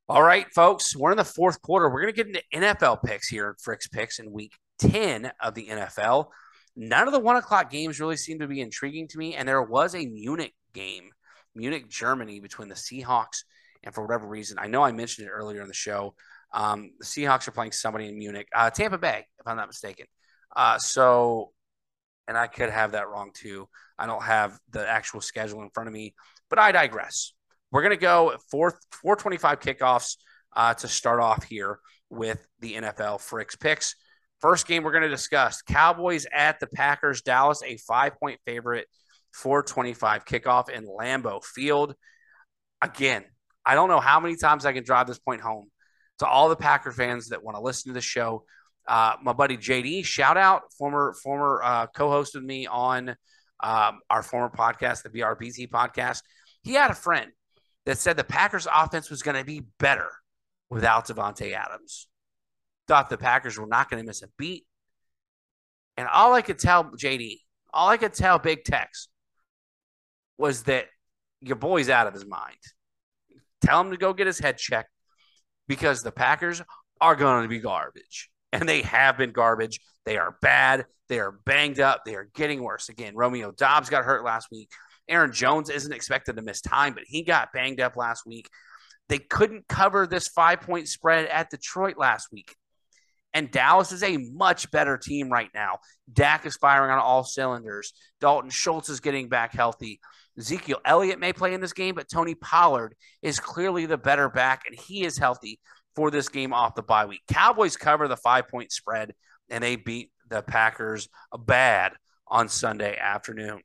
All 0.09 0.23
right, 0.23 0.47
folks, 0.55 0.97
we're 0.97 1.13
in 1.13 1.17
the 1.17 1.25
fourth 1.25 1.63
quarter. 1.63 1.89
We're 1.89 2.03
going 2.03 2.15
to 2.15 2.25
get 2.25 2.27
into 2.27 2.43
NFL 2.55 3.03
picks 3.03 3.29
here 3.29 3.51
at 3.51 3.63
Frick's 3.63 3.89
Picks 3.89 4.19
in 4.19 4.33
week 4.33 4.53
10 4.79 5.31
of 5.41 5.55
the 5.55 5.69
NFL. 5.69 6.27
None 6.75 7.07
of 7.07 7.13
the 7.13 7.21
one 7.21 7.37
o'clock 7.37 7.71
games 7.71 8.01
really 8.01 8.17
seem 8.17 8.39
to 8.41 8.49
be 8.49 8.61
intriguing 8.61 9.09
to 9.09 9.19
me, 9.19 9.35
and 9.35 9.47
there 9.47 9.63
was 9.63 9.95
a 9.95 10.07
Munich 10.07 10.55
game, 10.73 11.11
Munich, 11.55 11.89
Germany, 11.89 12.41
between 12.41 12.69
the 12.69 12.75
Seahawks 12.75 13.45
and 13.85 13.95
for 13.95 14.03
whatever 14.03 14.27
reason, 14.27 14.59
I 14.59 14.69
know 14.69 14.83
I 14.83 14.93
mentioned 14.93 15.27
it 15.27 15.31
earlier 15.31 15.61
in 15.61 15.69
the 15.69 15.75
show. 15.75 16.15
Um, 16.53 16.91
the 16.99 17.05
Seahawks 17.05 17.49
are 17.49 17.53
playing 17.53 17.73
somebody 17.73 18.09
in 18.09 18.19
Munich, 18.19 18.49
uh, 18.55 18.71
Tampa 18.71 18.99
Bay, 18.99 19.27
if 19.41 19.47
I'm 19.47 19.57
not 19.57 19.69
mistaken. 19.69 20.07
Uh, 20.55 20.79
so, 20.79 21.53
and 22.29 22.37
I 22.37 22.47
could 22.47 22.71
have 22.71 22.93
that 22.93 23.09
wrong 23.09 23.31
too. 23.35 23.69
I 23.99 24.07
don't 24.07 24.23
have 24.23 24.59
the 24.71 24.87
actual 24.87 25.21
schedule 25.21 25.63
in 25.63 25.71
front 25.71 25.89
of 25.89 25.95
me, 25.95 26.15
but 26.51 26.59
I 26.59 26.73
digress. 26.73 27.33
We're 27.71 27.83
gonna 27.83 27.97
go 27.97 28.37
four 28.51 28.79
425 29.03 29.61
kickoffs 29.61 30.17
uh, 30.55 30.75
to 30.75 30.89
start 30.89 31.21
off 31.21 31.45
here 31.45 31.79
with 32.11 32.47
the 32.61 32.75
NFL 32.75 33.19
Fricks 33.21 33.59
picks. 33.59 33.97
First 34.41 34.67
game 34.67 34.83
we're 34.83 34.99
to 35.01 35.09
discuss 35.09 35.63
Cowboys 35.63 36.27
at 36.33 36.61
the 36.61 36.67
Packers. 36.67 37.23
Dallas, 37.23 37.63
a 37.65 37.79
five 37.79 38.19
point 38.19 38.41
favorite, 38.45 38.89
425 39.33 40.25
kickoff 40.25 40.69
in 40.69 40.85
Lambeau 40.85 41.43
Field. 41.43 41.95
Again, 42.83 43.25
I 43.65 43.75
don't 43.75 43.89
know 43.89 44.01
how 44.01 44.21
many 44.21 44.37
times 44.37 44.67
I 44.67 44.73
can 44.73 44.85
drive 44.85 45.07
this 45.07 45.21
point 45.21 45.41
home 45.41 45.71
to 46.23 46.29
all 46.29 46.49
the 46.49 46.57
Packer 46.57 46.93
fans 46.93 47.31
that 47.31 47.43
want 47.43 47.57
to 47.57 47.63
listen 47.63 47.91
to 47.91 47.95
the 47.95 48.01
show. 48.01 48.45
Uh, 48.87 49.15
my 49.23 49.33
buddy 49.33 49.57
JD, 49.57 50.05
shout 50.05 50.37
out, 50.37 50.73
former 50.79 51.15
former 51.21 51.61
uh, 51.65 51.87
co-host 51.89 52.37
with 52.37 52.45
me 52.45 52.69
on 52.69 53.17
um, 53.61 53.99
our 54.09 54.23
former 54.23 54.49
podcast, 54.49 55.03
the 55.03 55.11
BRBT 55.11 55.69
podcast. 55.69 56.23
He 56.63 56.75
had 56.75 56.93
a 56.93 56.95
friend 56.95 57.33
that 57.87 57.99
said 57.99 58.17
the 58.17 58.23
Packers 58.23 58.69
offense 58.73 59.11
was 59.11 59.23
going 59.23 59.37
to 59.37 59.45
be 59.45 59.65
better 59.81 60.09
without 60.71 61.09
Davante 61.09 61.53
Adams. 61.53 62.07
Thought 62.87 63.11
the 63.11 63.19
Packers 63.19 63.59
were 63.59 63.67
not 63.67 63.91
going 63.91 64.01
to 64.01 64.07
miss 64.07 64.23
a 64.23 64.29
beat. 64.39 64.65
And 65.97 66.07
all 66.07 66.35
I 66.35 66.43
could 66.43 66.59
tell 66.59 66.85
JD, 66.85 67.39
all 67.75 67.89
I 67.89 67.97
could 67.97 68.15
tell 68.15 68.39
Big 68.39 68.63
Tex 68.63 69.09
was 70.39 70.63
that 70.65 70.87
your 71.41 71.57
boy's 71.57 71.89
out 71.91 72.07
of 72.07 72.15
his 72.15 72.25
mind. 72.25 72.57
Tell 73.61 73.81
him 73.81 73.91
to 73.91 73.97
go 73.97 74.13
get 74.13 74.29
his 74.29 74.39
head 74.39 74.59
checked 74.59 74.92
because 75.69 76.03
the 76.03 76.13
Packers 76.13 76.63
are 77.01 77.17
going 77.17 77.43
to 77.43 77.49
be 77.49 77.59
garbage. 77.59 78.31
And 78.53 78.69
they 78.69 78.83
have 78.83 79.17
been 79.17 79.33
garbage. 79.33 79.81
They 80.05 80.19
are 80.19 80.37
bad. 80.43 80.87
They 81.09 81.19
are 81.19 81.33
banged 81.33 81.81
up. 81.81 82.03
They 82.05 82.15
are 82.15 82.29
getting 82.35 82.63
worse. 82.63 82.89
Again, 82.89 83.15
Romeo 83.17 83.53
Doubs 83.53 83.91
got 83.91 84.05
hurt 84.05 84.25
last 84.25 84.49
week. 84.51 84.71
Aaron 85.09 85.33
Jones 85.33 85.69
isn't 85.71 85.93
expected 85.93 86.37
to 86.37 86.43
miss 86.43 86.61
time, 86.61 86.95
but 86.95 87.05
he 87.07 87.23
got 87.23 87.53
banged 87.53 87.81
up 87.81 87.97
last 87.97 88.25
week. 88.27 88.49
They 89.09 89.19
couldn't 89.19 89.69
cover 89.69 90.07
this 90.07 90.29
five 90.29 90.61
point 90.61 90.89
spread 90.89 91.27
at 91.27 91.51
Detroit 91.51 91.99
last 91.99 92.29
week. 92.33 92.55
And 93.35 93.51
Dallas 93.51 93.93
is 93.93 94.03
a 94.03 94.19
much 94.19 94.71
better 94.71 94.99
team 94.99 95.31
right 95.31 95.51
now. 95.55 95.79
Dak 96.13 96.47
is 96.47 96.57
firing 96.57 96.91
on 96.91 96.99
all 96.99 97.25
cylinders. 97.25 97.95
Dalton 98.21 98.51
Schultz 98.51 98.89
is 98.89 99.01
getting 99.01 99.29
back 99.29 99.55
healthy. 99.55 100.01
Ezekiel 100.39 100.81
Elliott 100.85 101.19
may 101.19 101.33
play 101.33 101.55
in 101.55 101.61
this 101.61 101.73
game, 101.73 101.95
but 101.95 102.09
Tony 102.09 102.35
Pollard 102.35 102.95
is 103.21 103.39
clearly 103.39 103.87
the 103.87 103.99
better 103.99 104.29
back, 104.29 104.63
and 104.67 104.79
he 104.79 105.05
is 105.05 105.19
healthy 105.19 105.61
for 105.95 106.11
this 106.11 106.29
game 106.29 106.53
off 106.53 106.75
the 106.75 106.83
bye 106.83 107.07
week. 107.07 107.21
Cowboys 107.29 107.77
cover 107.77 108.09
the 108.09 108.17
five 108.17 108.49
point 108.49 108.73
spread, 108.73 109.13
and 109.51 109.63
they 109.63 109.77
beat 109.77 110.11
the 110.29 110.43
Packers 110.43 111.09
bad 111.39 111.93
on 112.27 112.49
Sunday 112.49 112.97
afternoon. 112.97 113.61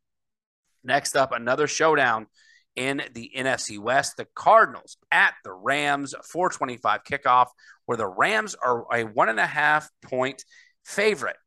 Next 0.84 1.16
up, 1.16 1.32
another 1.32 1.68
showdown 1.68 2.28
in 2.76 3.02
the 3.14 3.32
NFC 3.36 3.80
West. 3.80 4.18
The 4.18 4.28
Cardinals 4.36 4.98
at 5.12 5.34
the 5.44 5.54
Rams, 5.54 6.14
425 6.32 7.04
kickoff, 7.04 7.48
where 7.86 7.98
the 7.98 8.08
Rams 8.08 8.56
are 8.56 8.86
a 8.94 9.04
one 9.04 9.30
and 9.30 9.40
a 9.40 9.48
half 9.48 9.90
point 10.04 10.44
favorite. 10.86 11.38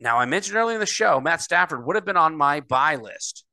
Now, 0.00 0.18
I 0.18 0.26
mentioned 0.26 0.56
earlier 0.56 0.74
in 0.74 0.80
the 0.80 0.86
show, 0.86 1.20
Matt 1.20 1.42
Stafford 1.42 1.86
would 1.86 1.94
have 1.94 2.04
been 2.04 2.16
on 2.16 2.36
my 2.36 2.60
buy 2.60 2.96
list 2.96 3.44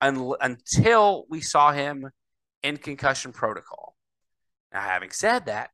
un- 0.00 0.34
until 0.40 1.26
we 1.28 1.40
saw 1.40 1.72
him 1.72 2.10
in 2.62 2.76
concussion 2.76 3.32
protocol. 3.32 3.96
Now, 4.72 4.80
having 4.80 5.10
said 5.10 5.46
that, 5.46 5.70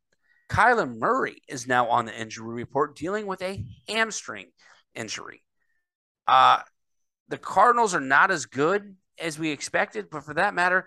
Kyler 0.49 0.97
Murray 0.97 1.43
is 1.49 1.67
now 1.67 1.89
on 1.89 2.07
the 2.07 2.19
injury 2.19 2.55
report 2.55 2.97
dealing 2.97 3.27
with 3.27 3.43
a 3.43 3.65
hamstring 3.89 4.47
injury. 4.95 5.43
Uh, 6.27 6.61
the 7.29 7.39
Cardinals 7.39 7.95
are 7.95 8.01
not 8.01 8.31
as 8.31 8.47
good 8.47 8.97
as 9.19 9.39
we 9.39 9.51
expected, 9.51 10.07
but 10.11 10.25
for 10.25 10.35
that 10.35 10.55
matter, 10.55 10.87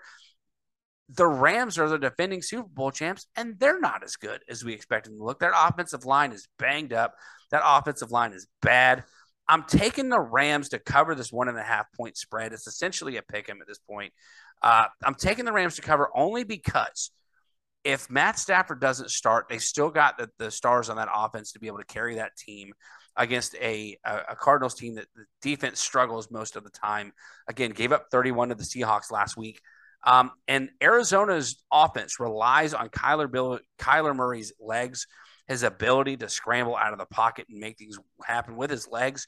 the 1.08 1.26
Rams 1.26 1.78
are 1.78 1.88
the 1.88 1.98
defending 1.98 2.40
Super 2.40 2.68
Bowl 2.68 2.90
champs, 2.90 3.26
and 3.36 3.58
they're 3.58 3.80
not 3.80 4.04
as 4.04 4.16
good 4.16 4.40
as 4.48 4.64
we 4.64 4.72
expected 4.72 5.10
them 5.10 5.18
to 5.18 5.24
look. 5.24 5.40
Their 5.40 5.52
offensive 5.54 6.04
line 6.04 6.32
is 6.32 6.48
banged 6.58 6.92
up. 6.92 7.14
That 7.50 7.62
offensive 7.64 8.12
line 8.12 8.32
is 8.32 8.46
bad. 8.62 9.04
I'm 9.50 9.64
taking 9.64 10.08
the 10.08 10.20
Rams 10.20 10.68
to 10.70 10.78
cover 10.78 11.16
this 11.16 11.32
one 11.32 11.48
and 11.48 11.58
a 11.58 11.62
half 11.62 11.86
point 11.92 12.16
spread. 12.16 12.52
It's 12.52 12.68
essentially 12.68 13.16
a 13.16 13.22
pick 13.22 13.48
'em 13.48 13.60
at 13.60 13.66
this 13.66 13.80
point. 13.80 14.12
Uh, 14.62 14.86
I'm 15.04 15.16
taking 15.16 15.44
the 15.44 15.52
Rams 15.52 15.74
to 15.74 15.82
cover 15.82 16.08
only 16.14 16.44
because 16.44 17.10
if 17.82 18.08
Matt 18.08 18.38
Stafford 18.38 18.80
doesn't 18.80 19.10
start, 19.10 19.48
they 19.48 19.58
still 19.58 19.90
got 19.90 20.18
the, 20.18 20.30
the 20.38 20.52
stars 20.52 20.88
on 20.88 20.96
that 20.96 21.08
offense 21.12 21.52
to 21.52 21.58
be 21.58 21.66
able 21.66 21.78
to 21.78 21.84
carry 21.84 22.14
that 22.16 22.36
team 22.36 22.72
against 23.16 23.56
a, 23.56 23.98
a, 24.04 24.36
Cardinals 24.36 24.74
team 24.74 24.94
that 24.94 25.06
the 25.16 25.24
defense 25.42 25.80
struggles 25.80 26.30
most 26.30 26.54
of 26.54 26.62
the 26.62 26.70
time. 26.70 27.12
Again, 27.48 27.72
gave 27.72 27.90
up 27.90 28.06
31 28.12 28.50
to 28.50 28.54
the 28.54 28.62
Seahawks 28.62 29.10
last 29.10 29.36
week. 29.36 29.60
Um, 30.04 30.30
and 30.46 30.70
Arizona's 30.80 31.62
offense 31.72 32.20
relies 32.20 32.72
on 32.72 32.88
Kyler, 32.88 33.30
Bill, 33.30 33.58
Kyler 33.78 34.14
Murray's 34.14 34.52
legs, 34.60 35.06
his 35.48 35.62
ability 35.62 36.16
to 36.18 36.28
scramble 36.28 36.76
out 36.76 36.92
of 36.92 36.98
the 36.98 37.06
pocket 37.06 37.46
and 37.48 37.58
make 37.58 37.78
things 37.78 37.98
happen 38.24 38.56
with 38.56 38.70
his 38.70 38.88
legs. 38.88 39.26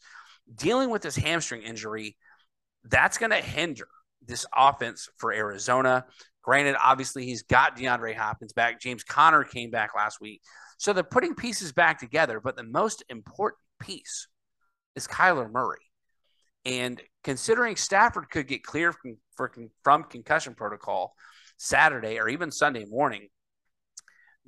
Dealing 0.54 0.90
with 0.90 1.02
this 1.02 1.16
hamstring 1.16 1.62
injury, 1.62 2.16
that's 2.84 3.18
going 3.18 3.30
to 3.30 3.36
hinder 3.36 3.88
this 4.26 4.46
offense 4.54 5.08
for 5.18 5.32
Arizona. 5.32 6.04
Granted, 6.42 6.76
obviously, 6.82 7.24
he's 7.24 7.42
got 7.42 7.76
DeAndre 7.76 8.14
Hopkins 8.16 8.52
back. 8.52 8.80
James 8.80 9.04
Conner 9.04 9.44
came 9.44 9.70
back 9.70 9.90
last 9.94 10.20
week. 10.20 10.40
So 10.78 10.92
they're 10.92 11.04
putting 11.04 11.34
pieces 11.34 11.72
back 11.72 11.98
together. 12.00 12.40
But 12.40 12.56
the 12.56 12.64
most 12.64 13.04
important 13.08 13.60
piece 13.80 14.26
is 14.96 15.06
Kyler 15.06 15.50
Murray. 15.50 15.78
And 16.64 17.00
considering 17.24 17.76
Stafford 17.76 18.30
could 18.30 18.46
get 18.46 18.62
cleared 18.64 18.94
from, 19.36 19.70
from 19.82 20.04
concussion 20.04 20.54
protocol 20.54 21.14
Saturday 21.56 22.18
or 22.18 22.28
even 22.28 22.50
Sunday 22.50 22.84
morning, 22.84 23.28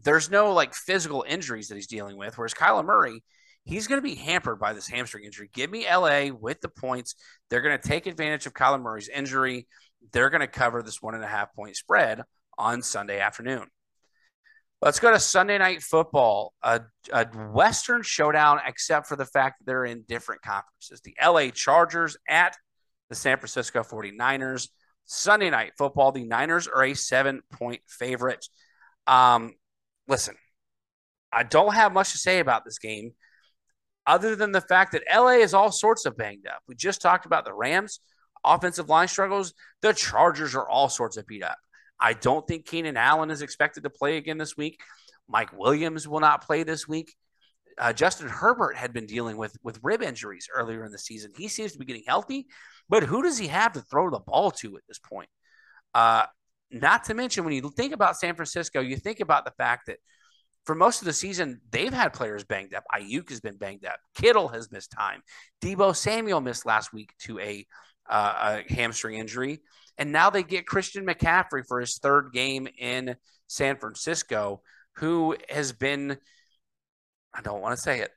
there's 0.03 0.31
no 0.31 0.53
like 0.53 0.75
physical 0.75 1.25
injuries 1.27 1.69
that 1.69 1.77
he's 1.77 1.87
dealing 1.87 2.17
with. 2.17 2.37
Whereas 2.37 2.55
Kyler 2.55 2.85
Murray, 2.85 3.23
he's 3.65 3.87
going 3.87 3.99
to 3.99 4.07
be 4.07 4.15
hampered 4.15 4.59
by 4.59 4.73
this 4.73 4.89
hamstring 4.89 5.25
injury. 5.25 5.51
Give 5.53 5.71
me 5.71 5.87
LA 5.91 6.27
with 6.29 6.61
the 6.61 6.69
points. 6.69 7.15
They're 7.49 7.63
going 7.63 7.79
to 7.79 7.89
take 7.89 8.07
advantage 8.07 8.47
of 8.47 8.55
Kyler 8.55 8.81
Murray's 8.81 9.09
injury. 9.09 9.67
They're 10.13 10.31
going 10.31 10.41
to 10.41 10.47
cover 10.47 10.83
this 10.83 11.01
one 11.01 11.15
and 11.15 11.25
a 11.25 11.29
half 11.29 11.55
point 11.55 11.77
spread 11.77 12.23
on 12.59 12.83
Sunday 12.83 13.21
afternoon. 13.21 13.67
Let's 14.83 15.01
go 15.01 15.11
to 15.11 15.19
Sunday 15.19 15.57
night 15.57 15.83
football, 15.83 16.53
a, 16.63 16.83
a, 17.11 17.25
Western 17.27 18.03
showdown, 18.03 18.61
except 18.67 19.07
for 19.07 19.17
the 19.17 19.25
fact 19.25 19.59
that 19.59 19.65
they're 19.65 19.87
in 19.87 20.05
different 20.07 20.43
conferences. 20.43 21.01
The 21.01 21.17
LA 21.25 21.49
Chargers 21.49 22.19
at 22.29 22.55
the 23.09 23.15
San 23.15 23.39
Francisco 23.39 23.83
49ers. 23.83 24.69
Sunday 25.07 25.49
night 25.49 25.73
football, 25.79 26.13
the 26.13 26.25
Niners 26.25 26.69
are 26.69 26.85
a 26.85 26.95
seven 26.95 27.41
point 27.51 27.81
favorite. 27.89 28.47
Um, 29.07 29.55
listen, 30.09 30.37
I 31.33 31.43
don't 31.43 31.75
have 31.75 31.93
much 31.93 32.13
to 32.13 32.19
say 32.19 32.39
about 32.39 32.65
this 32.65 32.79
game 32.79 33.13
other 34.07 34.37
than 34.37 34.53
the 34.53 34.61
fact 34.61 34.93
that 34.93 35.03
LA 35.13 35.39
is 35.39 35.55
all 35.55 35.73
sorts 35.73 36.07
of 36.07 36.17
banged 36.17 36.47
up. 36.47 36.61
We 36.69 36.75
just 36.75 37.01
talked 37.01 37.27
about 37.27 37.45
the 37.45 37.55
Rams 37.55 38.01
offensive 38.45 38.89
line 38.89 39.09
struggles. 39.09 39.55
The 39.81 39.93
Chargers 39.93 40.55
are 40.55 40.69
all 40.69 40.89
sorts 40.89 41.17
of 41.17 41.27
beat 41.27 41.43
up. 41.43 41.57
I 41.99 42.13
don't 42.13 42.47
think 42.47 42.67
Keenan 42.67 42.97
Allen 42.97 43.31
is 43.31 43.43
expected 43.43 43.85
to 43.85 43.91
play 43.91 44.17
again 44.17 44.39
this 44.39 44.57
week. 44.57 44.81
Mike 45.29 45.57
Williams 45.59 46.07
will 46.07 46.21
not 46.21 46.45
play 46.45 46.63
this 46.63 46.87
week. 46.87 47.15
Uh, 47.79 47.93
Justin 47.93 48.29
Herbert 48.29 48.77
had 48.77 48.93
been 48.93 49.07
dealing 49.07 49.37
with 49.37 49.57
with 49.65 49.81
rib 49.83 50.03
injuries 50.03 50.49
earlier 50.55 50.85
in 50.85 50.93
the 50.93 50.99
season. 50.99 51.33
He 51.37 51.49
seems 51.49 51.73
to 51.73 51.79
be 51.79 51.85
getting 51.85 52.05
healthy, 52.07 52.47
but 52.89 53.03
who 53.03 53.23
does 53.23 53.39
he 53.39 53.49
have 53.49 53.73
to 53.73 53.81
throw 53.81 54.11
the 54.11 54.21
ball 54.21 54.53
to 54.53 54.77
at 54.77 54.83
this 54.87 55.01
point? 55.01 55.29
Uh, 55.93 56.27
not 56.71 57.05
to 57.05 57.15
mention, 57.15 57.45
when 57.45 57.55
you 57.55 57.71
think 57.77 57.93
about 57.93 58.17
San 58.17 58.35
Francisco, 58.35 58.81
you 58.81 58.97
think 58.97 59.21
about 59.21 59.45
the 59.45 59.53
fact 59.53 59.87
that 59.87 59.99
for 60.65 60.75
most 60.75 61.03
of 61.03 61.07
the 61.07 61.13
season, 61.13 61.61
they've 61.71 61.93
had 61.93 62.13
players 62.13 62.43
banged 62.43 62.75
up. 62.75 62.85
Aiyuk 62.95 63.29
has 63.29 63.41
been 63.41 63.57
banged 63.57 63.85
up. 63.85 63.99
Kittle 64.15 64.49
has 64.49 64.73
missed 64.73 64.91
time. 64.91 65.23
Deebo 65.63 65.95
Samuel 65.95 66.41
missed 66.41 66.65
last 66.65 66.93
week 66.93 67.13
to 67.21 67.39
a, 67.39 67.67
uh, 68.09 68.63
a 68.69 68.73
hamstring 68.73 69.19
injury. 69.19 69.61
And 69.99 70.11
now 70.11 70.31
they 70.31 70.43
get 70.43 70.67
Christian 70.67 71.07
McCaffrey 71.07 71.67
for 71.67 71.81
his 71.81 71.99
third 71.99 72.31
game 72.33 72.67
in 72.79 73.17
San 73.47 73.77
Francisco, 73.77 74.63
who 74.97 75.37
has 75.51 75.73
been, 75.73 76.17
I 77.33 77.43
don't 77.43 77.61
want 77.61 77.77
to 77.77 77.83
say 77.83 78.01
it, 78.01 78.11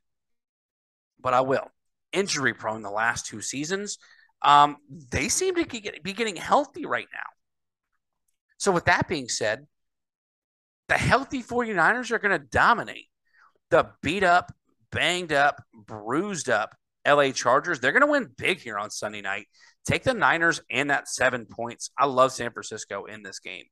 but 1.20 1.34
I 1.34 1.42
will, 1.42 1.70
injury 2.14 2.54
prone 2.54 2.82
the 2.82 2.90
last 2.90 3.26
two 3.26 3.42
seasons. 3.42 3.98
Um, 4.42 4.78
they 5.12 5.28
seem 5.28 5.56
to 5.56 5.66
be 6.02 6.14
getting 6.14 6.36
healthy 6.36 6.86
right 6.86 7.08
now. 7.14 7.37
So, 8.58 8.72
with 8.72 8.86
that 8.86 9.08
being 9.08 9.30
said, 9.30 9.68
the 10.88 10.98
healthy 10.98 11.44
49ers 11.44 12.12
are 12.12 12.20
going 12.20 12.40
to 12.40 12.46
dominate 12.46 13.08
the 13.70 13.90
beat 14.02 14.24
up, 14.24 14.54
banged 14.92 15.34
up, 15.34 15.62
bruised 15.74 16.50
up 16.50 16.76
LA 17.08 17.32
Chargers. 17.32 17.80
They're 17.80 17.92
going 17.92 18.02
to 18.02 18.12
win 18.12 18.30
big 18.38 18.60
here 18.60 18.78
on 18.78 18.90
Sunday 18.90 19.22
night. 19.22 19.48
Take 19.86 20.04
the 20.04 20.14
Niners 20.14 20.62
and 20.70 20.90
that 20.90 21.08
seven 21.08 21.46
points. 21.46 21.92
I 21.98 22.06
love 22.06 22.32
San 22.32 22.52
Francisco 22.52 23.06
in 23.06 23.24
this 23.24 23.40
game. 23.40 23.66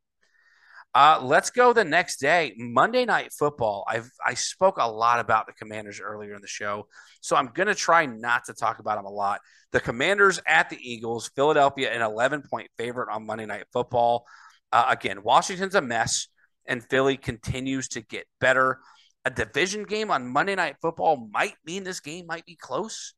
Uh, 0.93 1.19
let's 1.21 1.49
go 1.49 1.73
the 1.73 1.83
next 1.83 2.21
day, 2.21 2.53
Monday 2.57 3.03
Night 3.03 3.33
Football. 3.37 3.83
I've 3.85 4.09
I 4.25 4.33
spoke 4.33 4.77
a 4.79 4.89
lot 4.89 5.19
about 5.19 5.45
the 5.45 5.51
Commanders 5.51 5.99
earlier 5.99 6.33
in 6.33 6.41
the 6.41 6.47
show, 6.47 6.87
so 7.19 7.35
I'm 7.35 7.47
going 7.47 7.67
to 7.67 7.75
try 7.75 8.05
not 8.05 8.45
to 8.45 8.53
talk 8.53 8.79
about 8.79 8.95
them 8.95 9.05
a 9.05 9.11
lot. 9.11 9.41
The 9.73 9.81
Commanders 9.81 10.39
at 10.47 10.69
the 10.69 10.77
Eagles, 10.79 11.29
Philadelphia, 11.35 11.91
an 11.91 12.01
11 12.01 12.43
point 12.49 12.69
favorite 12.77 13.09
on 13.11 13.25
Monday 13.25 13.45
Night 13.45 13.65
Football. 13.73 14.25
Uh, 14.71 14.85
again, 14.89 15.23
Washington's 15.23 15.75
a 15.75 15.81
mess, 15.81 16.27
and 16.67 16.83
Philly 16.83 17.17
continues 17.17 17.87
to 17.89 18.01
get 18.01 18.25
better. 18.39 18.79
A 19.23 19.29
division 19.29 19.83
game 19.83 20.11
on 20.11 20.27
Monday 20.27 20.55
Night 20.55 20.75
Football 20.81 21.29
might 21.31 21.55
mean 21.65 21.83
this 21.83 21.99
game 21.99 22.25
might 22.27 22.45
be 22.45 22.55
close, 22.55 23.13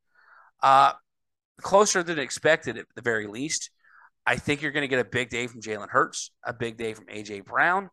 uh, 0.64 0.94
closer 1.62 2.04
than 2.04 2.20
expected 2.20 2.78
at 2.78 2.86
the 2.96 3.02
very 3.02 3.28
least. 3.28 3.72
I 4.26 4.36
think 4.36 4.62
you're 4.62 4.72
going 4.72 4.84
to 4.84 4.88
get 4.90 5.00
a 5.00 5.10
big 5.10 5.30
day 5.30 5.48
from 5.48 5.62
Jalen 5.62 5.90
Hurts, 5.90 6.32
a 6.46 6.54
big 6.54 6.78
day 6.78 6.94
from 6.94 7.06
AJ 7.06 7.46
Brown. 7.46 7.90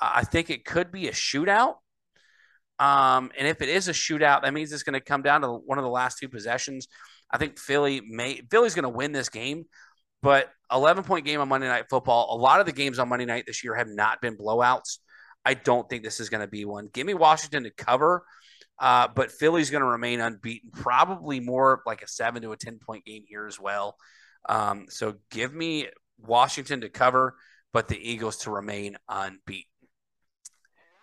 Uh, 0.00 0.12
I 0.14 0.24
think 0.24 0.48
it 0.48 0.64
could 0.64 0.92
be 0.92 1.08
a 1.08 1.12
shootout. 1.12 1.74
Um, 2.78 3.30
and 3.38 3.46
if 3.46 3.62
it 3.62 3.68
is 3.68 3.88
a 3.88 3.92
shootout, 3.92 4.42
that 4.42 4.54
means 4.54 4.72
it's 4.72 4.82
going 4.82 4.94
to 4.94 5.00
come 5.00 5.22
down 5.22 5.42
to 5.42 5.48
one 5.48 5.78
of 5.78 5.84
the 5.84 5.90
last 5.90 6.18
two 6.18 6.28
possessions. 6.28 6.88
I 7.30 7.38
think 7.38 7.58
Philly 7.58 8.00
may 8.00 8.42
Philly's 8.50 8.74
going 8.74 8.84
to 8.84 8.88
win 8.88 9.12
this 9.12 9.28
game, 9.28 9.64
but 10.22 10.50
11 10.72 11.04
point 11.04 11.24
game 11.24 11.40
on 11.40 11.48
Monday 11.48 11.68
Night 11.68 11.86
Football. 11.90 12.34
A 12.34 12.38
lot 12.38 12.60
of 12.60 12.66
the 12.66 12.72
games 12.72 12.98
on 12.98 13.08
Monday 13.08 13.26
night 13.26 13.44
this 13.46 13.62
year 13.62 13.74
have 13.74 13.88
not 13.88 14.20
been 14.20 14.36
blowouts. 14.36 14.98
I 15.44 15.54
don't 15.54 15.88
think 15.88 16.02
this 16.04 16.20
is 16.20 16.28
going 16.28 16.40
to 16.40 16.46
be 16.46 16.64
one. 16.64 16.88
Give 16.92 17.06
me 17.06 17.14
Washington 17.14 17.64
to 17.64 17.70
cover, 17.70 18.24
uh, 18.78 19.08
but 19.14 19.32
Philly's 19.32 19.70
going 19.70 19.82
to 19.82 19.88
remain 19.88 20.20
unbeaten. 20.20 20.70
Probably 20.70 21.40
more 21.40 21.82
like 21.84 22.02
a 22.02 22.08
seven 22.08 22.42
to 22.42 22.52
a 22.52 22.56
10 22.56 22.78
point 22.78 23.04
game 23.04 23.24
here 23.26 23.46
as 23.46 23.58
well. 23.58 23.96
Um, 24.48 24.86
so 24.88 25.16
give 25.30 25.52
me 25.52 25.88
Washington 26.18 26.82
to 26.82 26.88
cover, 26.88 27.34
but 27.72 27.88
the 27.88 27.98
Eagles 27.98 28.38
to 28.38 28.50
remain 28.50 28.96
unbeaten. 29.08 29.68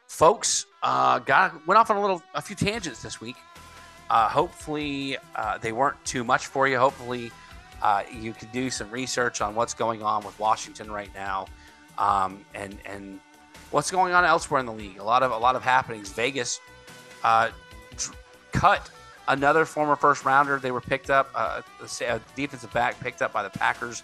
Folks, 0.08 0.66
uh, 0.82 1.20
got 1.20 1.68
went 1.68 1.78
off 1.78 1.92
on 1.92 1.98
a 1.98 2.02
little 2.02 2.24
a 2.34 2.42
few 2.42 2.56
tangents 2.56 3.02
this 3.04 3.22
week. 3.22 3.36
Uh, 4.10 4.28
hopefully, 4.28 5.18
uh, 5.36 5.58
they 5.60 5.72
weren't 5.72 6.04
too 6.04 6.24
much 6.24 6.48
for 6.48 6.68
you. 6.68 6.80
Hopefully, 6.80 7.32
uh, 7.82 8.04
you 8.12 8.34
could 8.34 8.52
do 8.52 8.70
some 8.70 8.90
research 8.92 9.42
on 9.42 9.56
what's 9.56 9.74
going 9.74 10.04
on 10.04 10.24
with 10.24 10.38
Washington 10.40 10.92
right 10.92 11.14
now, 11.14 11.46
um, 11.98 12.44
and 12.54 12.78
and 12.86 13.20
what's 13.72 13.92
going 13.92 14.14
on 14.14 14.26
elsewhere 14.26 14.60
in 14.60 14.66
the 14.66 14.74
league. 14.74 15.00
A 15.00 15.04
lot 15.04 15.24
of 15.24 15.32
a 15.32 15.38
lot 15.38 15.56
of 15.56 15.64
happenings. 15.64 16.10
Vegas 16.10 16.60
uh, 17.24 17.50
cut 18.52 18.90
another 19.28 19.66
former 19.66 19.96
first 19.96 20.26
rounder. 20.26 20.60
They 20.60 20.72
were 20.72 20.82
picked 20.82 21.10
up, 21.10 21.30
uh, 21.34 21.62
a 22.02 22.22
defensive 22.36 22.74
back 22.74 23.00
picked 23.00 23.22
up 23.22 23.32
by 23.32 23.44
the 23.44 23.50
Packers. 23.50 24.04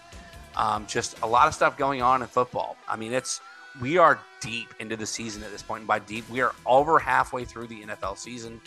Um, 0.55 0.85
just 0.87 1.19
a 1.21 1.27
lot 1.27 1.47
of 1.47 1.53
stuff 1.53 1.77
going 1.77 2.01
on 2.01 2.21
in 2.21 2.27
football. 2.27 2.77
I 2.87 2.95
mean, 2.95 3.11
it's 3.11 3.41
we 3.81 3.97
are 3.97 4.19
deep 4.39 4.73
into 4.79 4.95
the 4.95 5.05
season 5.05 5.43
at 5.43 5.51
this 5.51 5.61
point. 5.61 5.81
And 5.81 5.87
by 5.87 5.99
deep, 5.99 6.29
we 6.29 6.39
are 6.41 6.53
over 6.65 6.97
halfway 6.97 7.43
through 7.43 7.67
the 7.67 7.81
NFL 7.81 8.17
season. 8.17 8.61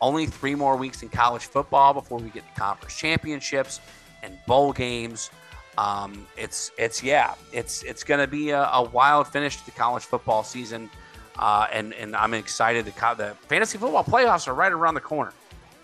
Only 0.00 0.26
three 0.26 0.54
more 0.54 0.76
weeks 0.76 1.02
in 1.02 1.08
college 1.08 1.46
football 1.46 1.94
before 1.94 2.18
we 2.18 2.30
get 2.30 2.44
the 2.54 2.60
conference 2.60 2.96
championships 2.96 3.80
and 4.22 4.38
bowl 4.46 4.72
games. 4.72 5.30
Um, 5.76 6.26
it's 6.36 6.72
it's 6.76 7.02
yeah, 7.02 7.34
it's 7.52 7.82
it's 7.84 8.02
going 8.02 8.20
to 8.20 8.26
be 8.26 8.50
a, 8.50 8.62
a, 8.62 8.82
wild 8.82 9.28
finish 9.28 9.56
to 9.58 9.64
the 9.64 9.70
college 9.70 10.02
football 10.02 10.42
season, 10.42 10.90
uh, 11.38 11.68
and 11.72 11.94
and 11.94 12.16
I'm 12.16 12.34
excited. 12.34 12.84
The 12.84 13.14
the 13.16 13.36
fantasy 13.46 13.78
football 13.78 14.02
playoffs 14.02 14.48
are 14.48 14.54
right 14.54 14.72
around 14.72 14.94
the 14.94 15.00
corner. 15.00 15.32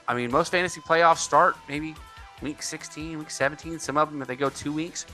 I 0.09 0.15
mean, 0.15 0.31
most 0.31 0.51
fantasy 0.51 0.81
playoffs 0.81 1.19
start 1.19 1.57
maybe 1.69 1.95
week 2.43 2.63
16, 2.63 3.19
week 3.19 3.31
17. 3.31 3.79
Some 3.79 3.97
of 3.97 4.11
them, 4.11 4.21
if 4.21 4.29
they 4.29 4.37
go 4.37 4.51
two 4.51 4.73
weeks, 4.73 5.07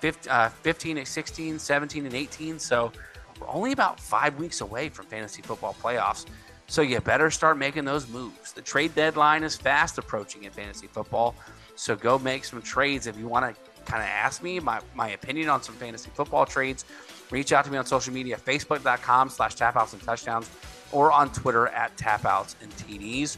15, 0.00 0.30
uh, 0.30 0.48
15 0.48 1.04
16, 1.04 1.58
17, 1.58 2.06
and 2.06 2.14
18. 2.14 2.58
So 2.58 2.92
we're 3.40 3.48
only 3.48 3.72
about 3.72 4.00
five 4.00 4.38
weeks 4.38 4.60
away 4.60 4.88
from 4.88 5.06
fantasy 5.06 5.42
football 5.42 5.74
playoffs. 5.80 6.26
So 6.66 6.82
you 6.82 7.00
better 7.00 7.30
start 7.30 7.58
making 7.58 7.84
those 7.84 8.08
moves. 8.08 8.52
The 8.52 8.62
trade 8.62 8.94
deadline 8.94 9.44
is 9.44 9.56
fast 9.56 9.98
approaching 9.98 10.44
in 10.44 10.50
fantasy 10.50 10.88
football. 10.88 11.34
So 11.76 11.94
go 11.94 12.18
make 12.18 12.44
some 12.44 12.60
trades 12.62 13.06
if 13.06 13.18
you 13.18 13.28
want 13.28 13.54
to 13.54 13.60
kind 13.84 14.02
of 14.02 14.08
ask 14.08 14.42
me 14.42 14.58
my, 14.58 14.80
my 14.94 15.10
opinion 15.10 15.48
on 15.48 15.62
some 15.62 15.74
fantasy 15.76 16.10
football 16.12 16.44
trades, 16.44 16.84
reach 17.30 17.52
out 17.52 17.64
to 17.64 17.70
me 17.70 17.78
on 17.78 17.86
social 17.86 18.12
media, 18.12 18.36
facebook.com 18.36 19.28
slash 19.28 19.54
tapouts 19.54 19.92
and 19.92 20.02
touchdowns, 20.02 20.50
or 20.92 21.12
on 21.12 21.32
Twitter 21.32 21.68
at 21.68 21.96
tapouts 21.96 22.56
and 22.62 22.70
TDs. 22.72 23.36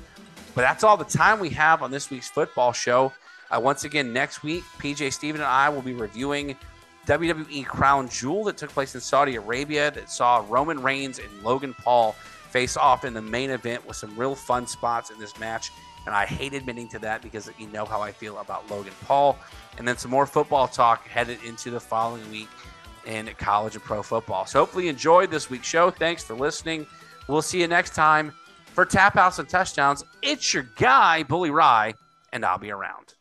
But 0.55 0.63
that's 0.63 0.85
all 0.85 0.97
the 0.97 1.05
time 1.05 1.41
we 1.41 1.51
have 1.51 1.83
on 1.83 1.91
this 1.91 2.11
week's 2.11 2.31
football 2.31 2.73
show. 2.73 3.13
Uh, 3.51 3.61
once 3.61 3.85
again, 3.85 4.13
next 4.13 4.43
week, 4.43 4.63
PJ 4.79 5.13
Steven 5.13 5.41
and 5.41 5.49
I 5.49 5.69
will 5.69 5.83
be 5.83 5.95
reviewing 5.95 6.57
WWE 7.07 7.65
Crown 7.65 8.09
Jewel 8.09 8.45
that 8.45 8.59
took 8.59 8.71
place 8.71 8.95
in 8.95 9.01
Saudi 9.01 9.37
Arabia 9.37 9.91
that 9.91 10.11
saw 10.11 10.45
Roman 10.49 10.83
Reigns 10.83 11.19
and 11.19 11.29
Logan 11.43 11.75
Paul 11.75 12.13
face 12.51 12.77
off 12.77 13.05
in 13.05 13.15
the 13.15 13.23
main 13.23 13.51
event 13.51 13.87
with 13.87 13.97
some 13.97 14.15
real 14.19 14.35
fun 14.35 14.67
spots 14.67 15.11
in 15.11 15.19
this 15.19 15.39
match. 15.39 15.71
And 16.09 16.17
I 16.17 16.25
hate 16.25 16.55
admitting 16.55 16.89
to 16.89 16.99
that 17.01 17.21
because 17.21 17.51
you 17.59 17.67
know 17.67 17.85
how 17.85 18.01
I 18.01 18.13
feel 18.13 18.39
about 18.39 18.71
Logan 18.71 18.95
Paul. 19.05 19.39
And 19.77 19.87
then 19.87 19.99
some 19.99 20.11
more 20.11 20.25
football 20.25 20.67
talk 20.67 21.07
headed 21.07 21.39
into 21.45 21.71
the 21.71 21.79
following 21.79 22.29
week 22.31 22.49
in 23.05 23.29
college 23.37 23.75
and 23.75 23.85
pro 23.85 24.03
football. 24.03 24.47
So 24.47 24.61
hopefully 24.61 24.85
you 24.85 24.91
enjoyed 24.91 25.31
this 25.31 25.51
week's 25.51 25.69
show. 25.69 25.91
Thanks 25.91 26.25
for 26.25 26.33
listening. 26.33 26.87
We'll 27.29 27.43
see 27.43 27.61
you 27.61 27.69
next 27.69 27.95
time 27.95 28.33
for 28.65 28.87
Tap 28.87 29.19
Outs 29.19 29.39
and 29.39 29.51
Touchdowns. 29.51 30.03
It's 30.23 30.55
your 30.55 30.63
guy, 30.77 31.25
Bully 31.25 31.51
Ry, 31.51 31.93
and 32.33 32.43
I'll 32.43 32.57
be 32.57 32.71
around. 32.71 33.18